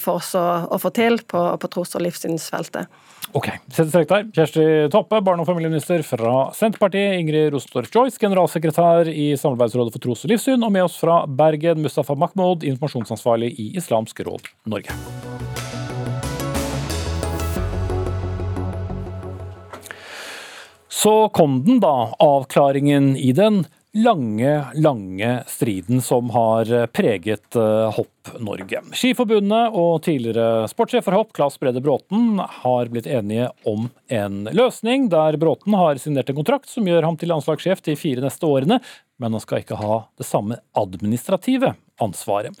for 0.00 0.18
oss 0.18 0.34
å, 0.38 0.46
å 0.68 0.80
få 0.80 0.92
til 0.96 1.20
på, 1.28 1.44
på 1.60 1.72
tros- 1.72 1.96
og 1.96 2.04
livssynsfeltet. 2.04 3.00
Ok, 3.32 3.46
Sett 3.70 3.90
strek 3.92 4.08
der. 4.10 4.24
Kjersti 4.34 4.62
Toppe, 4.90 5.20
barne- 5.22 5.44
og 5.44 5.46
familieminister 5.46 6.02
fra 6.02 6.50
Senterpartiet. 6.56 7.20
Ingrid 7.20 7.52
Rostorff 7.54 7.92
Joyce, 7.94 8.18
generalsekretær 8.50 9.08
i 9.08 9.36
Samarbeidsrådet 9.36 9.92
for 9.92 10.00
tros- 10.00 10.24
og 10.24 10.30
livssyn. 10.30 10.62
Og 10.64 10.72
med 10.72 10.84
oss 10.84 10.96
fra 10.98 11.26
Bergen, 11.26 11.82
Mustafa 11.82 12.14
Mahmoud, 12.14 12.64
informasjonsansvarlig 12.64 13.54
i 13.58 13.76
Islamsk 13.76 14.20
råd 14.20 14.42
Norge. 14.66 14.90
Så 20.88 21.30
kom 21.32 21.64
den, 21.64 21.80
da. 21.80 22.12
Avklaringen 22.18 23.16
i 23.16 23.32
den 23.32 23.64
lange, 23.92 24.64
lange 24.74 25.44
striden 25.46 26.02
som 26.02 26.30
har 26.30 26.86
preget 26.86 27.56
eh, 27.56 27.90
Hopp-Norge. 27.96 28.82
Skiforbundet 28.94 29.74
og 29.74 30.02
tidligere 30.06 30.68
sportssjef 30.70 31.04
for 31.06 31.18
Hopp, 31.18 31.32
Claes 31.36 31.58
Brede 31.60 31.82
Bråten, 31.82 32.38
har 32.62 32.92
blitt 32.92 33.08
enige 33.10 33.50
om 33.68 33.88
en 34.08 34.44
løsning 34.54 35.08
der 35.10 35.38
Bråten 35.40 35.74
har 35.78 35.98
signert 36.02 36.30
en 36.30 36.38
kontrakt 36.38 36.70
som 36.70 36.86
gjør 36.86 37.08
ham 37.08 37.18
til 37.18 37.32
landslagssjef 37.32 37.82
de 37.88 37.98
fire 37.98 38.24
neste 38.24 38.46
årene, 38.46 38.80
men 39.20 39.36
han 39.36 39.42
skal 39.42 39.64
ikke 39.64 39.80
ha 39.80 40.04
det 40.20 40.28
samme 40.28 40.60
administrative 40.78 41.74
ansvaret. 42.00 42.56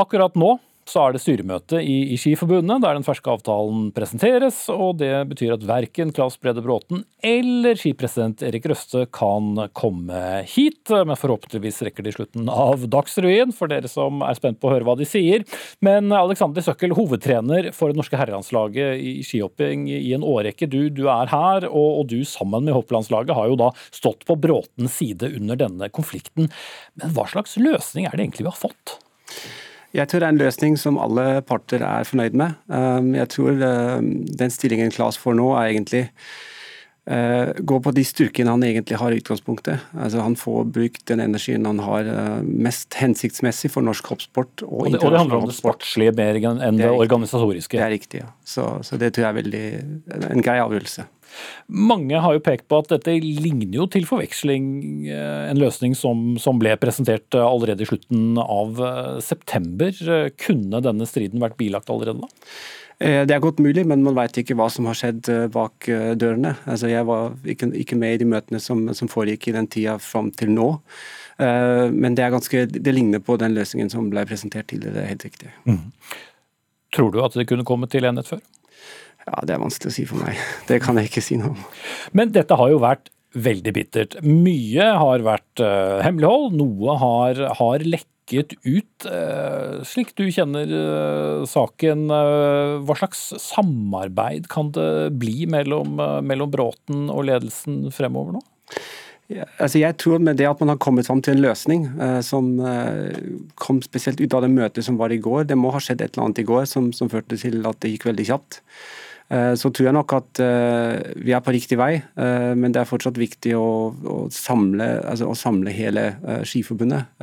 Akkurat 0.00 0.36
nå 0.38 0.56
så 0.90 1.06
er 1.06 1.14
det 1.14 1.22
styremøte 1.22 1.78
i, 1.78 1.98
i 2.14 2.18
Skiforbundet 2.18 2.82
der 2.82 2.96
den 2.98 3.06
ferske 3.06 3.30
avtalen 3.30 3.90
presenteres, 3.94 4.64
og 4.72 4.98
det 5.00 5.12
betyr 5.30 5.54
at 5.54 5.66
verken 5.68 6.10
Claes 6.14 6.36
Brede 6.40 6.62
Bråten 6.64 7.04
eller 7.22 7.78
skipresident 7.78 8.42
Erik 8.46 8.66
Røste 8.70 9.04
kan 9.14 9.58
komme 9.76 10.40
hit. 10.48 10.90
Men 10.90 11.18
forhåpentligvis 11.18 11.82
rekker 11.86 12.06
de 12.06 12.14
slutten 12.14 12.50
av 12.50 12.86
Dagsrevyen, 12.90 13.54
for 13.54 13.70
dere 13.70 13.90
som 13.90 14.24
er 14.26 14.38
spent 14.38 14.60
på 14.60 14.70
å 14.70 14.74
høre 14.74 14.88
hva 14.88 14.96
de 14.98 15.06
sier. 15.08 15.44
Men 15.84 16.10
Alexander 16.16 16.64
Søkkel, 16.64 16.96
hovedtrener 16.96 17.70
for 17.76 17.92
det 17.92 18.00
norske 18.00 18.18
herrelandslaget 18.18 18.98
i 18.98 19.14
skihopping 19.26 19.86
i 19.92 20.14
en 20.16 20.26
årrekke. 20.26 20.68
Du, 20.70 20.82
du 20.90 21.06
er 21.12 21.30
her, 21.30 21.68
og, 21.70 22.02
og 22.02 22.10
du 22.10 22.20
sammen 22.28 22.66
med 22.66 22.76
hopplandslaget 22.76 23.36
har 23.36 23.52
jo 23.52 23.60
da 23.60 23.70
stått 23.92 24.26
på 24.28 24.38
Bråtens 24.40 24.96
side 25.00 25.30
under 25.36 25.60
denne 25.60 25.90
konflikten. 25.92 26.50
Men 26.98 27.16
hva 27.16 27.28
slags 27.30 27.58
løsning 27.60 28.08
er 28.08 28.16
det 28.16 28.26
egentlig 28.26 28.48
vi 28.48 28.54
har 28.54 28.62
fått? 28.64 28.98
Jeg 29.96 30.06
tror 30.06 30.22
det 30.22 30.28
er 30.28 30.34
en 30.36 30.44
løsning 30.44 30.76
som 30.78 31.00
alle 31.02 31.40
parter 31.46 31.82
er 31.82 32.06
fornøyd 32.06 32.36
med. 32.38 32.54
Um, 32.70 33.10
jeg 33.16 33.30
tror 33.32 33.58
um, 33.58 34.12
den 34.38 34.54
stillingen 34.54 34.92
Klas 34.94 35.18
får 35.18 35.34
nå, 35.34 35.48
er 35.58 35.72
egentlig 35.72 36.04
uh, 37.10 37.50
gå 37.58 37.78
på 37.82 37.92
de 37.96 38.04
styrkene 38.06 38.54
han 38.54 38.62
egentlig 38.66 39.00
har 39.00 39.10
i 39.10 39.18
utgangspunktet. 39.18 39.82
Altså, 39.98 40.22
han 40.22 40.38
får 40.38 40.70
brukt 40.76 41.02
den 41.10 41.24
energien 41.24 41.66
han 41.66 41.82
har 41.82 42.06
uh, 42.06 42.38
mest 42.46 42.94
hensiktsmessig 43.00 43.72
for 43.74 43.86
norsk 43.86 44.12
hoppsport. 44.12 44.62
Og, 44.68 44.86
og, 44.86 44.92
det, 44.94 45.02
og 45.02 45.10
det 45.10 45.24
handler 45.24 45.42
om 45.42 45.50
det 45.50 45.58
sportslige 45.58 46.14
mer 46.22 46.38
enn 46.38 46.78
det, 46.78 46.86
det 46.86 46.92
organisatoriske? 46.94 47.74
Det 47.74 47.86
er 47.88 47.94
riktig, 47.96 48.22
ja. 48.22 48.30
Så, 48.46 48.70
så 48.86 49.00
det 49.00 49.10
tror 49.16 49.26
jeg 49.26 49.34
er 49.34 49.40
veldig, 49.42 49.64
en 50.30 50.46
grei 50.46 50.60
avgjørelse. 50.62 51.10
Mange 51.70 52.18
har 52.18 52.34
jo 52.34 52.42
pekt 52.42 52.66
på 52.70 52.80
at 52.82 52.90
dette 52.90 53.14
ligner 53.22 53.78
jo 53.78 53.86
til 53.90 54.06
forveksling 54.08 54.66
eh, 55.10 55.46
en 55.50 55.60
løsning 55.60 55.94
som, 55.98 56.34
som 56.42 56.58
ble 56.60 56.74
presentert 56.82 57.36
eh, 57.36 57.46
allerede 57.46 57.84
i 57.84 57.88
slutten 57.88 58.40
av 58.42 58.80
eh, 58.82 59.16
september. 59.24 59.94
Kunne 60.40 60.82
denne 60.84 61.08
striden 61.08 61.42
vært 61.42 61.58
bilagt 61.60 61.90
allerede 61.92 62.26
da? 62.26 62.30
Det 63.00 63.32
er 63.32 63.40
godt 63.40 63.62
mulig, 63.64 63.86
men 63.88 64.02
man 64.04 64.12
vet 64.18 64.42
ikke 64.42 64.52
hva 64.60 64.66
som 64.68 64.84
har 64.84 64.98
skjedd 64.98 65.24
bak 65.54 65.86
dørene. 66.20 66.50
Altså, 66.68 66.90
jeg 66.90 67.06
var 67.08 67.30
ikke, 67.48 67.70
ikke, 67.80 67.96
med 67.96 68.12
i 68.12 68.18
de 68.20 68.26
møtene 68.28 68.60
som, 68.60 68.82
som 68.92 69.08
foregikk 69.08 69.48
i 69.48 69.54
den 69.56 69.70
tida 69.72 69.94
fram 70.04 70.28
til 70.36 70.52
nå. 70.52 70.66
Men 71.40 72.18
det, 72.18 72.26
ganske, 72.34 72.66
det, 72.68 72.92
ligner 72.92 73.24
på 73.24 73.38
den 73.40 73.56
løsningen 73.56 73.88
som 73.88 74.10
ble 74.12 74.26
presentert 74.28 74.68
tidligere, 74.68 75.06
helt 75.08 75.24
riktig. 75.24 75.48
Mm. 75.64 75.80
Tror 76.92 77.08
du 77.14 77.22
at 77.24 77.40
det 77.40 77.48
kunne 77.48 77.64
kommet 77.64 77.94
til 77.96 78.04
enhet 78.04 78.28
før? 78.28 78.44
Ja, 79.30 79.46
Det 79.46 79.54
er 79.54 79.62
vanskelig 79.62 79.92
å 79.92 79.94
si 79.94 80.04
for 80.08 80.22
meg. 80.24 80.38
Det 80.66 80.80
kan 80.82 80.98
jeg 80.98 81.10
ikke 81.10 81.24
si 81.24 81.38
noe 81.40 81.54
om. 81.54 81.64
Men 82.16 82.32
dette 82.34 82.56
har 82.58 82.70
jo 82.72 82.80
vært 82.82 83.12
veldig 83.30 83.72
bittert. 83.76 84.16
Mye 84.26 84.88
har 84.98 85.22
vært 85.22 85.62
uh, 85.62 86.00
hemmelighold, 86.02 86.56
noe 86.58 86.96
har, 86.98 87.42
har 87.60 87.84
lekket 87.86 88.56
ut. 88.66 89.06
Uh, 89.06 89.86
slik 89.86 90.10
du 90.18 90.24
kjenner 90.34 90.66
uh, 90.74 91.44
saken, 91.46 92.08
hva 92.10 92.96
slags 92.98 93.28
samarbeid 93.44 94.50
kan 94.50 94.72
det 94.74 95.12
bli 95.22 95.46
mellom, 95.50 95.94
mellom 96.26 96.50
Bråten 96.50 97.06
og 97.06 97.28
ledelsen 97.30 97.86
fremover 97.94 98.40
nå? 98.40 98.42
Ja, 99.30 99.44
altså 99.62 99.78
jeg 99.78 99.94
tror 100.02 100.18
med 100.18 100.40
det 100.40 100.48
at 100.50 100.58
man 100.58 100.72
har 100.72 100.78
kommet 100.82 101.06
fram 101.06 101.20
til 101.22 101.36
en 101.36 101.44
løsning 101.44 101.84
eh, 102.02 102.18
som 102.26 102.48
eh, 102.66 103.20
kom 103.62 103.78
spesielt 103.84 104.18
ut 104.18 104.32
av 104.34 104.42
det 104.42 104.50
møtet 104.50 104.82
som 104.82 104.96
var 104.98 105.14
i 105.14 105.20
går 105.22 105.46
Det 105.46 105.58
må 105.58 105.70
ha 105.70 105.78
skjedd 105.78 106.02
et 106.02 106.16
eller 106.16 106.26
annet 106.26 106.40
i 106.42 106.46
går 106.48 106.66
som, 106.66 106.88
som 106.96 107.10
førte 107.12 107.38
til 107.38 107.62
at 107.68 107.78
det 107.78 107.92
gikk 107.92 108.08
veldig 108.08 108.26
kjapt. 108.26 108.58
Eh, 109.30 109.54
så 109.54 109.70
tror 109.70 109.88
jeg 109.88 109.96
nok 109.96 110.14
at 110.18 110.42
vi 111.20 111.34
er 111.36 111.44
på 111.44 111.54
riktig 111.54 111.78
vei, 111.80 111.92
men 112.16 112.74
det 112.74 112.82
er 112.82 112.88
fortsatt 112.88 113.18
viktig 113.20 113.54
å, 113.58 113.68
å, 113.90 114.18
samle, 114.34 114.88
altså 115.06 115.30
å 115.30 115.38
samle, 115.38 115.72
hele 115.74 116.06
Skiforbundet 116.46 117.20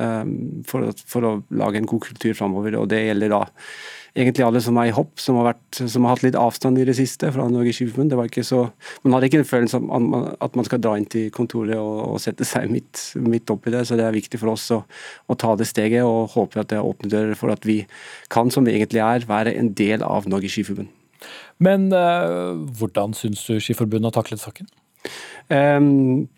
for, 0.68 0.88
for, 1.08 1.26
å 1.28 1.32
lage 1.52 1.80
en 1.80 1.88
god 1.88 2.06
kultur 2.08 2.36
framover. 2.38 2.78
Og 2.80 2.88
det 2.90 3.04
gjelder 3.04 3.34
da 3.34 3.42
egentlig 4.18 4.44
alle 4.46 4.60
som 4.62 4.78
er 4.80 4.90
i 4.90 4.94
hopp, 4.94 5.20
som 5.20 5.38
har, 5.38 5.52
vært, 5.52 5.80
som 5.92 6.06
har 6.06 6.16
hatt 6.16 6.24
litt 6.26 6.38
avstand 6.38 6.80
i 6.80 6.86
det 6.88 6.96
siste 6.98 7.30
fra 7.34 7.46
Norges 7.50 7.78
Skiforbund. 7.78 8.14
Man 8.16 9.16
hadde 9.16 9.30
ikke 9.30 9.42
en 9.42 9.48
følelse 9.48 9.80
av 9.80 10.28
at 10.44 10.58
man 10.58 10.68
skal 10.68 10.82
dra 10.82 10.96
inn 10.98 11.08
til 11.10 11.30
kontoret 11.34 11.76
og, 11.78 12.02
og 12.14 12.20
sette 12.22 12.46
seg 12.48 12.70
midt, 12.74 13.02
midt 13.22 13.50
oppi 13.54 13.74
det, 13.74 13.84
så 13.88 13.98
det 13.98 14.06
er 14.08 14.16
viktig 14.16 14.40
for 14.40 14.54
oss 14.54 14.68
å, 14.74 14.82
å 15.28 15.38
ta 15.38 15.54
det 15.58 15.68
steget 15.70 16.06
og 16.06 16.34
håpe 16.34 16.62
at 16.62 16.72
det 16.72 16.82
åpner 16.82 17.14
dører 17.14 17.38
for 17.38 17.54
at 17.54 17.66
vi 17.68 17.82
kan, 18.32 18.52
som 18.54 18.66
vi 18.66 18.76
egentlig 18.78 19.04
er, 19.04 19.28
være 19.28 19.54
en 19.58 19.74
del 19.78 20.06
av 20.06 20.28
Norges 20.30 20.56
Skiforbund. 20.56 20.97
Men 21.64 21.88
uh, 21.94 22.58
hvordan 22.78 23.16
syns 23.16 23.44
du 23.48 23.58
Skiforbundet 23.62 24.10
har 24.10 24.22
taklet 24.22 24.42
saken? 24.42 24.68
Um, 25.48 26.28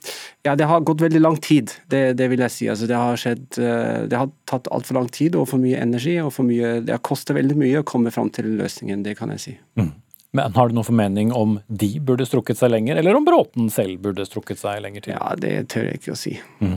ja, 0.46 0.54
det 0.54 0.68
har 0.70 0.84
gått 0.86 1.02
veldig 1.02 1.20
lang 1.20 1.36
tid, 1.42 1.72
det, 1.90 2.14
det 2.20 2.28
vil 2.30 2.42
jeg 2.44 2.54
si. 2.54 2.68
Altså, 2.70 2.86
det, 2.90 2.98
har 2.98 3.18
skjedd, 3.18 3.46
uh, 3.58 4.06
det 4.10 4.18
har 4.18 4.30
tatt 4.50 4.70
altfor 4.70 5.00
lang 5.00 5.10
tid 5.12 5.38
og 5.38 5.48
for 5.50 5.62
mye 5.62 5.80
energi. 5.82 6.18
og 6.22 6.32
for 6.36 6.46
mye, 6.46 6.78
Det 6.84 6.94
har 6.94 7.02
kostet 7.04 7.36
veldig 7.36 7.58
mye 7.58 7.82
å 7.82 7.88
komme 7.88 8.14
fram 8.14 8.30
til 8.34 8.52
løsningen, 8.60 9.02
det 9.06 9.16
kan 9.18 9.34
jeg 9.34 9.44
si. 9.46 9.56
Mm. 9.80 9.92
Men 10.36 10.54
Har 10.54 10.70
du 10.70 10.76
noen 10.76 10.86
formening 10.86 11.32
om 11.34 11.56
de 11.66 11.88
burde 12.06 12.22
strukket 12.28 12.58
seg 12.60 12.70
lenger, 12.70 13.00
eller 13.00 13.16
om 13.18 13.24
Bråten 13.26 13.66
selv 13.72 13.98
burde 14.04 14.22
strukket 14.28 14.60
seg 14.60 14.78
lenger 14.84 15.02
til? 15.02 15.14
Ja, 15.16 15.32
Det 15.34 15.54
tør 15.72 15.88
jeg 15.88 15.98
ikke 15.98 16.14
å 16.14 16.18
si. 16.18 16.36
Mm. 16.62 16.76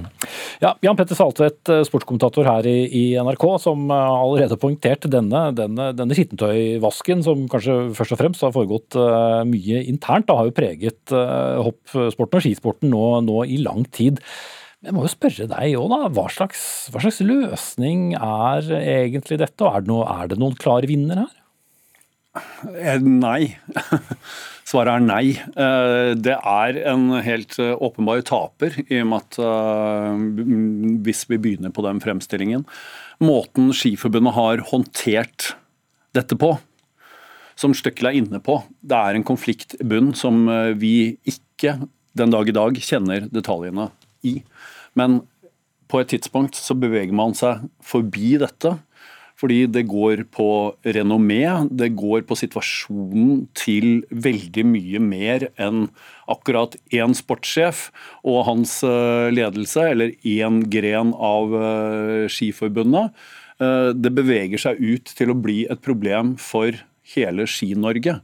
Ja, 0.63 0.73
Jan 0.81 0.97
Petter 0.97 1.17
Saltvedt, 1.17 1.61
eh, 1.69 1.83
sportskommentator 1.85 2.49
her 2.49 2.65
i, 2.69 2.87
i, 2.89 3.03
NRK, 3.21 3.45
som 3.61 3.85
eh, 3.93 4.15
allerede 4.23 4.55
har 4.55 4.61
poengtert 4.61 5.05
denne, 5.11 5.43
denne, 5.57 5.91
denne 5.93 6.17
skittentøyvasken, 6.17 7.21
som 7.25 7.45
kanskje 7.51 7.77
først 7.99 8.15
og 8.15 8.21
fremst 8.23 8.45
har 8.45 8.55
foregått 8.55 8.97
uh, 8.97 9.43
mye 9.47 9.83
internt, 9.89 10.25
da 10.29 10.39
har 10.39 10.49
jo 10.49 10.55
preget 10.57 11.13
uh, 11.13 11.61
hoppsporten 11.67 12.39
og 12.39 12.45
skisporten 12.45 12.91
nå, 12.93 13.05
nå, 13.27 13.43
i 13.45 13.59
lang 13.61 13.85
tid. 13.93 14.21
Jeg 14.83 14.95
må 14.95 15.05
jo 15.05 15.13
spørre 15.13 15.47
deg 15.51 15.77
òg, 15.79 15.87
da. 15.93 16.01
Hva 16.15 16.25
slags, 16.33 16.65
hva 16.91 17.03
slags, 17.03 17.21
løsning 17.23 18.15
er 18.17 18.73
egentlig 18.81 19.39
dette? 19.39 19.61
Og 19.61 19.69
er 19.69 19.85
det, 19.85 19.91
noe, 19.93 20.09
er 20.09 20.33
det 20.33 20.41
noen 20.41 20.57
klar 20.59 20.89
vinner 20.89 21.23
her? 21.23 21.42
Eh, 22.33 22.99
nei. 23.01 23.53
Svaret 24.69 24.95
er 24.95 25.05
nei. 25.05 25.35
Eh, 25.37 26.13
det 26.17 26.35
er 26.35 26.79
en 26.89 27.07
helt 27.25 27.57
eh, 27.61 27.73
åpenbar 27.77 28.23
taper, 28.25 28.79
i 28.87 29.01
og 29.03 29.09
med 29.11 29.25
at 29.25 29.39
hvis 31.05 31.25
vi 31.29 31.39
begynner 31.41 31.73
på 31.73 31.85
den 31.85 32.01
fremstillingen 32.03 32.65
Måten 33.23 33.69
Skiforbundet 33.75 34.33
har 34.35 34.63
håndtert 34.71 35.53
dette 36.17 36.37
på, 36.39 36.55
som 37.55 37.75
Støkkel 37.77 38.09
er 38.09 38.17
inne 38.17 38.41
på, 38.43 38.57
det 38.81 38.97
er 38.97 39.17
en 39.17 39.25
konflikt 39.27 39.77
i 39.77 39.85
bunn 39.85 40.11
som 40.17 40.47
vi 40.81 41.19
ikke 41.29 41.77
den 42.17 42.33
dag 42.33 42.49
i 42.49 42.55
dag 42.55 42.79
kjenner 42.81 43.27
detaljene 43.29 43.91
i. 44.25 44.39
Men 44.97 45.21
på 45.89 46.01
et 46.01 46.09
tidspunkt 46.09 46.57
så 46.57 46.75
beveger 46.77 47.13
man 47.15 47.37
seg 47.37 47.61
forbi 47.85 48.33
dette 48.41 48.73
fordi 49.43 49.65
det 49.67 49.83
går 49.91 50.21
på 50.31 50.47
renommé, 50.95 51.43
det 51.67 51.89
går 51.99 52.23
på 52.29 52.37
situasjonen 52.39 53.41
til 53.59 54.05
veldig 54.07 54.63
mye 54.63 55.01
mer 55.03 55.49
enn 55.59 55.89
akkurat 56.31 56.77
én 56.95 57.11
sportssjef 57.11 57.89
og 58.23 58.45
hans 58.47 58.77
eh, 58.87 59.27
ledelse, 59.35 59.83
eller 59.91 60.13
én 60.23 60.61
gren 60.71 61.11
av 61.19 61.57
eh, 61.59 62.31
Skiforbundet. 62.31 63.11
Eh, 63.59 63.91
det 63.91 64.13
beveger 64.15 64.63
seg 64.63 64.79
ut 64.79 65.11
til 65.11 65.33
å 65.33 65.35
bli 65.35 65.65
et 65.67 65.83
problem 65.83 66.37
for 66.39 66.79
hele 67.11 67.43
Ski-Norge. 67.43 68.21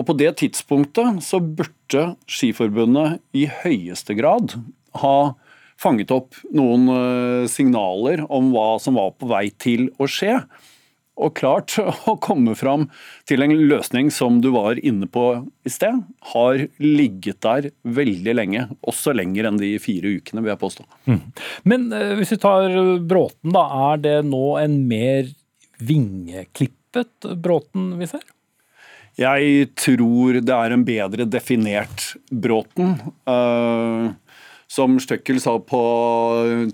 Og 0.00 0.08
på 0.08 0.16
det 0.16 0.32
tidspunktet 0.40 1.20
så 1.28 1.42
burde 1.44 2.14
Skiforbundet 2.24 3.20
i 3.36 3.44
høyeste 3.52 4.16
grad 4.16 4.56
ha 5.02 5.18
fanget 5.78 6.10
opp 6.14 6.38
noen 6.54 6.88
eh, 6.92 7.44
signaler 7.50 8.24
om 8.26 8.50
hva 8.54 8.74
som 8.82 8.98
var 8.98 9.14
på 9.18 9.30
vei 9.30 9.48
til 9.54 9.88
å 9.98 10.08
skje. 10.10 10.40
Og 11.18 11.34
klart 11.38 11.74
å 12.10 12.16
komme 12.22 12.54
fram 12.58 12.86
til 13.28 13.44
en 13.44 13.54
løsning 13.70 14.12
som 14.14 14.40
du 14.42 14.50
var 14.54 14.78
inne 14.78 15.08
på 15.10 15.26
i 15.66 15.72
sted, 15.72 16.02
har 16.34 16.64
ligget 16.82 17.40
der 17.46 17.70
veldig 17.82 18.36
lenge. 18.38 18.68
Også 18.86 19.14
lenger 19.16 19.50
enn 19.50 19.60
de 19.60 19.74
fire 19.82 20.16
ukene, 20.18 20.44
vil 20.44 20.54
jeg 20.54 20.62
påstå. 20.62 20.88
Mm. 21.10 21.20
Men 21.70 21.92
eh, 21.94 22.14
hvis 22.18 22.34
vi 22.36 22.42
tar 22.42 22.80
Bråten, 23.08 23.54
da. 23.54 23.68
Er 23.92 24.02
det 24.02 24.16
nå 24.30 24.56
en 24.60 24.80
mer 24.90 25.30
vingeklippet 25.78 27.30
Bråten 27.38 27.94
vi 28.00 28.10
ser? 28.10 28.24
Jeg 29.18 29.72
tror 29.74 30.36
det 30.38 30.54
er 30.54 30.72
en 30.74 30.84
bedre 30.86 31.24
definert 31.26 32.12
Bråten. 32.30 32.94
Uh, 33.26 34.14
som 34.68 34.98
Støkkel 35.00 35.40
sa 35.40 35.54
på, 35.64 35.80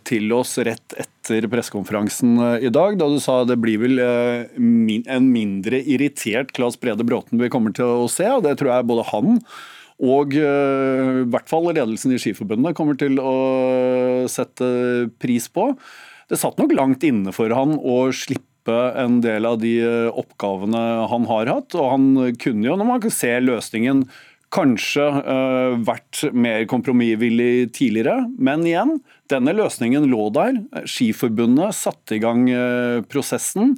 til 0.07 0.32
oss 0.34 0.57
rett 0.66 0.97
etter 0.99 1.47
pressekonferansen 1.51 2.34
eh, 2.42 2.66
i 2.66 2.72
dag, 2.74 2.99
da 2.99 3.07
du 3.11 3.20
sa 3.22 3.42
det 3.47 3.61
blir 3.62 3.78
vel 3.84 4.03
eh, 4.03 4.51
en 4.59 5.30
mindre 5.30 5.78
irritert 5.78 6.51
Claes 6.57 6.78
Brede 6.80 7.07
Bråten 7.07 7.38
vi 7.40 7.53
kommer 7.53 7.74
til 7.74 8.05
å 8.05 8.11
se. 8.11 8.26
og 8.26 8.42
Det 8.47 8.57
tror 8.59 8.74
jeg 8.74 8.90
både 8.90 9.07
han 9.12 9.40
og 10.05 10.34
uh, 10.34 11.20
i 11.22 11.26
hvert 11.30 11.47
fall 11.47 11.68
ledelsen 11.68 12.11
i 12.11 12.18
Skiforbundet 12.18 12.74
kommer 12.74 12.97
til 12.99 13.20
å 13.22 13.34
sette 14.26 14.66
pris 15.22 15.47
på. 15.47 15.68
Det 16.26 16.40
satt 16.40 16.59
nok 16.59 16.74
langt 16.74 17.07
inne 17.07 17.30
for 17.32 17.55
han 17.55 17.76
å 17.78 18.09
slippe 18.11 18.74
en 18.99 19.20
del 19.22 19.47
av 19.47 19.61
de 19.62 19.76
oppgavene 20.11 20.82
han 21.12 21.28
har 21.30 21.53
hatt. 21.53 21.78
Og 21.78 21.92
han 21.92 22.09
kunne 22.42 22.66
jo, 22.66 22.74
når 22.74 22.90
man 22.90 23.05
kan 23.07 23.14
se 23.14 23.30
løsningen 23.38 24.03
Kanskje 24.55 25.03
uh, 25.03 25.75
vært 25.83 26.21
mer 26.31 26.63
kompromissvillig 26.71 27.73
tidligere, 27.75 28.29
men 28.39 28.63
igjen, 28.69 28.99
denne 29.31 29.55
løsningen 29.57 30.07
lå 30.11 30.29
der. 30.35 30.61
Skiforbundet 30.87 31.75
satte 31.75 32.15
i 32.15 32.23
gang 32.23 32.47
uh, 32.53 33.03
prosessen 33.11 33.75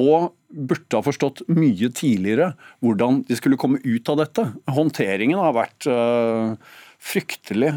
og 0.00 0.32
burde 0.48 0.96
ha 0.96 1.04
forstått 1.04 1.44
mye 1.54 1.90
tidligere 1.94 2.52
hvordan 2.82 3.20
de 3.28 3.36
skulle 3.38 3.58
komme 3.60 3.82
ut 3.84 4.10
av 4.10 4.22
dette. 4.22 4.46
Håndteringen 4.72 5.42
har 5.42 5.54
vært 5.58 5.86
uh, 5.90 6.56
fryktelig 7.04 7.74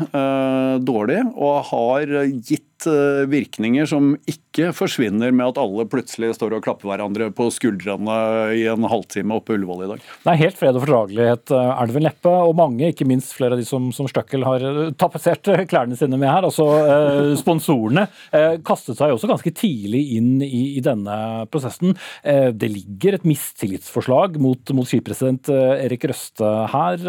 dårlig 0.87 1.19
og 1.35 1.55
har 1.67 2.13
gitt 2.31 2.66
virkninger 2.85 3.87
som 3.89 4.11
ikke 4.29 4.69
forsvinner 4.77 5.33
med 5.33 5.47
at 5.49 5.59
alle 5.61 5.87
plutselig 5.89 6.35
står 6.37 6.57
og 6.57 6.65
klapper 6.67 6.91
hverandre 6.91 7.31
på 7.33 7.49
skuldrene 7.53 8.17
i 8.53 8.67
en 8.69 8.85
halvtime 8.85 9.33
oppe 9.33 9.47
på 9.47 9.55
Ullevål 9.55 9.85
i 9.85 9.89
dag. 9.93 10.05
Nei, 10.27 10.35
Helt 10.41 10.59
fred 10.59 10.75
og 10.75 10.83
fordragelighet 10.83 11.53
eh, 11.55 11.69
er 11.71 11.87
det 11.87 11.95
vel 11.95 12.07
neppe, 12.07 12.33
og 12.49 12.55
mange, 12.57 12.91
ikke 12.91 13.07
minst 13.07 13.33
flere 13.37 13.55
av 13.55 13.61
de 13.61 13.67
som, 13.67 13.89
som 13.95 14.09
Støkkel 14.11 14.43
har 14.47 14.63
eh, 14.67 14.81
tapetsert 14.99 15.47
klærne 15.71 15.97
sine 15.99 16.19
med 16.19 16.29
her, 16.29 16.47
altså 16.47 16.67
eh, 16.81 17.31
sponsorene, 17.39 18.07
eh, 18.35 18.57
kastet 18.67 18.99
seg 18.99 19.15
også 19.15 19.31
ganske 19.31 19.53
tidlig 19.55 20.03
inn 20.17 20.35
i, 20.43 20.63
i 20.77 20.83
denne 20.83 21.47
prosessen. 21.53 21.95
Eh, 22.27 22.49
det 22.51 22.71
ligger 22.73 23.17
et 23.17 23.27
mistillitsforslag 23.27 24.37
mot, 24.43 24.75
mot 24.75 24.87
skipresident 24.87 25.49
Erik 25.53 26.07
Røste 26.09 26.51
her, 26.71 27.01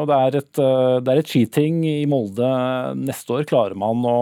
og 0.00 0.06
det 0.10 0.16
er 0.16 0.36
et, 0.40 0.52
det 0.56 1.12
er 1.12 1.20
et 1.20 1.30
skiting 1.30 1.80
i 1.86 1.96
Molde 2.10 2.48
neste 2.98 3.36
år. 3.36 3.46
Klarer 3.48 3.78
man 3.78 4.02
å 4.06 4.18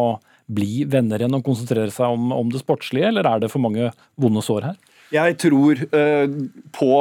bli 0.46 0.84
venner 0.90 1.22
igjen 1.22 1.38
og 1.38 1.46
konsentrere 1.46 1.92
seg 1.94 2.16
om, 2.16 2.32
om 2.34 2.50
det 2.52 2.62
sportslige, 2.62 3.08
eller 3.10 3.28
er 3.28 3.44
det 3.44 3.52
for 3.52 3.64
mange 3.64 3.92
vonde 4.20 4.44
sår 4.44 4.70
her? 4.70 4.82
Jeg 5.14 5.36
tror 5.40 5.80
eh, 5.94 6.36
på 6.74 6.92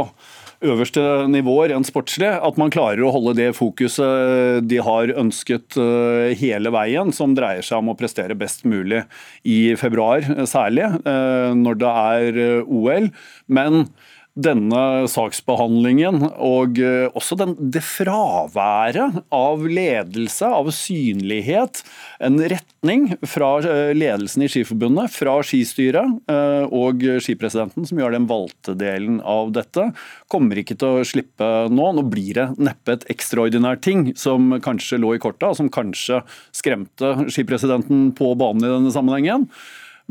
øverste 0.63 1.01
nivåer 1.31 1.73
enn 1.75 1.85
sportslig, 1.87 2.29
at 2.31 2.59
man 2.59 2.71
klarer 2.73 3.03
å 3.03 3.11
holde 3.13 3.35
det 3.39 3.49
fokuset 3.57 4.63
de 4.69 4.79
har 4.83 5.11
ønsket 5.19 5.77
eh, 5.79 6.31
hele 6.39 6.71
veien, 6.73 7.11
som 7.15 7.35
dreier 7.35 7.65
seg 7.65 7.81
om 7.81 7.91
å 7.91 7.97
prestere 7.99 8.37
best 8.37 8.63
mulig 8.67 9.03
i 9.43 9.75
februar 9.79 10.23
særlig, 10.49 10.87
eh, 11.03 11.51
når 11.59 11.79
det 11.83 11.93
er 12.03 12.41
eh, 12.45 12.71
OL. 12.71 13.11
Men 13.51 13.85
denne 14.33 15.05
saksbehandlingen 15.13 16.23
og 16.41 16.79
eh, 16.81 17.05
også 17.13 17.37
den, 17.37 17.53
det 17.73 17.83
fraværet 17.85 19.19
av 19.33 19.65
ledelse, 19.69 20.47
av 20.47 20.71
synlighet, 20.73 21.83
en 22.23 22.39
retning 22.41 23.11
fra 23.29 23.51
eh, 23.61 23.91
ledelsen 23.93 24.45
i 24.45 24.49
Skiforbundet, 24.49 25.13
fra 25.13 25.35
skistyret 25.45 26.33
eh, 26.33 26.65
og 26.65 27.05
skipresidenten, 27.21 27.85
som 27.85 28.01
gjør 28.01 28.17
den 28.17 28.25
valgte 28.31 28.73
delen 28.79 29.21
av 29.21 29.53
dette, 29.53 29.91
kommer 30.33 30.63
ikke 30.63 30.79
til 30.81 31.03
å 31.03 31.05
slippe 31.05 31.51
nå. 31.69 31.91
Nå 31.93 32.07
blir 32.09 32.39
det 32.39 32.49
neppe 32.57 32.97
et 32.97 33.07
ekstraordinært 33.13 33.85
ting 33.85 34.07
som 34.17 34.55
kanskje 34.65 34.97
lå 35.03 35.13
i 35.13 35.21
korta, 35.21 35.53
og 35.53 35.61
som 35.61 35.69
kanskje 35.73 36.23
skremte 36.55 37.29
skipresidenten 37.29 38.09
på 38.17 38.33
banen 38.39 38.65
i 38.65 38.75
denne 38.79 38.97
sammenhengen. 38.97 39.45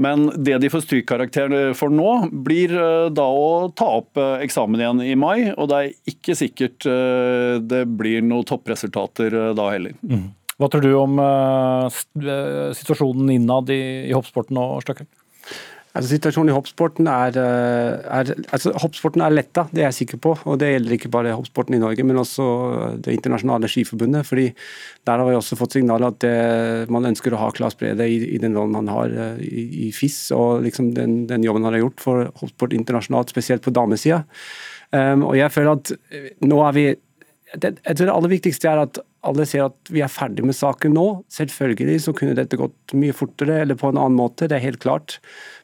Men 0.00 0.30
det 0.44 0.56
de 0.62 0.70
får 0.72 0.86
strykkarakter 0.86 1.74
for 1.76 1.92
nå, 1.92 2.10
blir 2.46 2.72
eh, 2.72 3.08
da 3.12 3.26
å 3.28 3.68
ta 3.76 3.88
opp 4.00 4.16
eh, 4.20 4.44
eksamen 4.46 4.80
igjen 4.80 5.02
i 5.04 5.16
mai. 5.18 5.52
Og 5.52 5.68
det 5.68 5.80
er 5.80 6.14
ikke 6.14 6.36
sikkert 6.38 6.86
eh, 6.88 7.58
det 7.60 7.84
blir 8.00 8.24
noen 8.24 8.46
toppresultater 8.48 9.36
da 9.56 9.68
heller. 9.74 9.96
Mm. 10.00 10.30
Hva 10.60 10.68
tror 10.70 10.84
du 10.84 10.92
om 10.94 11.16
situasjonen 12.76 13.32
innad 13.34 13.72
i, 13.72 13.82
i 14.06 14.14
hoppsporten 14.14 14.60
og 14.60 14.82
Støkkel? 14.84 15.08
Altså, 15.92 16.14
situasjonen 16.14 16.48
i 16.48 16.54
hoppsporten 16.56 17.08
er, 17.10 17.36
eh, 17.36 17.98
er, 18.00 18.30
altså, 18.56 18.72
hoppsporten 18.80 19.20
er 19.20 19.34
letta, 19.34 19.66
det 19.72 19.82
er 19.82 19.90
jeg 19.90 19.98
sikker 20.06 20.20
på. 20.24 20.32
og 20.48 20.58
Det 20.58 20.70
gjelder 20.70 20.94
ikke 20.96 21.10
bare 21.12 21.34
hoppsporten 21.36 21.76
i 21.76 21.82
Norge, 21.82 22.02
men 22.02 22.16
også 22.16 22.96
Det 23.04 23.12
internasjonale 23.12 23.68
skiforbundet. 23.68 24.24
fordi 24.24 24.54
Der 25.04 25.18
har 25.18 25.24
vi 25.28 25.36
også 25.36 25.56
fått 25.56 25.72
signal 25.72 26.02
at 26.04 26.18
det, 26.20 26.88
man 26.88 27.04
ønsker 27.04 27.34
å 27.34 27.36
ha 27.36 27.50
Claes 27.50 27.74
Brede 27.74 28.08
i, 28.08 28.34
i, 28.34 28.38
den 28.38 28.56
rollen 28.56 28.74
han 28.74 28.88
har 28.88 29.08
uh, 29.10 29.36
i, 29.38 29.88
i, 29.88 29.92
FIS, 29.92 30.30
og 30.32 30.62
liksom 30.62 30.94
den, 30.94 31.26
den, 31.26 31.42
jobben 31.42 31.64
han 31.64 31.74
har 31.74 31.80
gjort 31.80 32.00
for 32.00 32.32
hoppsport 32.40 32.72
internasjonalt, 32.72 33.28
spesielt 33.28 33.62
på 33.62 33.70
damesida. 33.70 34.24
Um, 34.92 35.24
og 35.24 35.36
jeg 35.36 35.52
føler 35.52 35.72
at 35.72 35.92
nå 36.40 36.60
er 36.68 36.72
vi 36.72 36.86
det, 37.52 37.76
jeg 37.84 37.96
tror 37.96 38.06
det 38.06 38.14
aller 38.14 38.32
viktigste 38.32 38.68
er 38.70 38.80
at 38.86 38.98
alle 39.28 39.44
ser 39.46 39.66
at 39.66 39.90
vi 39.92 40.00
er 40.02 40.10
ferdig 40.10 40.44
med 40.46 40.56
saken 40.56 40.94
nå. 40.96 41.06
Selvfølgelig 41.32 41.98
så 42.06 42.14
kunne 42.16 42.36
dette 42.38 42.58
gått 42.58 42.94
mye 42.98 43.14
fortere 43.16 43.60
eller 43.62 43.78
på 43.78 43.90
en 43.90 44.00
annen 44.00 44.18
måte, 44.18 44.48
det 44.50 44.56
er 44.56 44.64
helt 44.64 44.80
klart. 44.82 45.18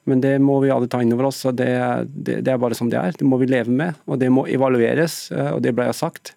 Men 0.09 0.23
det 0.25 0.39
må 0.41 0.57
vi 0.63 0.73
alle 0.73 0.89
ta 0.91 1.03
inn 1.05 1.13
over 1.13 1.29
oss. 1.29 1.43
og 1.49 1.59
det, 1.59 1.69
det, 2.09 2.41
det, 2.47 2.55
er 2.55 2.61
bare 2.61 2.77
som 2.79 2.89
det 2.91 3.01
er. 3.01 3.17
Det 3.19 3.29
må 3.29 3.41
vi 3.41 3.51
leve 3.51 3.75
med, 3.75 3.99
og 4.09 4.21
det 4.23 4.31
må 4.33 4.47
evalueres. 4.49 5.21
Eh, 5.35 5.53
og 5.55 5.63
det 5.65 5.75
ble 5.77 5.89
jeg 5.91 5.99
sagt. 6.01 6.35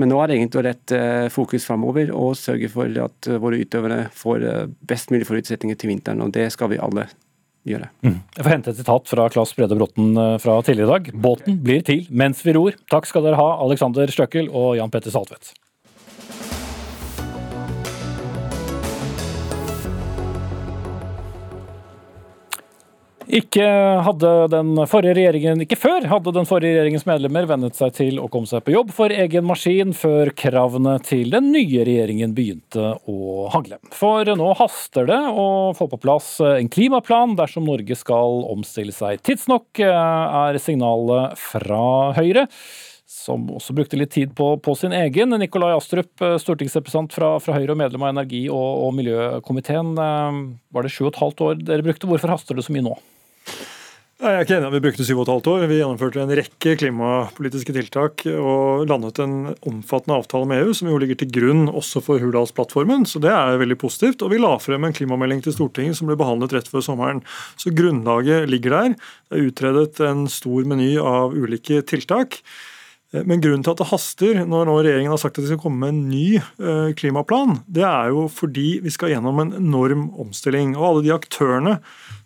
Men 0.00 0.10
nå 0.10 0.18
er 0.18 0.30
det 0.30 0.38
egentlig 0.40 0.60
å 0.60 0.64
rette 0.66 0.98
eh, 0.98 1.32
fokus 1.32 1.66
framover 1.68 2.10
og 2.10 2.34
sørge 2.38 2.70
for 2.72 2.90
at 3.04 3.30
eh, 3.30 3.38
våre 3.42 3.60
utøvere 3.62 4.08
får 4.18 4.48
best 4.82 5.14
mulig 5.14 5.28
forutsetninger 5.30 5.78
til 5.78 5.94
vinteren. 5.94 6.24
og 6.24 6.34
Det 6.34 6.48
skal 6.54 6.74
vi 6.74 6.82
alle 6.82 7.06
gjøre. 7.64 7.88
Mm. 8.04 8.18
Jeg 8.34 8.42
får 8.42 8.52
hente 8.56 8.74
et 8.74 8.80
sitat 8.82 9.12
fra 9.14 9.28
Claes 9.32 9.54
Brede 9.56 9.78
Bråten 9.78 10.10
fra 10.42 10.58
tidligere 10.66 10.90
i 10.90 10.94
dag. 10.98 11.12
Båten 11.28 11.62
blir 11.64 11.86
til 11.86 12.08
mens 12.10 12.42
vi 12.44 12.58
ror. 12.58 12.76
Takk 12.92 13.08
skal 13.08 13.24
dere 13.24 13.40
ha, 13.40 13.52
Alexander 13.64 14.10
Støkkel 14.12 14.50
og 14.50 14.74
Jan 14.80 14.92
Petter 14.92 15.14
Saltvedt. 15.14 15.54
Ikke 23.32 23.64
hadde 24.04 24.30
den 24.52 24.74
forrige 24.90 25.14
regjeringen, 25.16 25.62
ikke 25.64 25.78
før 25.80 26.04
hadde 26.10 26.34
den 26.36 26.48
forrige 26.48 26.74
regjeringens 26.74 27.06
medlemmer 27.08 27.46
vennet 27.48 27.76
seg 27.78 27.94
til 27.96 28.20
å 28.20 28.28
komme 28.32 28.48
seg 28.50 28.64
på 28.66 28.74
jobb 28.74 28.92
for 28.92 29.12
egen 29.14 29.46
maskin, 29.48 29.94
før 29.96 30.32
kravene 30.36 30.98
til 31.04 31.32
den 31.32 31.48
nye 31.54 31.86
regjeringen 31.88 32.34
begynte 32.36 32.94
å 33.08 33.48
hagle. 33.54 33.80
For 33.96 34.28
nå 34.36 34.50
haster 34.60 35.08
det 35.08 35.20
å 35.32 35.46
få 35.76 35.88
på 35.92 36.00
plass 36.02 36.36
en 36.44 36.68
klimaplan 36.72 37.36
dersom 37.38 37.64
Norge 37.68 37.96
skal 37.96 38.44
omstille 38.52 38.92
seg 38.94 39.22
tidsnok, 39.24 39.80
er 39.80 40.60
signalet 40.60 41.38
fra 41.40 42.12
Høyre 42.18 42.48
som 43.14 43.46
også 43.56 43.74
brukte 43.76 43.96
litt 43.96 44.12
tid 44.12 44.32
på, 44.36 44.54
på 44.60 44.74
sin 44.76 44.92
egen. 44.96 45.32
Nikolai 45.40 45.72
Astrup, 45.76 46.12
stortingsrepresentant 46.42 47.14
fra, 47.14 47.30
fra, 47.40 47.56
Høyre 47.56 47.72
og 47.72 47.80
medlem 47.80 48.04
av 48.04 48.12
energi- 48.12 48.48
og, 48.52 48.70
og 48.84 48.94
miljøkomiteen. 48.98 49.94
Var 49.96 50.84
det 50.86 50.92
sju 50.92 51.06
og 51.06 51.12
et 51.12 51.20
halvt 51.22 51.44
år 51.46 51.60
dere 51.62 51.86
brukte? 51.86 52.10
Hvorfor 52.10 52.34
haster 52.34 52.58
det 52.58 52.66
så 52.66 52.74
mye 52.74 52.84
nå? 52.90 52.96
Jeg 54.24 54.30
er 54.30 54.44
ikke 54.44 54.54
enig 54.56 54.68
at 54.70 54.74
Vi 54.76 54.80
brukte 54.84 55.04
syv 55.04 55.18
og 55.18 55.24
et 55.26 55.30
halvt 55.32 55.48
år. 55.50 55.64
Vi 55.68 55.76
gjennomførte 55.80 56.22
en 56.22 56.32
rekke 56.38 56.74
klimapolitiske 56.80 57.74
tiltak 57.76 58.22
og 58.30 58.86
landet 58.88 59.18
en 59.20 59.34
omfattende 59.66 60.16
avtale 60.16 60.48
med 60.48 60.62
EU, 60.62 60.70
som 60.78 60.88
jo 60.88 61.00
ligger 61.02 61.18
til 61.20 61.32
grunn 61.34 61.66
også 61.68 62.00
for 62.06 62.22
Hurdalsplattformen. 62.22 63.04
Så 63.10 63.20
det 63.20 63.32
er 63.34 63.58
veldig 63.60 63.76
positivt. 63.82 64.22
Og 64.24 64.30
vi 64.32 64.38
la 64.40 64.54
frem 64.62 64.86
en 64.86 64.94
klimamelding 64.96 65.42
til 65.44 65.56
Stortinget 65.56 65.98
som 65.98 66.08
ble 66.08 66.16
behandlet 66.20 66.54
rett 66.56 66.70
før 66.70 66.86
sommeren. 66.86 67.24
Så 67.60 67.74
grunnlaget 67.74 68.48
ligger 68.48 68.78
der. 68.78 68.94
Det 69.28 69.40
er 69.40 69.50
utredet 69.50 70.00
en 70.06 70.24
stor 70.30 70.70
meny 70.72 70.94
av 71.02 71.34
ulike 71.34 71.82
tiltak. 71.90 72.40
Men 73.22 73.42
grunnen 73.42 73.62
til 73.62 73.70
at 73.74 73.78
det 73.78 73.86
haster 73.92 74.40
når 74.42 74.66
nå 74.66 74.74
regjeringen 74.80 75.12
har 75.12 75.20
sagt 75.22 75.38
at 75.38 75.44
de 75.44 75.52
skal 75.52 75.60
komme 75.62 75.78
med 75.84 75.92
en 75.92 76.08
ny 76.10 76.40
eh, 76.40 76.90
klimaplan, 76.98 77.60
det 77.70 77.84
er 77.86 78.10
jo 78.10 78.24
fordi 78.32 78.80
vi 78.82 78.90
skal 78.90 79.12
gjennom 79.12 79.38
en 79.38 79.52
enorm 79.60 80.08
omstilling. 80.24 80.72
Og 80.74 80.86
alle 80.88 81.04
de 81.06 81.12
aktørene 81.14 81.76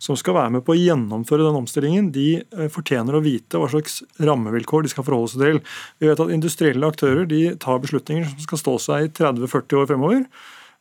som 0.01 0.17
skal 0.17 0.39
være 0.39 0.55
med 0.57 0.65
på 0.65 0.73
å 0.73 0.79
gjennomføre 0.79 1.45
den 1.45 1.59
omstillingen, 1.61 2.09
de 2.15 2.29
eh, 2.41 2.71
fortjener 2.73 3.19
å 3.19 3.25
vite 3.25 3.61
hva 3.61 3.69
slags 3.69 4.01
rammevilkår 4.17 4.87
de 4.87 4.95
skal 4.95 5.05
forholde 5.05 5.35
seg 5.35 5.45
til. 5.45 5.61
Vi 6.01 6.09
vet 6.09 6.25
at 6.25 6.33
industrielle 6.33 6.93
aktører 6.95 7.29
de 7.29 7.43
tar 7.61 7.83
beslutninger 7.85 8.31
som 8.31 8.47
skal 8.47 8.63
stå 8.63 8.79
seg 8.89 9.11
i 9.11 9.13
30-40 9.21 9.83
år 9.83 9.93
fremover. 9.93 10.25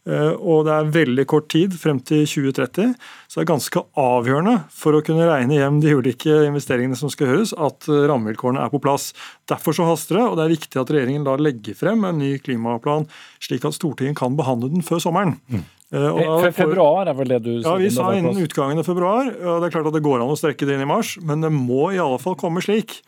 Eh, 0.07 0.33
og 0.39 0.63
det 0.67 0.73
er 0.73 0.91
veldig 0.93 1.25
kort 1.27 1.49
tid 1.51 1.73
frem 1.79 1.99
til 1.99 2.23
2030, 2.23 2.93
så 3.27 3.39
det 3.39 3.43
er 3.43 3.49
ganske 3.49 3.83
avgjørende 3.99 4.55
for 4.71 4.95
å 4.95 5.03
kunne 5.03 5.27
regne 5.27 5.57
hjem 5.57 5.81
de 5.83 5.95
ulike 5.99 6.43
investeringene 6.47 6.95
som 6.99 7.11
skal 7.11 7.33
gjøres, 7.33 7.51
at 7.53 7.89
eh, 7.91 8.05
rammevilkårene 8.07 8.63
er 8.63 8.71
på 8.71 8.81
plass. 8.83 9.09
Derfor 9.51 9.75
så 9.75 9.89
haster 9.89 10.21
det, 10.21 10.27
og 10.29 10.37
det 10.39 10.45
er 10.45 10.53
viktig 10.55 10.79
at 10.79 10.93
regjeringen 10.95 11.27
da 11.27 11.35
legger 11.41 11.75
frem 11.75 12.07
en 12.07 12.21
ny 12.21 12.37
klimaplan, 12.43 13.09
slik 13.43 13.67
at 13.67 13.75
Stortinget 13.75 14.19
kan 14.21 14.39
behandle 14.39 14.71
den 14.71 14.85
før 14.85 15.03
sommeren. 15.03 15.35
Mm. 15.51 15.65
For 15.87 16.51
februar 16.51 17.07
er 17.07 17.15
vel 17.15 17.29
det 17.31 17.37
du 17.45 17.51
Ja, 17.61 17.77
Vi 17.79 17.87
sa 17.95 18.09
innen 18.11 18.35
utgangen 18.43 18.79
av 18.79 18.83
februar. 18.83 19.23
og 19.23 19.61
Det 19.61 19.69
er 19.69 19.75
klart 19.77 19.87
at 19.87 19.95
det 19.95 20.03
går 20.03 20.19
an 20.19 20.33
å 20.33 20.35
strekke 20.35 20.67
det 20.67 20.75
inn 20.75 20.83
i 20.83 20.89
mars, 20.89 21.15
men 21.23 21.39
det 21.39 21.51
må 21.51 21.93
i 21.95 22.01
alle 22.03 22.19
fall 22.19 22.35
komme 22.35 22.59
slik 22.59 22.99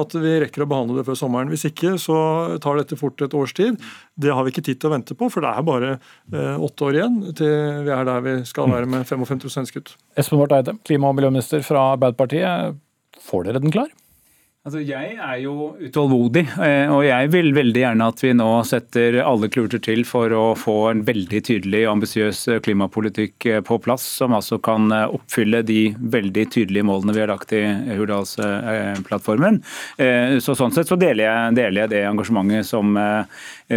at 0.00 0.16
vi 0.18 0.34
rekker 0.44 0.64
å 0.64 0.68
behandle 0.70 0.98
det 1.00 1.06
før 1.08 1.18
sommeren. 1.18 1.50
Hvis 1.52 1.66
ikke 1.68 1.96
så 2.00 2.18
tar 2.62 2.80
dette 2.80 2.98
fort 2.98 3.22
et 3.24 3.36
års 3.36 3.54
tid. 3.56 3.78
Det 4.18 4.32
har 4.34 4.46
vi 4.46 4.52
ikke 4.54 4.64
tid 4.66 4.80
til 4.80 4.90
å 4.90 4.94
vente 4.96 5.16
på, 5.18 5.28
for 5.32 5.44
det 5.44 5.52
er 5.52 5.66
bare 5.66 5.94
eh, 5.96 6.56
åtte 6.68 6.88
år 6.88 6.98
igjen 7.00 7.20
til 7.38 7.84
vi 7.86 7.94
er 7.94 8.08
der 8.08 8.24
vi 8.24 8.34
skal 8.48 8.70
være 8.72 8.90
med 8.90 9.06
55 9.08 9.72
kutt. 9.76 9.94
Espen 10.18 10.40
Barth 10.42 10.58
Eide, 10.58 10.76
klima- 10.88 11.12
og 11.12 11.18
miljøminister 11.18 11.64
fra 11.66 11.90
Arbeiderpartiet. 11.94 12.78
Får 13.28 13.48
dere 13.48 13.62
den 13.62 13.74
klar? 13.74 13.90
Altså, 14.68 14.82
jeg 14.84 15.14
er 15.16 15.36
jo 15.40 15.70
utålmodig, 15.80 16.42
eh, 16.60 16.90
og 16.92 17.00
jeg 17.06 17.30
vil 17.32 17.54
veldig 17.56 17.80
gjerne 17.80 18.08
at 18.10 18.20
vi 18.20 18.34
nå 18.36 18.48
setter 18.68 19.16
alle 19.22 19.48
kluter 19.48 19.80
til 19.80 20.02
for 20.04 20.28
å 20.36 20.42
få 20.60 20.74
en 20.90 21.00
veldig 21.06 21.40
tydelig 21.46 21.86
og 21.86 21.94
ambisiøs 21.94 22.42
klimapolitikk 22.66 23.46
eh, 23.48 23.62
på 23.64 23.78
plass, 23.80 24.04
som 24.18 24.36
altså 24.36 24.58
kan 24.60 24.92
eh, 24.92 25.06
oppfylle 25.16 25.62
de 25.64 25.78
veldig 25.96 26.44
tydelige 26.52 26.84
målene 26.84 27.14
vi 27.16 27.22
har 27.24 27.32
lagt 27.32 27.54
i 27.56 27.62
Hurdalsplattformen. 27.96 29.62
Så 30.44 30.56
Sånn 30.58 30.74
sett 30.74 30.90
så 30.90 30.98
deler 31.00 31.24
jeg, 31.24 31.56
deler 31.56 31.84
jeg 31.84 31.92
det 31.94 32.02
engasjementet 32.08 32.66
som, 32.66 32.96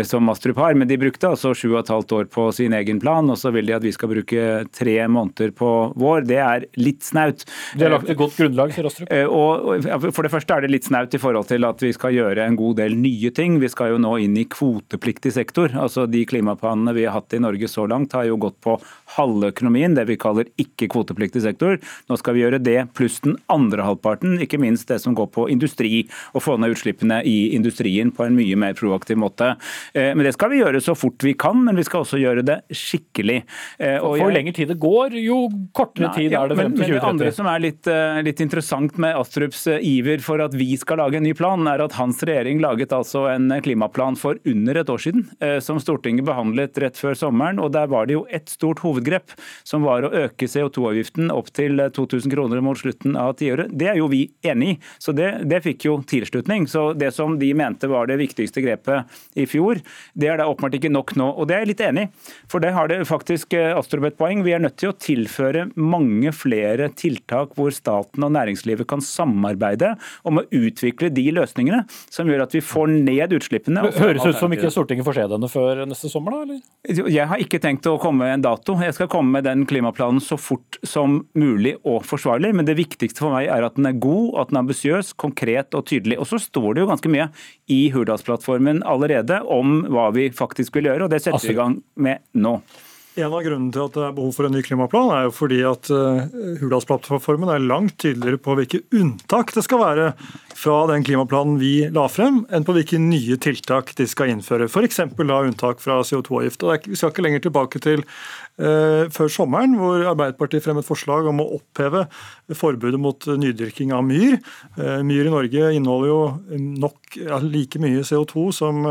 som 0.07 0.31
Astrup 0.33 0.59
har. 0.59 0.75
Men 0.75 0.89
de 0.89 0.97
brukte 0.99 1.29
altså 1.29 1.53
sju 1.55 1.69
og 1.69 1.83
et 1.83 1.91
halvt 1.93 2.15
år 2.17 2.29
på 2.33 2.47
sin 2.57 2.73
egen 2.75 2.99
plan, 3.01 3.29
og 3.31 3.37
så 3.39 3.53
vil 3.53 3.69
de 3.69 3.75
at 3.77 3.85
vi 3.85 3.93
skal 3.93 4.11
bruke 4.11 4.47
tre 4.75 4.95
måneder 5.05 5.53
på 5.55 5.71
vår. 6.01 6.25
Det 6.27 6.39
er 6.41 6.65
litt 6.81 7.05
snaut. 7.05 7.45
De 7.77 7.85
har 7.85 7.95
lagt 7.95 8.09
et 8.11 8.19
godt 8.19 8.35
grunnlag, 8.39 8.73
sier 8.75 8.89
Astrup. 8.89 9.13
Og 9.31 9.87
for 10.09 10.25
det 10.25 10.33
første 10.33 10.57
er 10.57 10.65
det 10.65 10.73
litt 10.73 10.80
litt 10.81 10.87
snaut 10.89 11.13
i 11.13 11.19
forhold 11.21 11.47
til 11.49 11.65
at 11.67 11.81
vi 11.81 11.91
skal 11.93 12.15
gjøre 12.15 12.45
en 12.45 12.57
god 12.57 12.79
del 12.79 12.95
nye 12.97 13.29
ting. 13.31 13.59
Vi 13.61 13.69
skal 13.69 13.93
jo 13.93 13.99
nå 14.01 14.15
inn 14.23 14.37
i 14.37 14.47
kvotepliktig 14.49 15.33
sektor. 15.33 15.69
Altså 15.77 16.07
De 16.09 16.23
klimaplanene 16.25 16.93
vi 16.95 17.05
har 17.05 17.13
hatt 17.13 17.33
i 17.33 17.41
Norge 17.41 17.67
så 17.69 17.85
langt, 17.87 18.13
har 18.13 18.25
jo 18.25 18.39
gått 18.41 18.57
på 18.61 18.79
halve 19.17 19.51
økonomien, 19.51 19.93
det 19.93 20.07
vi 20.09 20.17
kaller 20.17 20.49
ikke-kvotepliktig 20.57 21.43
sektor. 21.43 21.77
Nå 22.09 22.17
skal 22.17 22.35
vi 22.35 22.43
gjøre 22.43 22.61
det 22.61 22.79
pluss 22.97 23.19
den 23.21 23.37
andre 23.51 23.85
halvparten, 23.85 24.39
ikke 24.41 24.59
minst 24.61 24.89
det 24.89 25.01
som 25.03 25.15
går 25.17 25.29
på 25.35 25.47
industri, 25.51 26.07
og 26.33 26.45
få 26.45 26.57
ned 26.57 26.73
utslippene 26.73 27.21
i 27.27 27.53
industrien 27.55 28.11
på 28.15 28.25
en 28.25 28.37
mye 28.37 28.57
mer 28.57 28.73
proaktiv 28.77 29.19
måte. 29.21 29.53
Eh, 29.93 30.13
men 30.15 30.25
Det 30.25 30.33
skal 30.33 30.49
vi 30.53 30.61
gjøre 30.61 30.81
så 30.81 30.95
fort 30.95 31.21
vi 31.21 31.33
kan, 31.33 31.59
men 31.65 31.75
vi 31.75 31.85
skal 31.85 32.05
også 32.05 32.19
gjøre 32.21 32.45
det 32.47 32.61
skikkelig. 32.71 33.41
Eh, 33.77 33.99
og 33.99 34.17
For 34.17 34.33
lengre 34.33 34.55
tid 34.55 34.71
det 34.71 34.79
går, 34.79 35.17
jo 35.19 35.43
kortere 35.75 36.13
tid 36.15 36.33
er 36.33 36.47
det 36.47 36.57
frem 36.57 36.73
til 36.77 36.87
2030. 36.87 36.95
Men 36.95 37.01
det 37.01 37.09
andre 37.11 37.31
som 37.35 37.49
er 37.51 37.59
litt, 37.67 37.87
eh, 37.87 38.21
litt 38.23 38.41
interessant 38.41 38.97
med 38.97 39.17
Astrups 39.19 39.67
iver 39.81 40.23
for 40.23 40.41
at 40.41 40.55
vi 40.55 40.70
skal 40.77 40.99
lage 41.01 41.17
en 41.17 41.25
ny 41.25 41.33
plan, 41.37 41.65
er 41.67 41.81
at 41.83 41.95
hans 41.97 42.19
regjering 42.27 42.61
laget 42.61 42.93
altså 42.95 43.25
en 43.31 43.49
klimaplan 43.63 44.17
for 44.19 44.37
under 44.47 44.77
et 44.81 44.89
år 44.91 45.01
siden, 45.01 45.25
eh, 45.41 45.57
som 45.63 45.79
Stortinget 45.81 46.27
behandlet 46.27 46.77
rett 46.81 46.99
før 46.99 47.17
sommeren. 47.17 47.59
og 47.59 47.71
Der 47.71 47.87
var 47.87 48.05
det 48.05 48.13
jo 48.13 48.25
ett 48.29 48.49
stort 48.49 48.79
hovedgrep, 48.83 49.33
som 49.63 49.83
var 49.83 50.03
å 50.03 50.11
øke 50.11 50.47
CO2-avgiften 50.47 51.31
opp 51.33 51.51
til 51.53 51.77
2000 51.77 52.31
kroner 52.31 52.61
mot 52.61 52.77
slutten 52.77 53.17
av 53.17 53.33
tiåret. 53.39 53.71
Det 53.71 53.87
er 53.89 53.97
jo 53.97 54.07
vi 54.11 54.31
enig 54.43 54.75
i, 54.75 54.77
så 54.99 55.15
det, 55.15 55.47
det, 55.49 55.63
fikk 55.65 55.85
jo 55.85 55.97
tilslutning. 56.07 56.67
Så 56.67 56.93
Det 56.93 57.11
som 57.13 57.37
de 57.39 57.53
mente 57.53 57.87
var 57.87 58.07
det 58.07 58.19
viktigste 58.21 58.61
grepet 58.61 59.09
i 59.35 59.45
fjor, 59.45 59.81
det 60.13 60.29
er 60.29 60.37
da 60.37 60.49
åpenbart 60.49 60.77
ikke 60.77 60.91
nok 60.93 61.15
nå. 61.15 61.31
Og 61.37 61.47
det 61.47 61.55
er 61.55 61.65
jeg 61.65 61.71
litt 61.73 61.85
enig 61.87 62.07
i, 62.07 62.11
for 62.51 62.61
det 62.61 62.73
har 62.75 62.87
det 62.91 63.01
faktisk 63.09 63.53
eh, 63.57 63.71
Astrup 63.77 64.05
et 64.05 64.17
poeng. 64.17 64.43
Vi 64.45 64.53
er 64.53 64.61
nødt 64.61 64.77
til 64.77 64.91
å 64.91 64.97
tilføre 64.97 65.69
mange 65.75 66.33
flere 66.35 66.91
tiltak 66.93 67.55
hvor 67.57 67.73
staten 67.73 68.23
og 68.23 68.33
næringslivet 68.35 68.87
kan 68.89 69.01
samarbeide 69.01 69.95
om 70.27 70.37
å 70.37 70.45
utvikle 70.45 70.60
de 70.61 71.25
løsningene 71.35 71.83
som 72.11 72.29
gjør 72.29 72.45
at 72.45 72.55
vi 72.55 72.61
får 72.63 72.91
ned 72.91 73.35
utslippene. 73.37 73.83
Høres 73.97 74.25
ut 74.25 74.39
som 74.39 74.53
ikke 74.53 74.71
Stortinget 74.71 75.07
får 75.07 75.17
se 75.19 75.27
denne 75.31 75.49
før 75.51 75.83
neste 75.89 76.11
sommer, 76.11 76.35
da? 76.35 76.41
eller? 76.45 77.09
Jeg 77.11 77.27
har 77.29 77.41
ikke 77.41 77.61
tenkt 77.63 77.87
å 77.89 77.97
komme 78.01 78.25
med 78.25 78.37
en 78.37 78.45
dato. 78.45 78.77
Jeg 78.81 78.95
skal 78.97 79.09
komme 79.11 79.37
med 79.37 79.47
den 79.47 79.65
klimaplanen 79.69 80.21
så 80.23 80.37
fort 80.39 80.79
som 80.87 81.21
mulig 81.37 81.75
og 81.81 82.05
forsvarlig. 82.07 82.53
Men 82.57 82.67
det 82.69 82.77
viktigste 82.79 83.23
for 83.23 83.35
meg 83.35 83.49
er 83.51 83.67
at 83.67 83.79
den 83.79 83.89
er 83.89 83.97
god, 84.01 84.29
at 84.41 84.51
den 84.51 84.59
er 84.59 84.65
ambisiøs, 84.65 85.13
konkret 85.21 85.77
og 85.77 85.87
tydelig. 85.89 86.19
Og 86.21 86.29
så 86.29 86.41
står 86.41 86.75
det 86.75 86.85
jo 86.85 86.91
ganske 86.91 87.11
mye 87.11 87.27
i 87.71 87.81
Hurdalsplattformen 87.93 88.83
allerede 88.87 89.41
om 89.51 89.81
hva 89.91 90.09
vi 90.15 90.29
faktisk 90.35 90.79
vil 90.79 90.91
gjøre, 90.91 91.07
og 91.07 91.13
det 91.13 91.23
setter 91.23 91.45
vi 91.45 91.55
i 91.55 91.59
gang 91.59 91.81
med 92.01 92.23
nå. 92.37 92.59
En 93.19 93.27
av 93.27 93.41
grunnene 93.43 93.73
til 93.75 93.83
at 93.83 93.95
det 93.97 94.03
er 94.07 94.13
behov 94.15 94.31
for 94.37 94.47
en 94.47 94.53
ny 94.55 94.61
klimaplan, 94.63 95.09
er 95.11 95.25
jo 95.25 95.33
fordi 95.35 95.57
at 95.67 95.89
uh, 95.91 96.21
Hurdalsplattformen 96.61 97.49
er 97.51 97.65
langt 97.65 97.97
tydeligere 97.99 98.39
på 98.39 98.55
hvilke 98.55 98.79
unntak 98.95 99.51
det 99.51 99.65
skal 99.65 99.81
være 99.81 100.05
fra 100.55 100.77
den 100.87 101.03
klimaplanen 101.03 101.57
vi 101.59 101.73
la 101.91 102.05
frem, 102.11 102.45
enn 102.53 102.63
på 102.63 102.75
hvilke 102.77 103.01
nye 103.01 103.35
tiltak 103.41 103.91
de 103.97 104.07
skal 104.07 104.31
innføre. 104.31 104.69
F.eks. 104.71 105.01
unntak 105.19 105.83
fra 105.83 105.99
CO2-avgift. 106.07 106.63
Vi 106.87 106.99
skal 106.99 107.11
ikke 107.11 107.25
lenger 107.25 107.43
tilbake 107.43 107.81
til 107.83 108.05
eh, 108.05 108.50
før 108.61 109.31
sommeren, 109.31 109.73
hvor 109.79 110.03
Arbeiderpartiet 110.11 110.63
fremmet 110.65 110.85
forslag 110.85 111.27
om 111.29 111.41
å 111.41 111.47
oppheve 111.57 112.05
forbudet 112.57 112.99
mot 113.01 113.27
nydyrking 113.41 113.93
av 113.95 114.05
myr. 114.05 114.37
Eh, 114.77 115.01
myr 115.07 115.29
i 115.29 115.33
Norge 115.33 115.71
inneholder 115.75 116.11
jo 116.11 116.21
nok 116.85 117.17
ja, 117.19 117.39
like 117.43 117.81
mye 117.81 118.05
CO2 118.07 118.47
som 118.55 118.83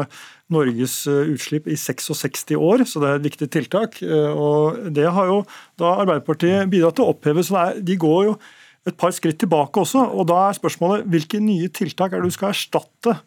Norges 0.50 0.94
utslipp 1.06 1.68
i 1.70 1.78
66 1.78 2.56
år, 2.58 2.82
så 2.88 3.02
det 3.02 3.10
er 3.10 3.20
et 3.20 3.28
viktig 3.28 3.50
tiltak. 3.54 4.00
Og 4.02 4.90
Det 4.90 5.06
har 5.06 5.28
jo 5.30 5.44
da 5.78 5.94
Arbeiderpartiet 6.02 6.70
bidratt 6.72 6.98
til 6.98 7.06
å 7.06 7.14
oppheve. 7.14 7.44
så 7.46 7.60
er, 7.60 7.80
De 7.80 7.96
går 7.96 8.24
jo 8.24 8.38
et 8.86 8.96
par 8.96 9.12
skritt 9.14 9.38
tilbake 9.38 9.78
også. 9.78 10.02
og 10.10 10.26
Da 10.26 10.48
er 10.48 10.58
spørsmålet 10.58 11.06
hvilke 11.06 11.40
nye 11.40 11.68
tiltak 11.68 12.12
er 12.12 12.20
det 12.20 12.32
du 12.32 12.36
skal 12.36 12.50
erstatte 12.50 13.20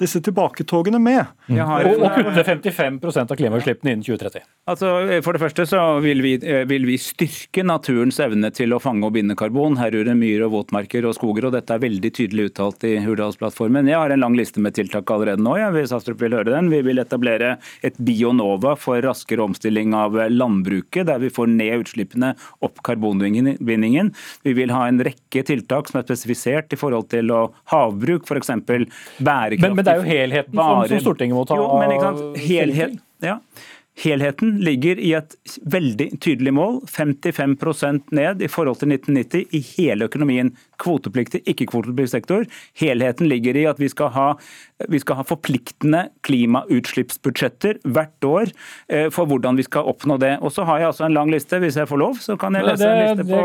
disse 0.00 0.20
tilbaketogene 0.24 1.00
med. 1.02 1.28
Mm. 1.50 1.60
Og, 1.60 2.04
og 2.04 2.16
kutte 2.16 2.44
55% 2.46 3.32
av 3.34 3.38
klimautslippene 3.38 3.94
innen 3.94 4.06
2030. 4.06 4.46
Altså, 4.70 4.92
for 5.24 5.36
det 5.36 5.42
første 5.42 5.66
så 5.66 5.80
vil 6.04 6.22
vi, 6.24 6.34
eh, 6.38 6.64
vil 6.68 6.86
vi, 6.88 6.98
styrke 7.00 7.64
naturens 7.66 8.20
evne 8.22 8.50
til 8.54 8.74
å 8.74 8.80
fange 8.82 9.06
og 9.06 9.14
binde 9.16 9.36
karbon, 9.38 9.78
herunder 9.80 10.16
myr 10.18 10.44
og 10.46 10.54
våtmarker 10.54 11.06
og 11.08 11.16
skoger. 11.16 11.48
og 11.48 11.54
Dette 11.56 11.74
er 11.74 11.82
veldig 11.82 12.12
tydelig 12.16 12.50
uttalt 12.50 12.84
i 12.88 12.96
Hurdalsplattformen. 13.04 13.88
Jeg 13.88 13.98
har 13.98 14.12
en 14.14 14.22
lang 14.22 14.36
liste 14.38 14.62
med 14.62 14.76
tiltak 14.76 15.10
allerede 15.10 15.42
nå. 15.42 15.56
Jeg, 15.58 15.74
hvis 15.76 15.94
Astrup 15.96 16.20
vil 16.22 16.36
høre 16.36 16.52
den. 16.52 16.70
Vi 16.72 16.82
vil 16.86 17.02
etablere 17.02 17.56
et 17.82 17.98
Bionova 17.98 18.76
for 18.78 19.00
raskere 19.04 19.44
omstilling 19.44 19.94
av 19.96 20.16
landbruket, 20.30 21.06
der 21.08 21.18
vi 21.22 21.32
får 21.32 21.50
ned 21.50 21.86
utslippene, 21.86 22.34
opp 22.60 22.82
karbonbindingen. 22.86 24.12
Vi 24.44 24.56
vil 24.56 24.74
ha 24.74 24.86
en 24.88 25.02
rekke 25.04 25.44
tiltak 25.46 25.90
som 25.90 26.00
er 26.00 26.06
spesifisert 26.06 26.72
i 26.74 26.80
forhold 26.80 27.10
til 27.12 27.32
havbruk, 27.72 28.28
f.eks. 28.28 28.54
bærekraftig 29.18 29.89
det 29.90 29.98
er 29.98 30.00
jo 30.00 30.08
helheten 30.08 30.56
som, 30.62 30.80
som 30.88 31.04
Stortinget 31.04 31.36
må 31.36 31.44
ta 31.48 31.58
jo, 31.60 31.68
men, 31.80 31.94
ikke 31.96 32.08
sant? 32.08 32.40
Helhet, 32.46 32.96
ja. 33.26 33.36
Helheten 34.00 34.54
ligger 34.64 35.00
i 35.02 35.12
et 35.18 35.34
veldig 35.68 36.06
tydelig 36.24 36.54
mål. 36.56 36.80
55% 36.88 38.14
ned 38.16 38.40
i 38.40 38.48
forhold 38.48 38.80
til 38.80 38.94
1990 38.94 39.56
i 39.56 39.60
hele 39.74 40.08
økonomien. 40.08 40.54
Kvotepliktig, 40.80 41.42
ikke-kvotepliktig 41.44 42.14
sektor. 42.14 42.48
Helheten 42.80 43.28
ligger 43.30 43.56
i 43.56 43.66
at 43.70 43.80
vi 43.80 43.90
skal 43.92 44.12
ha 44.16 44.28
vi 44.88 45.00
skal 45.00 45.18
ha 45.18 45.24
forpliktende 45.26 46.06
klimautslippsbudsjetter 46.26 47.80
hvert 47.92 48.26
år 48.26 48.52
eh, 48.88 49.08
for 49.12 49.28
hvordan 49.28 49.58
vi 49.58 49.66
skal 49.66 49.88
oppnå 49.90 50.16
det. 50.20 50.36
Og 50.40 50.52
så 50.54 50.64
har 50.68 50.80
jeg 50.80 50.90
altså 50.92 51.06
en 51.06 51.16
lang 51.16 51.32
liste, 51.32 51.58
hvis 51.60 51.76
jeg 51.80 51.88
får 51.90 52.00
lov. 52.00 52.20
Så 52.22 52.36
kan 52.40 52.56
jeg 52.56 52.66
lese 52.66 52.88
en 52.88 53.00
liste 53.02 53.26
på 53.28 53.40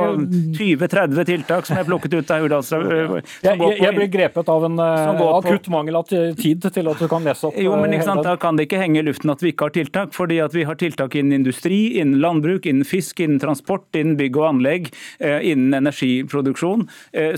20-30 0.59 1.27
tiltak 1.31 1.67
som 1.67 1.79
jeg 1.79 1.89
plukket 1.89 2.15
ut 2.15 2.31
av 2.31 2.45
Hurdalsplattformen. 2.45 3.27
Jeg, 3.45 3.59
jeg, 3.59 3.79
jeg 3.83 3.97
blir 3.97 4.11
grepet 4.13 4.51
av 4.51 4.67
en 4.69 4.79
uh, 4.79 5.25
akutt 5.41 5.69
mangel 5.73 5.99
av 5.99 6.07
tid 6.07 6.69
til 6.69 6.91
at 6.91 7.03
du 7.03 7.09
kan 7.11 7.25
lese 7.25 7.49
opp. 7.49 7.59
Jo, 7.59 7.75
men 7.81 7.95
ikke 7.97 8.07
sant, 8.07 8.23
Da 8.25 8.37
kan 8.39 8.59
det 8.59 8.69
ikke 8.69 8.79
henge 8.81 9.01
i 9.01 9.05
luften 9.05 9.33
at 9.33 9.43
vi 9.43 9.51
ikke 9.53 9.69
har 9.69 9.75
tiltak. 9.75 10.13
fordi 10.15 10.39
at 10.43 10.55
vi 10.55 10.65
har 10.67 10.79
tiltak 10.79 11.15
innen 11.19 11.41
industri, 11.41 11.97
innen 11.99 12.21
landbruk, 12.23 12.65
innen 12.69 12.87
fisk, 12.87 13.19
innen 13.19 13.41
transport, 13.43 13.87
innen 13.97 14.15
bygg 14.19 14.39
og 14.39 14.47
anlegg, 14.53 14.89
innen 15.19 15.75
energiproduksjon, 15.81 16.87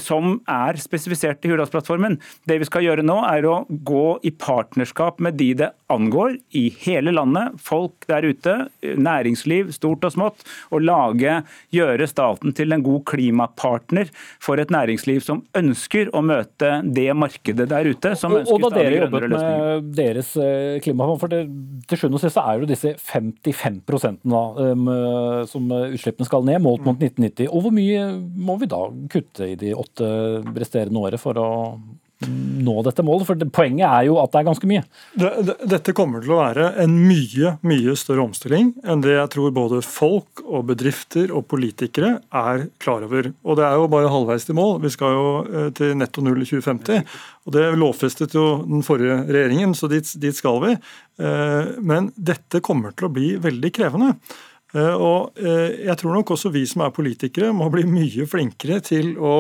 som 0.04 0.40
er 0.52 0.80
spesifisert 0.82 1.46
i 1.46 1.52
Hurdalsplattformen. 1.52 2.20
Det 2.50 2.60
vi 2.62 2.68
skal 2.70 2.86
gjøre 2.86 3.06
nå, 3.06 3.20
er 3.30 3.48
å 3.48 3.58
gå 3.68 4.08
i 4.28 4.34
partnerskap 4.36 5.22
med 5.24 5.40
de 5.40 5.54
det 5.64 5.72
angår, 5.88 6.38
i 6.52 6.70
hele 6.84 7.12
landet. 7.12 7.56
Folk 7.64 8.08
der 8.10 8.26
ute, 8.28 8.56
næringsliv, 8.82 9.72
stort 9.76 10.06
og 10.08 10.14
smått. 10.14 10.46
å 10.72 10.80
lage, 10.82 11.42
gjøre 11.74 12.08
staten 12.10 12.54
til 12.56 12.76
en 12.76 12.84
god 12.84 13.04
klimapartner 13.08 14.12
for 14.44 14.60
et 14.60 14.72
næringsliv 14.74 15.22
som 15.24 15.44
ønsker 15.58 16.12
å 16.16 16.22
møte 16.26 16.82
det 16.84 17.08
markedet 17.16 17.70
der 17.72 17.88
ute. 17.88 18.16
som 18.16 18.36
ønsker 18.36 18.54
Og, 18.54 18.64
og 18.64 18.72
da 18.72 18.82
dere 18.82 19.02
jobbet 19.06 19.30
med 19.32 19.92
deres 19.98 20.34
eh, 20.42 20.80
klimafond, 20.84 21.20
for 21.22 21.32
det, 21.32 21.44
til 21.88 22.02
sjuende 22.02 22.20
og 22.20 22.26
sist 22.26 22.42
er 22.42 22.60
jo 22.60 22.70
disse 22.70 22.96
55 22.98 23.82
da, 24.28 24.44
um, 24.72 24.90
som 25.48 25.72
utslippene 25.72 26.28
skal 26.28 26.46
ned, 26.48 26.62
målt 26.64 26.84
mot 26.86 26.98
1990. 27.00 27.48
Og 27.52 27.64
hvor 27.66 27.76
mye 27.76 28.10
må 28.18 28.58
vi 28.62 28.70
da 28.72 28.84
kutte 29.12 29.52
i 29.54 29.56
de 29.60 29.74
åtte 29.78 30.10
resterende 30.58 31.00
året 31.00 31.22
for 31.22 31.40
å 31.40 31.48
nå 32.26 32.82
dette 32.86 33.04
målet? 33.06 33.28
For 33.28 33.50
Poenget 33.54 33.86
er 33.86 34.08
jo 34.08 34.18
at 34.22 34.34
det 34.34 34.40
er 34.40 34.48
ganske 34.48 34.70
mye. 34.70 34.84
Dette 35.70 35.94
kommer 35.98 36.24
til 36.24 36.34
å 36.34 36.40
være 36.40 36.72
en 36.82 36.96
mye 37.06 37.54
mye 37.68 37.94
større 38.00 38.26
omstilling 38.26 38.72
enn 38.88 39.04
det 39.06 39.14
jeg 39.14 39.32
tror 39.36 39.54
både 39.56 39.84
folk 39.86 40.42
og 40.46 40.66
bedrifter 40.72 41.32
og 41.36 41.46
politikere 41.52 42.18
er 42.34 42.68
klar 42.82 43.06
over. 43.06 43.32
Og 43.46 43.60
det 43.60 43.68
er 43.68 43.78
jo 43.78 43.90
bare 43.92 44.12
halvveis 44.14 44.48
til 44.48 44.58
mål. 44.58 44.80
Vi 44.84 44.94
skal 44.94 45.14
jo 45.14 45.30
eh, 45.46 45.70
til 45.78 45.94
netto 46.00 46.26
null 46.26 46.42
i 46.42 46.50
2050. 46.50 47.06
Og 47.48 47.56
det 47.56 47.70
lovfestet 47.78 48.36
jo 48.36 48.48
den 48.66 48.84
forrige 48.86 49.22
regjeringen, 49.28 49.78
så 49.78 49.90
dit, 49.92 50.10
dit 50.22 50.36
skal 50.36 50.62
vi. 50.66 50.76
Eh, 51.22 51.74
men 51.80 52.12
dette 52.18 52.64
kommer 52.66 52.98
til 52.98 53.10
å 53.10 53.14
bli 53.14 53.36
veldig 53.44 53.74
krevende. 53.78 54.16
Eh, 54.76 54.94
og 54.94 55.38
jeg 55.38 55.96
tror 56.02 56.18
nok 56.18 56.34
også 56.36 56.52
vi 56.54 56.66
som 56.68 56.84
er 56.86 56.96
politikere 56.96 57.54
må 57.56 57.70
bli 57.74 57.86
mye 57.88 58.26
flinkere 58.30 58.82
til 58.86 59.14
å 59.22 59.36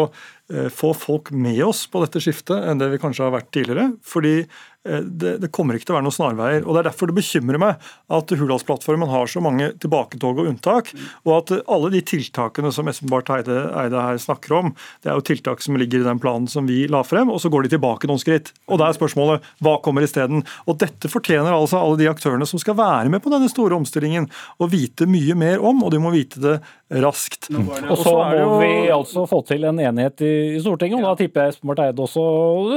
få 0.71 0.93
folk 0.95 1.27
med 1.35 1.59
oss 1.65 1.81
på 1.91 1.99
dette 1.99 2.21
skiftet 2.23 2.69
enn 2.69 2.79
det 2.79 2.87
vi 2.93 2.99
kanskje 3.01 3.25
har 3.25 3.33
vært 3.35 3.49
tidligere. 3.51 3.89
fordi 3.99 4.37
Eh, 4.41 4.76
det, 4.87 5.33
det, 5.43 5.51
kommer 5.53 5.77
ikke 5.77 5.89
til 5.89 5.95
å 5.95 5.97
være 5.97 6.07
noen 6.07 6.15
snarveier. 6.15 6.63
og 6.63 6.75
Det 6.75 6.81
er 6.81 6.89
derfor 6.89 7.11
det 7.11 7.17
bekymrer 7.17 7.61
meg 7.61 7.87
at 8.17 8.33
Hurdalsplattformen 8.39 9.11
har 9.11 9.29
så 9.31 9.41
mange 9.43 9.69
tilbaketog 9.83 10.41
og 10.41 10.51
unntak, 10.51 10.91
og 11.25 11.33
at 11.37 11.53
alle 11.65 11.91
de 11.93 12.03
tiltakene 12.07 12.71
som 12.75 12.89
Espen 12.89 13.11
Barth 13.11 13.33
Eide, 13.35 13.59
Eide, 13.77 14.03
her 14.07 14.21
snakker 14.21 14.55
om, 14.59 14.73
det 15.03 15.11
er 15.11 15.19
jo 15.19 15.25
tiltak 15.31 15.63
som 15.63 15.77
ligger 15.79 16.03
i 16.03 16.07
den 16.07 16.21
planen 16.23 16.47
som 16.51 16.69
vi 16.69 16.85
la 16.91 17.03
frem, 17.07 17.31
og 17.33 17.41
så 17.43 17.51
går 17.53 17.67
de 17.67 17.75
tilbake 17.75 18.09
noen 18.09 18.21
skritt. 18.21 18.53
Og 18.67 18.81
Da 18.81 18.89
er 18.89 18.97
spørsmålet 18.97 19.45
hva 19.63 19.77
kommer 19.83 20.05
isteden? 20.05 20.45
Og 20.67 20.79
Dette 20.81 21.11
fortjener 21.11 21.55
altså 21.55 21.81
alle 21.81 21.99
de 21.99 22.09
aktørene 22.11 22.47
som 22.47 22.61
skal 22.61 22.77
være 22.77 23.11
med 23.13 23.23
på 23.23 23.33
denne 23.33 23.49
store 23.51 23.77
omstillingen, 23.77 24.29
å 24.61 24.69
vite 24.71 25.07
mye 25.09 25.35
mer 25.37 25.63
om, 25.63 25.83
og 25.83 25.93
de 25.93 26.01
må 26.01 26.13
vite 26.13 26.41
det 26.43 26.57
raskt. 27.03 27.49
Og 27.51 27.97
så 27.99 28.13
må 28.15 28.59
vi 28.61 28.71
altså 28.93 29.25
få 29.27 29.41
til 29.47 29.65
en 29.67 29.79
enighet 29.81 30.23
i 30.23 30.33
Stortinget, 30.63 31.01
og 31.01 31.09
da 31.09 31.15
tipper 31.19 31.43
jeg 31.47 31.55
Espen 31.55 31.71
Barth 31.71 31.83
Eide 31.83 32.03
også 32.05 32.23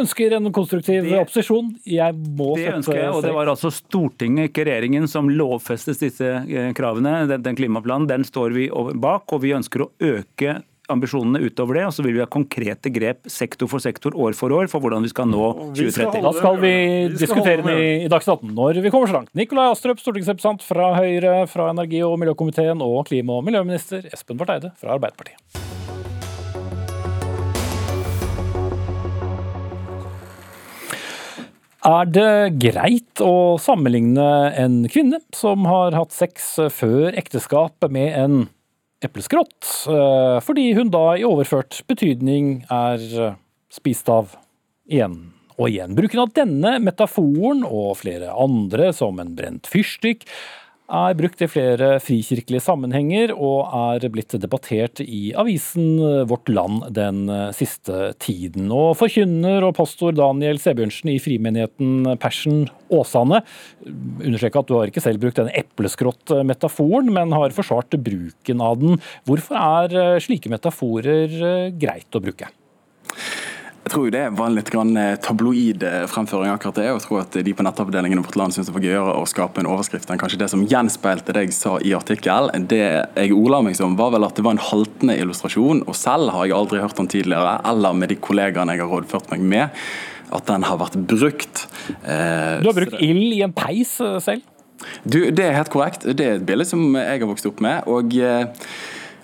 ønsker 0.01 0.35
en 0.37 0.51
konstruktiv 0.55 1.07
opposisjon 1.21 1.71
jeg 2.01 2.17
må 2.17 2.55
det 2.59 2.71
ønsker 2.77 2.99
jeg, 2.99 3.13
og 3.13 3.23
Det 3.25 3.35
var 3.37 3.53
altså 3.53 3.71
Stortinget, 3.75 4.51
ikke 4.51 4.67
regjeringen, 4.69 5.07
som 5.11 5.31
lovfestes 5.31 6.01
disse 6.03 6.33
eh, 6.43 6.73
kravene. 6.77 7.23
Den, 7.31 7.45
den 7.47 7.59
klimaplanen 7.59 8.09
den 8.11 8.27
står 8.27 8.57
vi 8.57 8.69
bak, 9.01 9.31
og 9.31 9.45
vi 9.45 9.55
ønsker 9.57 9.87
å 9.87 9.93
øke 10.01 10.61
ambisjonene 10.91 11.41
utover 11.45 11.79
det, 11.79 11.85
og 11.89 11.95
så 11.95 12.05
vil 12.05 12.17
vi 12.17 12.23
ha 12.23 12.29
konkrete 12.31 12.93
grep 12.93 13.29
sektor 13.31 13.71
for 13.71 13.83
sektor, 13.83 14.15
år 14.19 14.37
for 14.39 14.53
år, 14.55 14.71
for 14.73 14.83
hvordan 14.83 15.07
vi 15.07 15.13
skal 15.13 15.29
nå 15.31 15.45
2030. 15.79 16.23
Da 16.27 16.33
skal 16.37 16.61
vi 16.63 16.75
diskutere 17.15 17.63
den 17.63 17.73
i, 17.75 17.91
i 18.07 18.11
Dagsnytt 18.11 18.41
18 18.41 18.55
når 18.59 18.83
vi 18.85 18.93
kommer 18.93 19.11
så 19.11 19.21
langt. 19.21 19.35
Nikolai 19.39 19.71
Astrup, 19.71 20.03
stortingsrepresentant 20.03 20.67
fra 20.67 20.93
Høyre, 20.99 21.45
fra 21.51 21.71
energi- 21.75 22.05
og 22.07 22.19
miljøkomiteen, 22.23 22.83
og 22.85 23.05
klima- 23.11 23.39
og 23.39 23.47
miljøminister 23.47 24.11
Espen 24.11 24.41
Barth 24.41 24.59
Eide 24.59 24.75
fra 24.81 24.97
Arbeiderpartiet. 24.99 25.80
Er 31.81 32.09
det 32.13 32.61
greit 32.61 33.23
å 33.25 33.57
sammenligne 33.57 34.53
en 34.61 34.83
kvinne 34.93 35.17
som 35.33 35.65
har 35.65 35.95
hatt 35.97 36.13
sex 36.13 36.59
før 36.77 37.17
ekteskapet 37.17 37.89
med 37.95 38.13
en 38.21 38.43
epleskrott, 39.01 39.65
eh, 39.89 40.37
fordi 40.45 40.75
hun 40.77 40.91
da 40.93 41.15
i 41.17 41.25
overført 41.25 41.81
betydning 41.89 42.67
er 42.69 43.01
spist 43.73 44.13
av 44.13 44.37
igjen 44.93 45.33
og 45.57 45.71
igjen? 45.71 45.97
Bruken 45.97 46.21
av 46.21 46.35
denne 46.37 46.75
metaforen 46.85 47.65
og 47.65 47.97
flere 48.03 48.29
andre, 48.29 48.93
som 48.93 49.17
en 49.17 49.33
brent 49.39 49.65
fyrstikk, 49.65 50.29
er 50.91 51.17
brukt 51.19 51.43
i 51.43 51.49
flere 51.51 51.89
frikirkelige 52.03 52.63
sammenhenger 52.65 53.33
og 53.35 53.71
er 53.97 54.07
blitt 54.13 54.35
debattert 54.43 55.03
i 55.05 55.31
avisen 55.39 56.01
Vårt 56.29 56.51
Land 56.51 56.89
den 56.97 57.25
siste 57.57 58.11
tiden. 58.23 58.69
Og 58.75 58.97
Forkynner 58.99 59.67
og 59.69 59.77
pastor 59.79 60.15
Daniel 60.17 60.59
Sebjørnsen 60.63 61.13
i 61.15 61.19
frimenigheten 61.23 62.17
Persen 62.21 62.65
Åsane 62.91 63.43
understreker 63.87 64.65
at 64.65 64.71
du 64.71 64.77
har 64.79 64.91
ikke 64.91 65.05
selv 65.05 65.23
brukt 65.23 65.39
denne 65.39 65.55
epleskrott-metaforen, 65.63 67.13
men 67.15 67.37
har 67.37 67.55
forsvart 67.55 67.95
bruken 68.03 68.65
av 68.65 68.81
den. 68.83 68.99
Hvorfor 69.29 69.61
er 69.61 70.23
slike 70.23 70.51
metaforer 70.53 71.71
greit 71.79 72.19
å 72.19 72.25
bruke? 72.25 72.51
Jeg 73.91 73.97
tror 73.97 74.13
det 74.15 74.27
var 74.39 74.47
en 74.47 74.55
litt 74.55 74.69
grann 74.71 74.99
tabloid 75.19 75.83
eh, 75.83 76.05
fremføring 76.07 76.53
akkurat 76.53 76.77
det. 76.79 76.85
og 76.93 77.01
jeg 77.01 77.03
tror 77.09 77.23
at 77.25 77.39
de 77.43 77.55
på 77.59 77.65
nettavdelingen 77.67 78.21
i 78.21 78.23
vårt 78.23 78.37
land 78.39 78.55
syns 78.55 78.69
det 78.69 78.75
var 78.77 78.85
gøyere 78.87 79.15
å 79.19 79.25
skape 79.27 79.59
en 79.59 79.67
overskrift 79.67 80.13
enn 80.15 80.21
kanskje 80.21 80.39
det 80.39 80.47
som 80.53 80.63
gjenspeilte 80.63 81.35
det 81.35 81.43
jeg 81.49 81.57
sa 81.57 81.73
i 81.83 81.91
artikkel. 81.99 82.53
Det 82.71 82.79
jeg 82.79 83.35
ordla 83.35 83.59
meg 83.67 83.75
som, 83.75 83.97
var 83.99 84.13
vel 84.15 84.29
at 84.29 84.39
det 84.39 84.45
var 84.47 84.55
en 84.55 84.63
haltende 84.63 85.17
illustrasjon, 85.19 85.83
og 85.91 85.99
selv 85.99 86.31
har 86.37 86.47
jeg 86.47 86.55
aldri 86.61 86.85
hørt 86.85 87.03
den 87.03 87.11
tidligere, 87.11 87.57
eller 87.73 87.99
med 87.99 88.15
de 88.15 88.21
kollegaene 88.29 88.79
jeg 88.79 88.85
har 88.85 88.95
rådført 88.95 89.35
meg 89.35 89.43
med, 89.57 89.83
at 90.39 90.47
den 90.53 90.69
har 90.71 90.79
vært 90.85 91.01
brukt. 91.11 91.67
Eh, 92.07 92.63
du 92.63 92.71
har 92.71 92.79
brukt 92.79 92.95
ild 93.03 93.27
i 93.27 93.43
en 93.43 93.59
peis 93.59 93.97
selv? 93.99 94.47
Du, 95.03 95.19
Det 95.35 95.51
er 95.51 95.59
helt 95.59 95.75
korrekt. 95.75 96.07
Det 96.07 96.31
er 96.31 96.39
et 96.39 96.47
bilde 96.47 96.71
som 96.71 96.95
jeg 96.95 97.25
har 97.25 97.35
vokst 97.35 97.51
opp 97.51 97.59
med. 97.59 97.91
og 97.91 98.15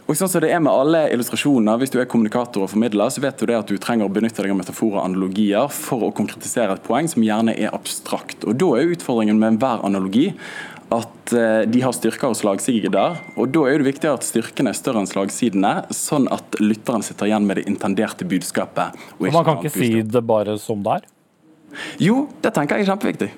og 0.06 0.14
sånn 0.14 0.30
som 0.30 0.42
det 0.44 0.52
er 0.54 0.60
med 0.62 0.70
alle 0.70 1.00
illustrasjoner, 1.10 1.80
Hvis 1.80 1.90
du 1.90 1.98
er 1.98 2.06
kommunikator 2.06 2.62
og 2.62 2.70
formidler, 2.70 3.10
så 3.10 3.20
vet 3.24 3.38
du 3.38 3.46
det 3.46 3.58
at 3.58 3.66
du 3.66 3.76
trenger 3.76 4.06
å 4.06 4.12
benytte 4.12 4.42
deg 4.42 4.54
av 4.54 4.60
metaforer 4.60 5.00
og 5.00 5.04
analogier 5.04 5.66
for 5.72 6.06
å 6.06 6.12
konkretisere 6.14 6.76
et 6.76 6.84
poeng 6.86 7.08
som 7.10 7.24
gjerne 7.26 7.56
er 7.58 7.74
abstrakt. 7.74 8.46
Og 8.46 8.54
Da 8.54 8.68
er 8.76 8.94
utfordringen 8.94 9.38
med 9.38 9.56
enhver 9.56 9.82
analogi 9.82 10.30
at 10.94 11.32
eh, 11.34 11.64
de 11.66 11.80
har 11.82 11.94
styrker 11.96 12.30
og 12.30 12.38
slagsider. 12.38 13.18
Og 13.34 13.50
da 13.50 13.64
er 13.66 13.82
det 13.82 13.88
viktig 13.88 14.10
at 14.12 14.26
styrkene 14.26 14.70
er 14.70 14.78
større 14.78 15.02
enn 15.02 15.10
slagsidene, 15.10 15.72
sånn 15.90 16.28
at 16.30 16.60
lytteren 16.62 17.02
sitter 17.02 17.26
igjen 17.26 17.48
med 17.48 17.58
det 17.58 17.66
intenderte 17.66 18.28
budskapet. 18.28 18.94
Og 19.18 19.32
man 19.34 19.46
kan 19.48 19.58
ikke 19.58 19.74
si 19.74 19.90
det 20.06 20.22
bare 20.22 20.54
som 20.62 20.86
det 20.86 21.00
er? 21.00 21.10
Jo, 22.00 22.28
det 22.44 22.54
tenker 22.54 22.78
jeg 22.78 22.86
er 22.86 22.92
kjempeviktig. 22.94 23.32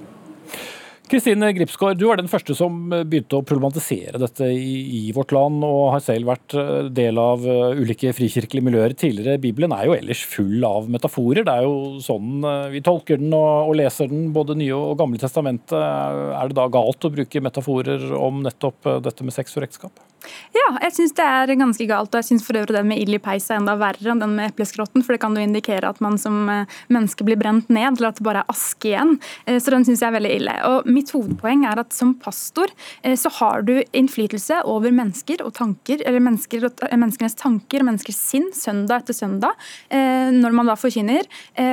Kristine 1.08 1.48
Gripsgaard, 1.56 1.96
du 1.96 2.04
var 2.08 2.18
den 2.20 2.28
første 2.28 2.52
som 2.56 2.90
begynte 2.90 3.38
å 3.38 3.44
problematisere 3.46 4.20
dette 4.20 4.48
i, 4.52 4.74
i, 4.98 5.12
vårt 5.16 5.32
land, 5.32 5.62
og 5.64 5.94
har 5.94 6.02
selv 6.04 6.28
vært 6.28 6.56
eh, 6.58 6.90
del 6.92 7.20
av 7.22 7.46
eh, 7.48 7.80
ulike 7.80 8.12
frikirkelige 8.16 8.66
miljøer 8.66 8.92
tidligere. 8.98 9.40
Bibelen 9.40 9.72
er 9.72 9.88
jo 9.88 9.96
ellers 9.96 10.24
full 10.28 10.66
av 10.68 10.90
metaforer. 10.92 11.46
Det 11.48 11.54
er 11.54 11.64
jo 11.64 12.02
sånn 12.04 12.44
eh, 12.44 12.68
vi 12.74 12.84
tolker 12.84 13.22
den 13.22 13.32
og, 13.32 13.70
og 13.70 13.78
leser 13.80 14.12
den, 14.12 14.28
både 14.36 14.58
Nye 14.60 14.76
og 14.76 14.98
Gamle 15.00 15.20
testamentet. 15.22 15.76
Er 15.78 16.52
det 16.52 16.58
da 16.60 16.68
galt 16.72 17.08
å 17.08 17.14
bruke 17.14 17.44
metaforer 17.44 18.10
om 18.18 18.44
nettopp 18.44 18.92
dette 19.08 19.24
med 19.24 19.36
sex 19.36 19.56
og 19.56 19.68
ekteskap? 19.68 20.07
Ja, 20.56 20.66
jeg 20.84 20.94
syns 20.96 21.16
det 21.18 21.26
er 21.26 21.54
ganske 21.58 21.88
galt. 21.88 22.12
Og 22.12 22.20
jeg 22.20 22.30
syns 22.30 22.46
for 22.46 22.58
øvrig 22.60 22.76
den 22.76 22.90
med 22.90 23.02
ild 23.02 23.18
i 23.18 23.22
peis 23.22 23.48
er 23.50 23.60
enda 23.60 23.76
verre 23.80 24.12
enn 24.12 24.22
den 24.22 24.36
med 24.38 24.52
epleskrotten. 24.52 25.04
For 25.04 25.14
det 25.14 25.22
kan 25.24 25.36
jo 25.36 25.44
indikere 25.44 25.90
at 25.90 26.02
man 26.04 26.18
som 26.20 26.46
menneske 26.92 27.26
blir 27.26 27.38
brent 27.40 27.70
ned, 27.72 27.98
eller 27.98 28.10
at 28.10 28.20
det 28.20 28.26
bare 28.26 28.44
er 28.44 28.52
aske 28.52 28.92
igjen. 28.92 29.16
Så 29.46 29.72
den 29.74 29.86
syns 29.86 30.02
jeg 30.02 30.10
er 30.10 30.16
veldig 30.18 30.34
ille. 30.40 30.56
Og 30.68 30.88
mitt 30.90 31.12
hovedpoeng 31.14 31.64
er 31.68 31.80
at 31.82 31.94
som 31.96 32.14
pastor 32.18 32.72
eh, 33.02 33.16
så 33.18 33.32
har 33.40 33.62
du 33.66 33.74
innflytelse 33.92 34.62
over 34.68 34.94
mennesker 34.94 35.42
og 35.44 35.54
tanker, 35.58 36.02
eller 36.04 36.22
mennesker, 36.24 36.68
eh, 36.68 36.96
menneskenes 36.96 37.38
tanker 37.38 37.82
og 37.82 37.90
menneskers 37.90 38.18
sinn 38.30 38.50
søndag 38.56 39.04
etter 39.04 39.16
søndag, 39.16 39.68
eh, 39.90 40.30
når 40.34 40.56
man 40.56 40.70
da 40.70 40.78
forkynner, 40.78 41.26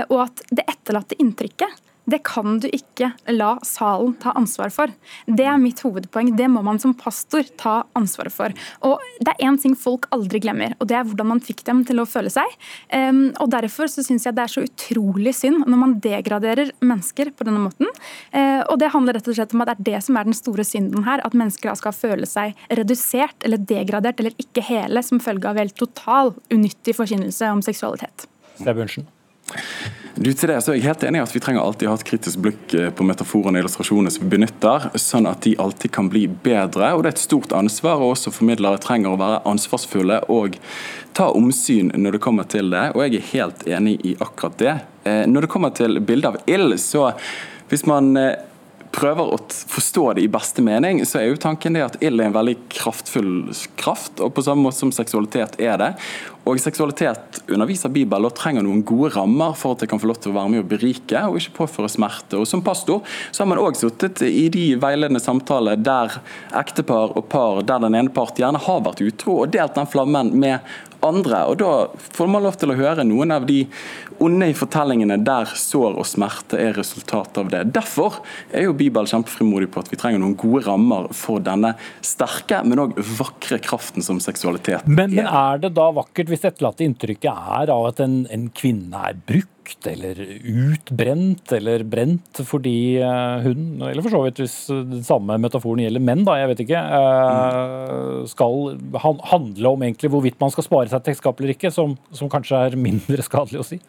og 0.09 0.19
at 0.25 0.41
det 0.55 0.65
etterlatte 0.69 1.17
inntrykket 1.21 1.81
det 2.05 2.21
kan 2.25 2.59
du 2.61 2.67
ikke 2.69 3.11
la 3.33 3.55
salen 3.65 4.13
ta 4.21 4.33
ansvar 4.37 4.71
for. 4.73 4.91
Det 5.25 5.45
er 5.49 5.57
mitt 5.61 5.81
hovedpoeng. 5.81 6.31
Det 6.37 6.47
må 6.51 6.61
man 6.65 6.79
som 6.81 6.93
pastor 6.97 7.47
ta 7.57 7.79
ansvaret 7.97 8.33
for. 8.33 8.53
Og 8.85 9.01
Det 9.19 9.31
er 9.31 9.47
én 9.47 9.57
ting 9.61 9.75
folk 9.75 10.05
aldri 10.13 10.41
glemmer, 10.43 10.75
og 10.79 10.87
det 10.89 10.97
er 10.97 11.05
hvordan 11.07 11.29
man 11.33 11.41
fikk 11.41 11.63
dem 11.65 11.83
til 11.87 12.01
å 12.01 12.05
føle 12.05 12.29
seg. 12.29 12.45
Um, 12.93 13.33
og 13.41 13.49
Derfor 13.55 13.89
så 13.89 14.03
syns 14.05 14.25
jeg 14.27 14.35
det 14.35 14.43
er 14.43 14.51
så 14.51 14.65
utrolig 14.65 15.33
synd 15.37 15.65
når 15.65 15.79
man 15.81 15.95
degraderer 16.03 16.71
mennesker 16.83 17.31
på 17.31 17.47
denne 17.47 17.63
måten. 17.63 17.89
Uh, 18.35 18.61
og 18.69 18.77
Det 18.81 18.91
handler 18.93 19.17
rett 19.17 19.29
og 19.31 19.37
slett 19.37 19.55
om 19.55 19.63
at 19.63 19.71
det 19.71 19.77
er 19.77 19.85
det 19.93 20.03
som 20.05 20.19
er 20.19 20.29
den 20.29 20.37
store 20.37 20.67
synden 20.67 21.07
her. 21.07 21.23
At 21.25 21.37
mennesker 21.37 21.73
skal 21.79 21.95
føle 21.95 22.29
seg 22.29 22.57
redusert 22.69 23.47
eller 23.47 23.57
degradert 23.57 24.19
eller 24.21 24.35
ikke 24.41 24.65
hele 24.67 25.01
som 25.05 25.23
følge 25.23 25.49
av 25.49 25.61
helt 25.61 25.77
total 25.79 26.35
unyttig 26.53 26.97
forkynnelse 26.99 27.49
om 27.55 27.63
seksualitet. 27.65 28.27
Stebjørnsen. 28.59 29.07
Du, 30.16 30.30
til 30.32 30.47
det 30.47 30.61
så 30.63 30.72
er 30.72 30.78
jeg 30.78 30.86
helt 30.86 31.01
enig 31.03 31.20
i 31.20 31.24
at 31.26 31.34
Vi 31.36 31.41
trenger 31.43 31.59
alltid 31.59 31.89
ha 31.91 31.95
et 31.97 32.05
kritisk 32.07 32.39
blikk 32.45 32.74
eh, 32.78 32.88
på 32.95 33.03
metaforene 33.03 33.59
og 33.59 33.66
illustrasjonene 33.66 34.13
som 34.13 34.24
vi 34.24 34.32
benytter, 34.38 34.86
sånn 34.95 35.28
at 35.28 35.43
de 35.43 35.57
alltid 35.59 35.91
kan 35.97 36.07
bli 36.11 36.24
bedre. 36.30 36.93
og 36.95 37.03
Det 37.03 37.09
er 37.09 37.18
et 37.18 37.24
stort 37.26 37.55
ansvar, 37.57 37.99
og 37.99 38.13
også 38.13 38.32
formidlere 38.32 38.80
trenger 38.80 39.11
å 39.11 39.20
være 39.20 39.41
ansvarsfulle 39.51 40.22
og 40.32 40.55
ta 41.18 41.28
omsyn 41.36 41.91
når 41.99 42.16
det 42.16 42.24
kommer 42.24 42.47
til 42.47 42.72
det. 42.72 42.86
og 42.95 43.03
Jeg 43.03 43.20
er 43.20 43.30
helt 43.34 43.68
enig 43.68 43.97
i 44.07 44.16
akkurat 44.24 44.55
det. 44.61 44.78
Eh, 45.03 45.26
når 45.28 45.45
det 45.45 45.51
kommer 45.51 45.76
til 45.76 45.99
bildet 45.99 46.32
av 46.32 46.39
ild, 46.47 46.80
så 46.80 47.09
hvis 47.68 47.84
man 47.89 48.16
eh, 48.16 48.38
prøver 48.95 49.33
å 49.35 49.39
forstå 49.49 50.05
det 50.17 50.25
i 50.25 50.31
beste 50.31 50.63
mening, 50.65 51.01
så 51.07 51.19
er 51.19 51.29
jo 51.29 51.41
tanken 51.41 51.75
det 51.75 51.83
at 51.85 51.97
ild 52.03 52.21
er 52.21 52.29
en 52.29 52.37
veldig 52.37 52.55
kraftfull 52.71 53.33
kraft, 53.79 54.21
og 54.23 54.33
på 54.35 54.45
samme 54.45 54.65
måte 54.65 54.79
som 54.79 54.93
seksualitet 54.95 55.59
er 55.61 55.77
det. 55.81 55.91
Og 56.45 56.59
seksualitet 56.61 57.39
underviser 57.49 57.89
Bibelen 57.89 58.27
og 58.27 58.35
trenger 58.37 58.61
noen 58.65 58.83
gode 58.85 59.15
rammer 59.15 59.55
for 59.57 59.73
at 59.73 59.81
det 59.81 59.89
kan 59.89 60.01
få 60.01 60.11
lov 60.11 60.19
til 60.21 60.29
å 60.31 60.35
være 60.35 60.51
med 60.53 60.61
og 60.61 60.67
berike 60.69 61.23
og 61.25 61.39
ikke 61.39 61.55
påføre 61.63 61.89
smerte. 61.89 62.37
Og 62.37 62.45
Som 62.49 62.61
pastor 62.65 63.01
så 63.31 63.43
har 63.43 63.49
man 63.49 63.61
òg 63.63 63.77
sittet 63.79 64.21
i 64.27 64.45
de 64.53 64.67
veiledende 64.81 65.23
samtaler 65.23 65.79
der 65.81 66.19
ektepar 66.53 67.15
og 67.17 67.25
par 67.31 67.63
der 67.65 67.81
den 67.87 67.97
ene 67.97 68.13
part 68.13 68.37
gjerne 68.37 68.61
har 68.61 68.83
vært 68.85 69.01
utro, 69.05 69.41
og 69.41 69.55
delt 69.55 69.73
den 69.77 69.89
flammen 69.89 70.35
med 70.37 70.61
andre. 71.07 71.43
og 71.49 71.57
Da 71.61 71.71
får 72.17 72.29
man 72.31 72.45
lov 72.45 72.57
til 72.59 72.73
å 72.73 72.77
høre 72.77 73.05
noen 73.07 73.33
av 73.35 73.47
de 73.47 73.63
onde 74.23 74.49
i 74.49 74.55
fortellingene 74.55 75.17
der 75.25 75.49
sår 75.59 75.97
og 75.99 76.07
smerte 76.07 76.59
er 76.61 76.75
resultat 76.77 77.37
av 77.41 77.49
det. 77.51 77.63
Derfor 77.75 78.21
er 78.51 78.67
jo 78.67 78.75
Bibelen 78.77 79.09
kjempefrimodig 79.09 79.69
på 79.73 79.83
at 79.83 79.91
vi 79.91 79.99
trenger 79.99 80.21
noen 80.23 80.37
gode 80.39 80.63
rammer 80.67 81.09
for 81.15 81.43
denne 81.43 81.75
sterke, 82.05 82.61
men 82.65 82.85
òg 82.85 82.95
vakre 83.17 83.59
kraften 83.63 84.05
som 84.05 84.21
seksualitet 84.23 84.87
men, 84.87 85.15
men, 85.15 85.25
er 85.25 85.59
det 85.61 85.73
da 85.75 85.89
vakkert 85.95 86.31
hvis 86.31 86.45
etterlatte 86.47 86.85
inntrykket 86.85 87.31
er 87.59 87.73
av 87.73 87.89
at 87.89 88.01
en, 88.03 88.23
en 88.31 88.47
kvinne 88.55 89.03
er 89.09 89.19
brukt? 89.27 89.54
Eller 89.89 90.20
utbrent 90.20 91.51
eller 91.55 91.84
brent 91.88 92.41
fordi 92.47 92.97
eh, 93.03 93.45
hun, 93.45 93.82
eller 93.82 94.05
for 94.05 94.13
så 94.13 94.24
vidt 94.26 94.41
hvis 94.43 94.57
den 94.72 95.03
samme 95.05 95.38
metaforen 95.41 95.84
gjelder 95.86 96.03
menn, 96.03 96.26
da, 96.28 96.38
jeg 96.41 96.51
vet 96.51 96.66
ikke, 96.66 96.82
eh, 96.99 98.26
skal 98.32 98.76
handle 99.32 99.76
om 99.76 99.86
egentlig 99.88 100.11
hvorvidt 100.13 100.41
man 100.41 100.53
skal 100.53 100.68
spare 100.68 100.91
seg 100.91 101.03
til 101.03 101.16
ekteskap 101.16 101.41
eller 101.41 101.55
ikke, 101.55 101.74
som, 101.74 101.97
som 102.16 102.32
kanskje 102.32 102.66
er 102.68 102.80
mindre 102.80 103.26
skadelig 103.26 103.63
å 103.63 103.70
si? 103.74 103.82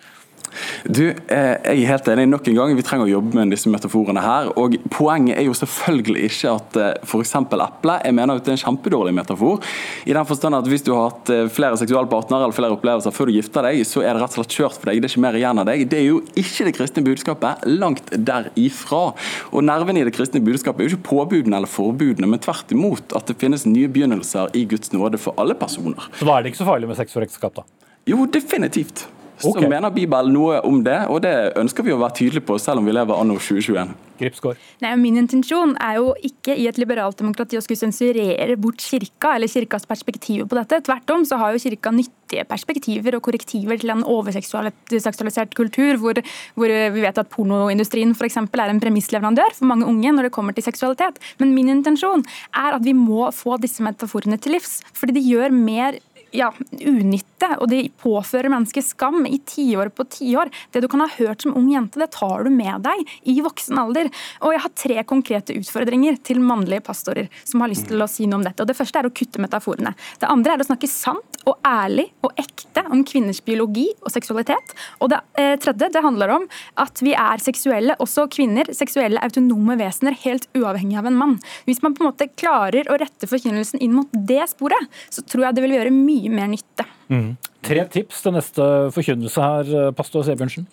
Du, 0.85 1.09
eh, 1.09 1.57
Jeg 1.64 1.83
er 1.83 1.91
helt 1.91 2.09
enig 2.12 2.27
nok 2.29 2.49
en 2.49 2.59
gang. 2.59 2.74
Vi 2.77 2.85
trenger 2.85 3.07
å 3.07 3.11
jobbe 3.11 3.35
med 3.39 3.53
disse 3.55 3.70
metaforene 3.72 4.22
her. 4.22 4.51
og 4.59 4.77
Poenget 4.93 5.39
er 5.39 5.47
jo 5.47 5.55
selvfølgelig 5.57 6.24
ikke 6.29 6.55
at 6.55 6.77
eh, 6.77 6.93
f.eks. 7.07 7.35
eple. 7.35 7.99
Jeg 8.05 8.14
mener 8.14 8.37
at 8.37 8.45
det 8.45 8.53
er 8.53 8.59
en 8.59 8.64
kjempedårlig 8.64 9.14
metafor. 9.16 9.62
I 10.07 10.12
den 10.12 10.29
forstand 10.29 10.55
at 10.59 10.66
Hvis 10.66 10.85
du 10.87 10.93
har 10.95 11.11
hatt 11.11 11.31
eh, 11.31 11.47
flere 11.49 11.79
seksualpartnere 11.81 12.47
eller 12.47 12.57
flere 12.57 12.77
opplevelser 12.77 13.14
før 13.14 13.31
du 13.31 13.37
gifter 13.37 13.66
deg, 13.68 13.83
så 13.87 14.03
er 14.03 14.14
det 14.14 14.22
rett 14.22 14.37
og 14.37 14.41
slett 14.43 14.59
kjørt 14.59 14.79
for 14.79 14.91
deg. 14.91 15.01
Det 15.01 15.11
er 15.11 15.14
ikke 15.14 15.24
mer 15.27 15.41
igjen 15.41 15.62
av 15.62 15.68
deg. 15.70 15.87
Det 15.91 16.01
er 16.01 16.07
jo 16.09 16.20
ikke 16.35 16.68
det 16.68 16.77
kristne 16.77 17.07
budskapet. 17.07 17.66
Langt 17.66 18.12
derifra. 18.12 19.03
Og 19.53 19.66
Nerven 19.66 20.01
i 20.01 20.07
det 20.07 20.14
kristne 20.16 20.43
budskapet 20.45 20.83
er 20.85 20.91
jo 20.91 20.97
ikke 20.97 21.11
påbudene 21.11 21.61
eller 21.61 21.70
forbudene, 21.70 22.29
men 22.31 22.43
tvert 22.43 22.72
imot 22.74 23.16
at 23.16 23.31
det 23.31 23.39
finnes 23.41 23.66
nye 23.68 23.91
begynnelser 23.93 24.55
i 24.57 24.66
Guds 24.68 24.93
nåde 24.95 25.20
for 25.22 25.37
alle 25.41 25.57
personer. 25.59 26.11
Så 26.18 26.29
da 26.29 26.37
er 26.37 26.45
det 26.45 26.53
ikke 26.53 26.64
så 26.64 26.70
farlig 26.70 26.91
med 26.91 26.99
sex 26.99 27.14
for 27.16 27.27
ekteskap, 27.27 27.57
da? 27.61 27.66
Jo, 28.07 28.22
definitivt 28.31 29.07
så 29.43 29.68
mener 29.68 29.93
Bibelen 29.95 30.32
noe 30.34 30.61
om 30.66 30.82
det, 30.84 30.99
og 31.12 31.22
det 31.24 31.34
ønsker 31.61 31.87
vi 31.87 31.95
å 31.95 32.01
være 32.01 32.20
tydelige 32.22 32.47
på, 32.49 32.59
selv 32.62 32.82
om 32.82 32.89
vi 32.89 32.97
lever 32.97 33.20
anno 33.20 33.39
2021. 33.41 33.95
Nei, 34.80 34.93
min 34.97 35.18
intensjon 35.20 35.74
er 35.82 35.99
jo 35.99 36.12
ikke 36.24 36.55
i 36.57 36.66
et 36.70 36.78
liberalt 36.80 37.18
demokrati 37.20 37.59
å 37.59 37.62
skulle 37.64 37.80
sensurere 37.80 38.57
bort 38.61 38.80
kirka 38.80 39.34
eller 39.37 39.51
kirkas 39.51 39.84
perspektiver 39.89 40.49
på 40.49 40.57
dette. 40.57 40.80
Tvert 40.87 41.12
om 41.12 41.26
så 41.28 41.37
har 41.41 41.53
jo 41.53 41.61
kirka 41.61 41.93
nyttige 41.93 42.47
perspektiver 42.49 43.18
og 43.18 43.24
korrektiver 43.26 43.76
til 43.80 43.93
en 43.93 44.05
overseksualisert 44.09 45.53
kultur, 45.59 46.01
hvor, 46.01 46.22
hvor 46.57 46.72
vi 46.97 47.05
vet 47.05 47.20
at 47.20 47.30
pornoindustrien 47.32 48.16
f.eks. 48.16 48.41
er 48.41 48.72
en 48.72 48.82
premissleverandør 48.82 49.57
for 49.59 49.68
mange 49.68 49.89
unge 49.91 50.14
når 50.16 50.30
det 50.30 50.34
kommer 50.39 50.57
til 50.57 50.64
seksualitet. 50.64 51.20
Men 51.43 51.53
min 51.57 51.72
intensjon 51.76 52.24
er 52.57 52.78
at 52.78 52.84
vi 52.87 52.97
må 52.97 53.28
få 53.37 53.61
disse 53.61 53.84
metaforene 53.84 54.41
til 54.41 54.57
livs, 54.57 54.80
fordi 54.97 55.18
de 55.18 55.26
gjør 55.28 55.53
mer 55.53 56.01
ja, 56.35 56.51
unytte, 56.81 57.49
og 57.61 57.68
de 57.70 57.87
påfører 58.03 58.51
mennesker 58.53 58.85
skam 58.85 59.27
i 59.29 59.39
tiår 59.47 59.91
på 59.95 60.07
tiår. 60.11 60.51
Det 60.72 60.83
du 60.83 60.89
kan 60.91 61.03
ha 61.05 61.09
hørt 61.16 61.45
som 61.45 61.55
ung 61.57 61.68
jente, 61.72 62.01
det 62.01 62.11
tar 62.16 62.45
du 62.45 62.51
med 62.53 62.85
deg 62.87 63.03
i 63.29 63.39
voksen 63.45 63.79
alder. 63.81 64.11
Og 64.43 64.55
jeg 64.55 64.64
har 64.64 64.74
tre 64.83 65.05
konkrete 65.09 65.57
utfordringer 65.57 66.18
til 66.27 66.43
mannlige 66.45 66.85
pastorer 66.87 67.31
som 67.45 67.62
har 67.62 67.72
lyst 67.72 67.89
til 67.91 68.03
å 68.03 68.11
si 68.11 68.27
noe 68.27 68.41
om 68.41 68.47
dette. 68.47 68.62
Og 68.62 68.70
Det 68.70 68.79
første 68.79 69.01
er 69.01 69.09
å 69.09 69.14
kutte 69.14 69.43
metaforene. 69.43 69.95
Det 70.20 70.31
andre 70.31 70.57
er 70.57 70.64
å 70.64 70.68
snakke 70.68 70.91
sant 70.91 71.41
og 71.47 71.61
ærlig 71.66 72.09
og 72.27 72.35
ekte 72.41 72.83
om 72.91 73.05
kvinners 73.07 73.43
biologi 73.45 73.87
og 74.03 74.11
seksualitet. 74.12 74.74
Og 75.01 75.12
det 75.12 75.22
eh, 75.39 75.55
tredje 75.62 75.93
det 75.95 76.03
handler 76.05 76.35
om 76.35 76.49
at 76.83 77.03
vi 77.05 77.14
er 77.16 77.43
seksuelle, 77.43 77.97
også 78.03 78.27
kvinner, 78.33 78.68
seksuelle 78.74 79.22
autonome 79.22 79.79
vesener, 79.79 80.16
helt 80.24 80.49
uavhengig 80.59 80.99
av 80.99 81.09
en 81.09 81.18
mann. 81.18 81.37
Hvis 81.68 81.83
man 81.85 81.95
på 81.95 82.03
en 82.03 82.11
måte 82.11 82.29
klarer 82.35 82.91
å 82.91 82.99
rette 83.01 83.31
forkynnelsen 83.31 83.81
inn 83.85 83.95
mot 83.95 84.11
det 84.12 84.43
sporet, 84.51 84.91
så 85.12 85.22
tror 85.22 85.47
jeg 85.47 85.57
det 85.57 85.64
vil 85.64 85.77
gjøre 85.79 85.95
mye 85.95 86.15
mye 86.16 86.34
mer 86.34 86.52
nytte. 86.52 86.88
Mm. 87.12 87.30
Tre 87.66 87.86
tips 87.92 88.20
til 88.24 88.36
neste 88.36 88.68
forkynnelse 88.94 89.48
her, 89.48 89.90
pastor 89.96 90.26
Sebjørnsen. 90.26 90.68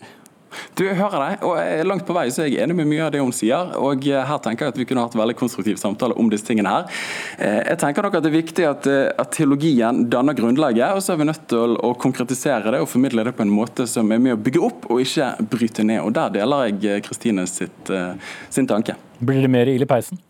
Du 0.77 0.83
hører 0.85 1.19
deg, 1.21 1.43
og 1.45 1.87
langt 1.87 2.05
på 2.07 2.15
vei 2.15 2.25
så 2.33 2.43
er 2.43 2.49
jeg 2.51 2.63
enig 2.63 2.77
med 2.77 2.89
mye 2.89 3.05
av 3.05 3.11
det 3.13 3.21
hun 3.21 3.33
sier. 3.35 3.73
og 3.79 4.05
Her 4.05 4.41
tenker 4.43 4.67
jeg 4.67 4.73
at 4.73 4.79
vi 4.81 4.87
kunne 4.89 5.05
hatt 5.05 5.17
veldig 5.17 5.35
konstruktiv 5.39 5.79
samtale 5.81 6.17
om 6.19 6.29
disse 6.31 6.47
tingene 6.47 6.73
her. 6.73 6.89
Eh, 7.37 7.59
jeg 7.71 7.79
tenker 7.81 8.05
nok 8.05 8.17
at 8.19 8.25
det 8.25 8.31
er 8.31 8.37
viktig 8.37 8.67
at, 8.69 8.89
eh, 8.89 9.11
at 9.19 9.33
teologien 9.35 10.03
danner 10.13 10.37
grunnlaget, 10.37 10.97
og 10.97 11.03
så 11.03 11.13
er 11.13 11.21
vi 11.21 11.29
nødt 11.29 11.47
til 11.51 11.77
å 11.77 11.93
konkretisere 11.99 12.75
det 12.75 12.83
og 12.83 12.91
formidle 12.91 13.25
det 13.27 13.35
på 13.37 13.45
en 13.45 13.53
måte 13.53 13.87
som 13.89 14.11
er 14.11 14.21
med 14.21 14.37
å 14.37 14.41
bygge 14.41 14.65
opp 14.65 14.89
og 14.89 15.01
ikke 15.03 15.33
bryte 15.53 15.85
ned. 15.85 16.01
og 16.03 16.13
Der 16.17 16.37
deler 16.39 16.69
jeg 16.69 16.83
eh, 16.85 17.01
Kristine 17.05 17.47
sin 17.47 18.69
tanke. 18.69 18.97
Blir 19.23 19.41
det 19.41 19.51
mer 19.51 19.69
ild 19.69 19.85
i 19.85 19.89
peisen? 19.89 20.21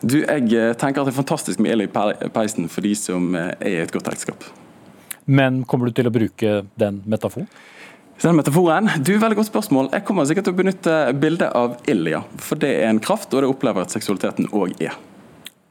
Du, 0.00 0.22
Jeg 0.24 0.76
tenker 0.80 1.02
at 1.02 1.08
det 1.08 1.12
er 1.12 1.18
fantastisk 1.20 1.60
med 1.60 1.74
ild 1.74 1.84
i 1.84 2.30
peisen 2.32 2.70
for 2.72 2.84
de 2.84 2.94
som 2.96 3.34
er 3.36 3.52
i 3.68 3.76
et 3.82 3.92
godt 3.92 4.08
ekteskap. 4.08 4.46
Men 5.30 5.62
kommer 5.68 5.90
du 5.90 5.98
til 5.98 6.08
å 6.08 6.14
bruke 6.14 6.54
den 6.80 7.02
metaforen? 7.06 7.46
Den 8.20 8.36
metaforen? 8.36 8.88
Du, 9.04 9.14
Veldig 9.20 9.38
godt 9.38 9.48
spørsmål. 9.48 9.92
Jeg 9.94 10.04
kommer 10.08 10.26
sikkert 10.28 10.48
til 10.48 10.56
å 10.56 10.58
benytte 10.58 10.96
bildet 11.20 11.54
av 11.56 11.76
ild, 11.88 12.08
ja. 12.10 12.24
For 12.40 12.60
det 12.60 12.72
er 12.80 12.90
en 12.90 13.00
kraft, 13.00 13.32
og 13.32 13.44
det 13.44 13.52
opplever 13.52 13.86
at 13.86 13.94
seksualiteten 13.94 14.50
òg 14.56 14.74
er. 14.84 14.96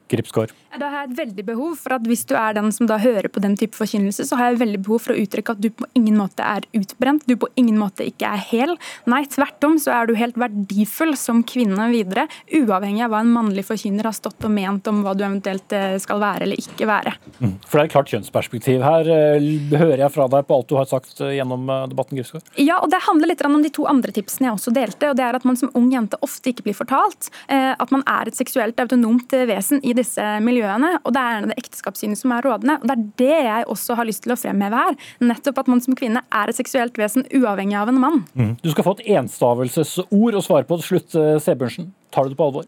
Gripsgaard. 0.09 0.53
Da 0.77 0.89
har 0.91 1.03
jeg 1.03 1.09
et 1.09 1.17
veldig 1.17 1.43
behov 1.47 1.73
for 1.81 1.95
at 1.95 2.05
hvis 2.07 2.23
du 2.29 2.35
er 2.37 2.53
den 2.57 2.69
som 2.73 2.87
da 2.89 2.99
hører 3.01 3.29
på 3.31 3.41
den 3.41 3.55
type 3.57 3.77
forkynnelse, 3.77 4.25
så 4.27 4.37
har 4.37 4.51
jeg 4.51 4.61
veldig 4.61 4.81
behov 4.85 5.01
for 5.05 5.15
å 5.15 5.21
uttrykke 5.21 5.55
at 5.55 5.61
du 5.63 5.69
på 5.73 5.87
ingen 5.97 6.17
måte 6.19 6.45
er 6.45 6.65
utbrent, 6.77 7.25
du 7.25 7.35
på 7.39 7.49
ingen 7.59 7.79
måte 7.79 8.05
ikke 8.05 8.29
er 8.29 8.43
hel. 8.51 8.75
Nei, 9.09 9.23
tvert 9.29 9.65
om 9.65 9.77
så 9.81 9.95
er 9.97 10.09
du 10.09 10.15
helt 10.19 10.37
verdifull 10.39 11.15
som 11.19 11.41
kvinne 11.47 11.89
videre, 11.93 12.27
uavhengig 12.53 13.05
av 13.05 13.13
hva 13.13 13.23
en 13.25 13.33
mannlig 13.33 13.65
forkynner 13.67 14.09
har 14.09 14.15
stått 14.15 14.45
og 14.45 14.53
ment 14.53 14.87
om 14.91 15.01
hva 15.05 15.15
du 15.17 15.25
eventuelt 15.25 15.73
eh, 15.75 15.97
skal 16.01 16.21
være 16.21 16.45
eller 16.45 16.61
ikke 16.61 16.89
være. 16.89 17.15
Mm. 17.39 17.55
For 17.65 17.79
det 17.79 17.81
er 17.81 17.89
et 17.89 17.95
klart 17.95 18.13
kjønnsperspektiv 18.13 18.85
her, 18.85 19.09
eh, 19.15 19.49
hører 19.73 20.05
jeg 20.05 20.15
fra 20.15 20.29
deg 20.35 20.47
på 20.47 20.59
alt 20.59 20.69
du 20.69 20.77
har 20.77 20.89
sagt 20.89 21.23
eh, 21.25 21.35
gjennom 21.39 21.65
debatten, 21.89 22.19
Gripsgård? 22.19 22.45
Ja, 22.61 22.79
og 22.83 22.93
det 22.93 23.01
handler 23.07 23.33
litt 23.33 23.43
om 23.49 23.57
de 23.63 23.73
to 23.73 23.87
andre 23.89 24.13
tipsene 24.13 24.51
jeg 24.51 24.59
også 24.59 24.75
delte, 24.75 25.09
og 25.09 25.17
det 25.17 25.25
er 25.25 25.37
at 25.39 25.47
man 25.49 25.57
som 25.57 25.73
ung 25.77 25.89
jente 25.91 26.19
ofte 26.25 26.53
ikke 26.53 26.67
blir 26.67 26.77
fortalt 26.77 27.31
at 27.49 27.91
man 27.93 28.03
er 28.09 28.29
et 28.29 28.37
seksuelt 28.37 28.77
autonomt 28.81 29.33
vesen 29.49 29.81
i 29.83 29.93
disse 29.99 30.25
miljøene, 30.45 30.95
og 31.03 31.13
det 31.15 31.21
er 31.23 31.47
det 31.49 31.57
ekteskapssynet 31.61 32.19
som 32.19 32.33
er 32.35 32.45
rådende. 32.45 32.79
og 32.79 32.87
Det 32.89 32.95
er 32.95 33.05
det 33.21 33.39
jeg 33.49 33.67
også 33.75 33.97
har 33.99 34.09
lyst 34.09 34.23
til 34.25 34.33
å 34.35 34.39
fremheve 34.39 34.83
her. 34.83 34.97
Nettopp 35.23 35.61
at 35.63 35.71
man 35.71 35.83
som 35.83 35.97
kvinne 35.99 36.23
er 36.25 36.51
et 36.51 36.57
seksuelt 36.57 36.97
vesen 36.99 37.27
uavhengig 37.35 37.77
av 37.79 37.91
en 37.91 38.01
mann. 38.01 38.23
Mm. 38.33 38.55
Du 38.63 38.71
skal 38.73 38.87
få 38.87 38.95
et 38.97 39.07
enstavelsesord 39.19 40.39
å 40.39 40.43
svare 40.45 40.67
på 40.69 40.79
til 40.79 40.87
slutt, 40.93 41.15
eh, 41.19 41.37
Sebjørnsen. 41.43 41.91
Tar 42.11 42.25
du 42.25 42.33
det 42.33 42.39
på 42.39 42.49
alvor? 42.49 42.65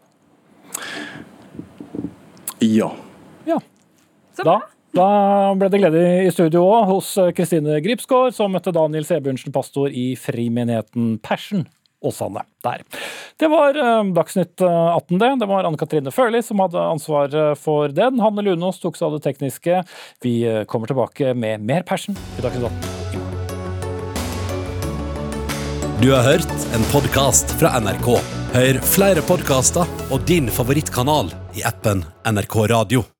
Ja. 2.62 2.92
Ja. 3.48 3.58
Da, 4.38 4.60
da 4.96 5.06
ble 5.58 5.68
det 5.72 5.80
glede 5.82 6.02
i 6.24 6.30
studio 6.32 6.62
òg, 6.64 6.86
hos 6.92 7.14
Kristine 7.36 7.80
Gripsgaard, 7.84 8.36
som 8.36 8.54
møtte 8.54 8.74
Daniel 8.74 9.06
Sebjørnsen, 9.08 9.52
pastor 9.54 9.92
i 9.92 10.12
Frimenigheten 10.18 11.16
Passion. 11.24 11.66
Åsane 12.02 12.44
der. 12.64 12.84
Det 13.40 13.50
var 13.52 13.78
uh, 13.78 14.02
Dagsnytt 14.14 14.60
18, 14.62 15.18
det. 15.18 15.30
Det 15.42 15.50
var 15.50 15.68
Anne 15.68 15.80
Katrine 15.80 16.14
Førli 16.14 16.42
som 16.44 16.62
hadde 16.62 16.82
ansvaret 16.82 17.58
for 17.60 17.92
den. 17.94 18.20
Hanne 18.22 18.44
Lunås 18.46 18.82
tok 18.82 18.98
seg 18.98 19.08
av 19.08 19.18
det 19.18 19.24
tekniske. 19.28 19.82
Vi 20.24 20.40
uh, 20.46 20.64
kommer 20.70 20.90
tilbake 20.90 21.34
med 21.34 21.64
mer 21.66 21.86
passion 21.86 22.18
i 22.38 22.44
Dagsnytt 22.44 22.70
18. 22.70 23.02
Du 26.02 26.10
har 26.10 26.22
hørt 26.26 26.74
en 26.74 26.82
podkast 26.90 27.52
fra 27.60 27.76
NRK. 27.78 28.08
Hør 28.52 28.80
flere 28.82 29.22
podkaster 29.22 29.86
og 30.10 30.26
din 30.26 30.50
favorittkanal 30.50 31.30
i 31.54 31.62
appen 31.68 32.02
NRK 32.26 32.62
Radio. 32.74 33.11